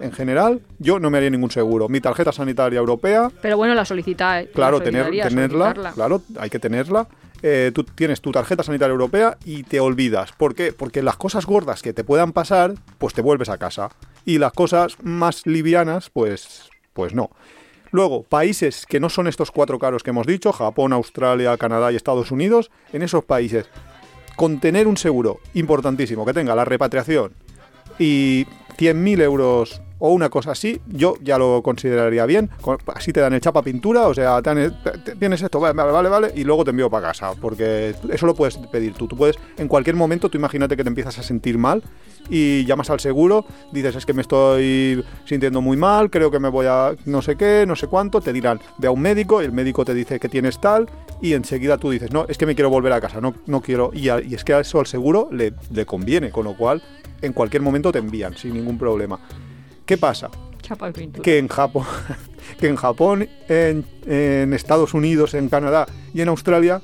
[0.00, 1.88] en general, yo no me haría ningún seguro.
[1.88, 4.42] Mi tarjeta sanitaria europea, Pero bueno, la solicita.
[4.42, 5.92] la Claro, tener, tenerla, solicitarla.
[5.92, 7.08] claro, hay que tenerla.
[7.42, 10.32] Eh, tú tienes tu tarjeta sanitaria europea y te olvidas.
[10.32, 10.72] ¿Por qué?
[10.72, 13.90] Porque las cosas gordas que te puedan pasar, pues te vuelves a casa.
[14.24, 17.30] Y las cosas más livianas, pues, pues no.
[17.90, 21.96] Luego, países que no son estos cuatro caros que hemos dicho, Japón, Australia, Canadá y
[21.96, 23.66] Estados Unidos, en esos países,
[24.36, 27.32] con tener un seguro importantísimo que tenga la repatriación
[27.98, 28.44] y
[28.76, 32.50] 100.000 euros o una cosa así, yo ya lo consideraría bien.
[32.94, 34.74] Así te dan el chapa pintura, o sea, dan el-
[35.18, 38.56] tienes esto, vale, vale, vale, y luego te envío para casa, porque eso lo puedes
[38.58, 39.06] pedir tú.
[39.08, 41.82] Tú puedes, en cualquier momento, tú imagínate que te empiezas a sentir mal
[42.28, 46.48] y llamas al seguro, dices, es que me estoy sintiendo muy mal, creo que me
[46.48, 49.44] voy a no sé qué, no sé cuánto, te dirán, ve a un médico, y
[49.44, 50.88] el médico te dice que tienes tal,
[51.22, 53.90] y enseguida tú dices, no, es que me quiero volver a casa, no, no quiero,
[53.94, 56.82] y, es que a eso al seguro le conviene, con lo cual
[57.22, 59.18] en cualquier momento te envían sin ningún problema.
[59.86, 60.30] ¿Qué pasa?
[61.22, 61.86] Que en Japón,
[62.60, 66.82] que en, Japón en, en Estados Unidos, en Canadá y en Australia,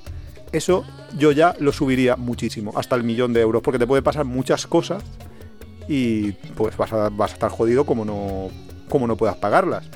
[0.53, 0.85] eso
[1.19, 4.67] yo ya lo subiría muchísimo, hasta el millón de euros, porque te puede pasar muchas
[4.67, 5.03] cosas
[5.89, 8.51] y pues vas a, vas a estar jodido como no,
[8.89, 9.89] como no puedas pagarlas.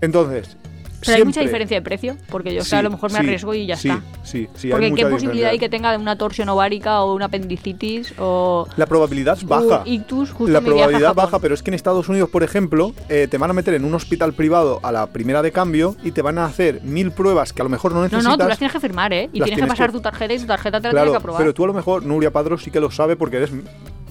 [0.00, 0.56] Entonces,
[1.04, 3.18] Pero hay mucha diferencia de precio, porque yo o Sí, sea, a lo mejor me
[3.20, 4.02] sí, arriesgo y ya sí, está.
[4.22, 8.14] Sí, sí, Porque qué posibilidad hay que tenga de una torsión ovárica o una apendicitis
[8.18, 9.82] o La probabilidad baja.
[9.82, 13.28] un ictus justo La probabilidad baja, pero es que en Estados Unidos, por ejemplo, eh,
[13.30, 16.22] te van a meter en un hospital privado a la primera de cambio y te
[16.22, 18.24] van a hacer mil pruebas que a lo mejor no No, necesitas.
[18.38, 19.28] no, tú las tienes que firmar, ¿eh?
[19.32, 21.16] Y tienes que pasar que- tu tarjeta y tu tarjeta te la Claro, tienes que
[21.18, 21.42] aprobar.
[21.42, 23.50] pero tú a lo mejor, Nuria Padrón, sí que lo sabe porque eres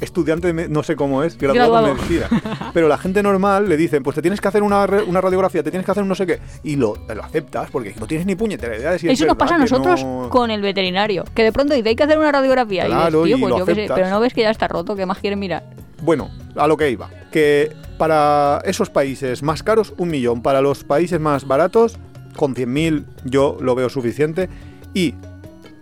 [0.02, 2.28] estudiante de, no sé cómo es, graduado, en medicina.
[2.74, 5.86] Pero la gente normal le dicen, pues te tienes que hacer una radiografía, te tienes
[5.86, 8.76] que hacer un no sé qué, y lo, lo aceptas porque no tienes ni puñetera
[8.78, 11.24] idea de si es Eso nos verdad pasa a que nosotros no- con el veterinario.
[11.36, 12.86] Que de pronto dice hay que hacer una radiografía.
[12.86, 13.82] Claro, y y dices, tío, pues yo qué sé.
[13.82, 13.96] aceptas.
[13.98, 15.64] Pero no ves que ya está roto, ¿qué más quieres mirar?
[16.02, 17.10] Bueno, a lo que iba.
[17.32, 20.42] Que para esos países más caros, un millón.
[20.42, 21.98] Para los países más baratos,
[22.38, 24.48] con 100.000 yo lo veo suficiente.
[24.94, 25.16] Y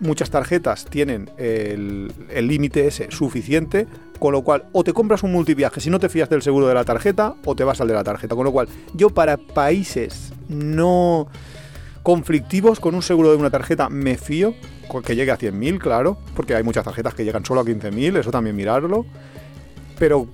[0.00, 2.12] muchas tarjetas tienen el
[2.48, 3.86] límite ese suficiente.
[4.18, 6.74] Con lo cual, o te compras un multiviaje si no te fías del seguro de
[6.74, 8.34] la tarjeta, o te vas al de la tarjeta.
[8.34, 11.28] Con lo cual, yo para países no
[12.02, 14.54] conflictivos con un seguro de una tarjeta me fío,
[15.04, 18.30] que llegue a 100.000, claro, porque hay muchas tarjetas que llegan solo a 15.000, eso
[18.30, 19.04] también mirarlo.
[19.98, 20.26] Pero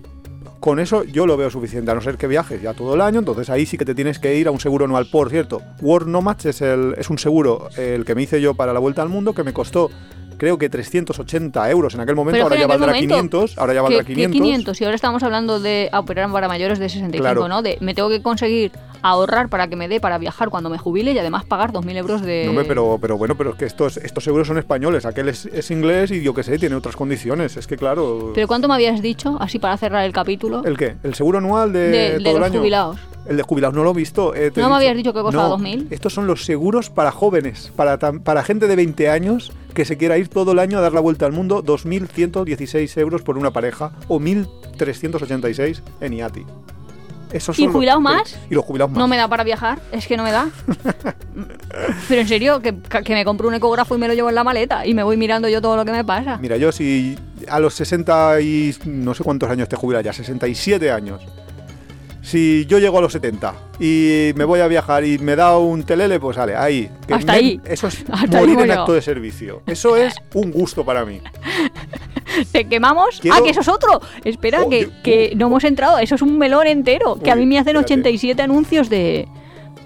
[0.61, 3.19] con eso yo lo veo suficiente, a no ser que viajes ya todo el año,
[3.19, 5.09] entonces ahí sí que te tienes que ir a un seguro anual.
[5.11, 8.73] Por cierto, World Nomads es, el, es un seguro, el que me hice yo para
[8.73, 9.91] la vuelta al mundo, que me costó
[10.37, 13.79] creo que 380 euros en aquel momento, Pero ahora ya valdrá momento, 500, ahora ya
[13.79, 14.41] ¿Qué, valdrá qué 500.
[14.41, 14.81] 500?
[14.81, 17.49] Y ahora estamos hablando de ah, operar para mayores de 65, Claro.
[17.49, 17.63] ¿no?
[17.63, 21.13] De me tengo que conseguir ahorrar para que me dé para viajar cuando me jubile
[21.13, 22.51] y además pagar 2.000 euros de...
[22.51, 25.71] No, pero, pero bueno, pero es que estos, estos seguros son españoles, aquel es, es
[25.71, 27.57] inglés y yo qué sé, tiene otras condiciones.
[27.59, 28.33] Es que claro...
[28.35, 30.65] ¿Pero cuánto me habías dicho, así para cerrar el capítulo?
[30.65, 30.97] ¿El qué?
[31.03, 32.61] ¿El seguro anual de, de, de todo el los año?
[32.61, 32.99] jubilados.
[33.27, 34.35] El de jubilados no lo he visto.
[34.35, 34.77] eh, te he ¿No me dicho.
[34.77, 35.87] habías dicho que costaba No, 2.000?
[35.91, 40.19] Estos son los seguros para jóvenes, para, para gente de 20 años que se quiera
[40.19, 43.93] ir todo el año a dar la vuelta al mundo, 2.116 euros por una pareja
[44.09, 46.45] o 1.386 en IATI.
[47.33, 48.39] Esos ¿Y son los- jubilados más?
[48.49, 48.99] Y los jubilados más.
[48.99, 49.81] ¿No me da para viajar?
[49.91, 50.49] Es que no me da.
[52.09, 54.45] Pero en serio, que, que me compro un ecógrafo y me lo llevo en la
[54.45, 56.37] maleta y me voy mirando yo todo lo que me pasa.
[56.39, 57.19] Mira, yo si
[57.49, 61.23] a los 60 y no sé cuántos años te jubilas ya, 67 años.
[62.25, 65.83] Si yo llego a los 70 y me voy a viajar y me da un
[65.83, 66.89] telele, pues sale, ahí.
[67.07, 67.61] Que Hasta me- ahí.
[67.67, 69.61] Eso es Hasta morir en acto de servicio.
[69.67, 71.21] Eso es un gusto para mí.
[72.53, 73.21] ¿Te quemamos?
[73.21, 74.01] Quiero- Ah, que eso es otro.
[74.25, 75.99] Espera, Oh, que, yo- que no hemos entrado.
[75.99, 77.19] Eso es un melón entero.
[77.23, 77.93] que a mí me hacen espérate.
[77.95, 79.29] 87 anuncios de...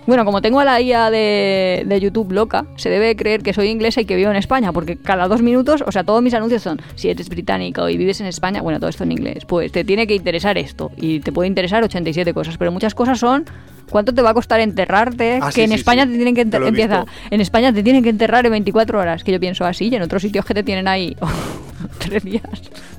[0.09, 3.69] Bueno, como tengo a la IA de, de YouTube loca, se debe creer que soy
[3.69, 6.63] inglesa y que vivo en España, porque cada dos minutos, o sea, todos mis anuncios
[6.63, 9.85] son, si eres británico y vives en España, bueno, todo esto en inglés, pues te
[9.85, 13.45] tiene que interesar esto, y te puede interesar 87 cosas, pero muchas cosas son,
[13.91, 15.41] ¿cuánto te va a costar enterrarte?
[15.43, 16.13] Ah, que sí, en sí, España sí.
[16.13, 18.53] te tienen que Te enter- lo he empieza, en España te tienen que enterrar en
[18.53, 21.19] 24 horas, que yo pienso así, y en otros sitios que te tienen ahí
[21.99, 22.43] tres días.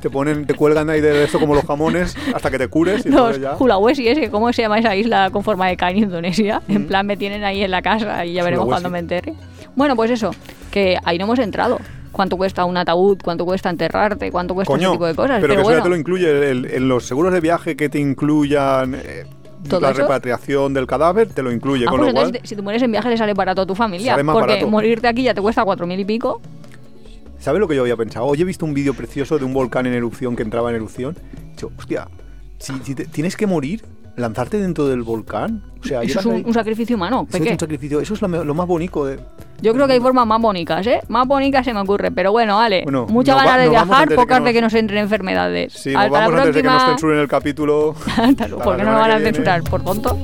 [0.01, 3.09] Te ponen, te cuelgan ahí de esto como los jamones hasta que te cures y
[3.09, 3.55] Los entonces ya.
[3.57, 6.61] Hulawesi, ese, ¿cómo se llama esa isla con forma de K en Indonesia?
[6.67, 8.81] En plan, me tienen ahí en la casa y ya veremos Sulawesi.
[8.83, 9.33] cuando me enterre.
[9.75, 10.31] Bueno, pues eso,
[10.71, 11.79] que ahí no hemos entrado.
[12.11, 13.19] ¿Cuánto cuesta un ataúd?
[13.23, 14.31] ¿Cuánto cuesta enterrarte?
[14.31, 15.37] ¿Cuánto cuesta Coño, ese tipo de cosas?
[15.41, 16.49] pero, que eso bueno, ya te lo incluye.
[16.51, 19.25] el- en los seguros de viaje que te incluyan eh,
[19.69, 20.01] ¿Todo la eso?
[20.01, 21.85] repatriación del cadáver, te lo incluye.
[21.87, 23.75] Ah, con pues lo cual, si te mueres en viaje, le sale barato a tu
[23.75, 24.13] familia.
[24.13, 24.67] Sale más porque barato.
[24.69, 26.41] morirte aquí ya te cuesta cuatro mil y pico.
[27.39, 28.25] ¿Sabes lo que yo había pensado?
[28.25, 31.15] Hoy he visto un vídeo precioso de un volcán en erupción que entraba en erupción.
[31.47, 32.07] He dicho, hostia,
[32.57, 33.83] si, si te- tienes que morir,
[34.17, 35.63] lanzarte dentro del volcán.
[35.81, 37.25] O sea, Eso es un, ahí- un sacrificio humano.
[37.29, 38.01] eso es un sacrificio.
[38.01, 39.19] Eso es lo, lo más bonito de.
[39.61, 40.99] Yo creo que hay formas más bonitas, ¿eh?
[41.07, 42.11] Más bonitas se me ocurre.
[42.11, 42.81] Pero bueno, vale.
[42.83, 44.61] Bueno, Muchas nos va- ganas de nos viajar, antes de que pocas de nos- que
[44.61, 45.73] nos entren enfermedades.
[45.73, 46.91] Sí, nos Hasta la vamos antes de que nos próxima.
[46.97, 47.95] censuren el capítulo.
[48.17, 50.17] Hasta luego, Hasta porque la no nos van a censurar, por tonto.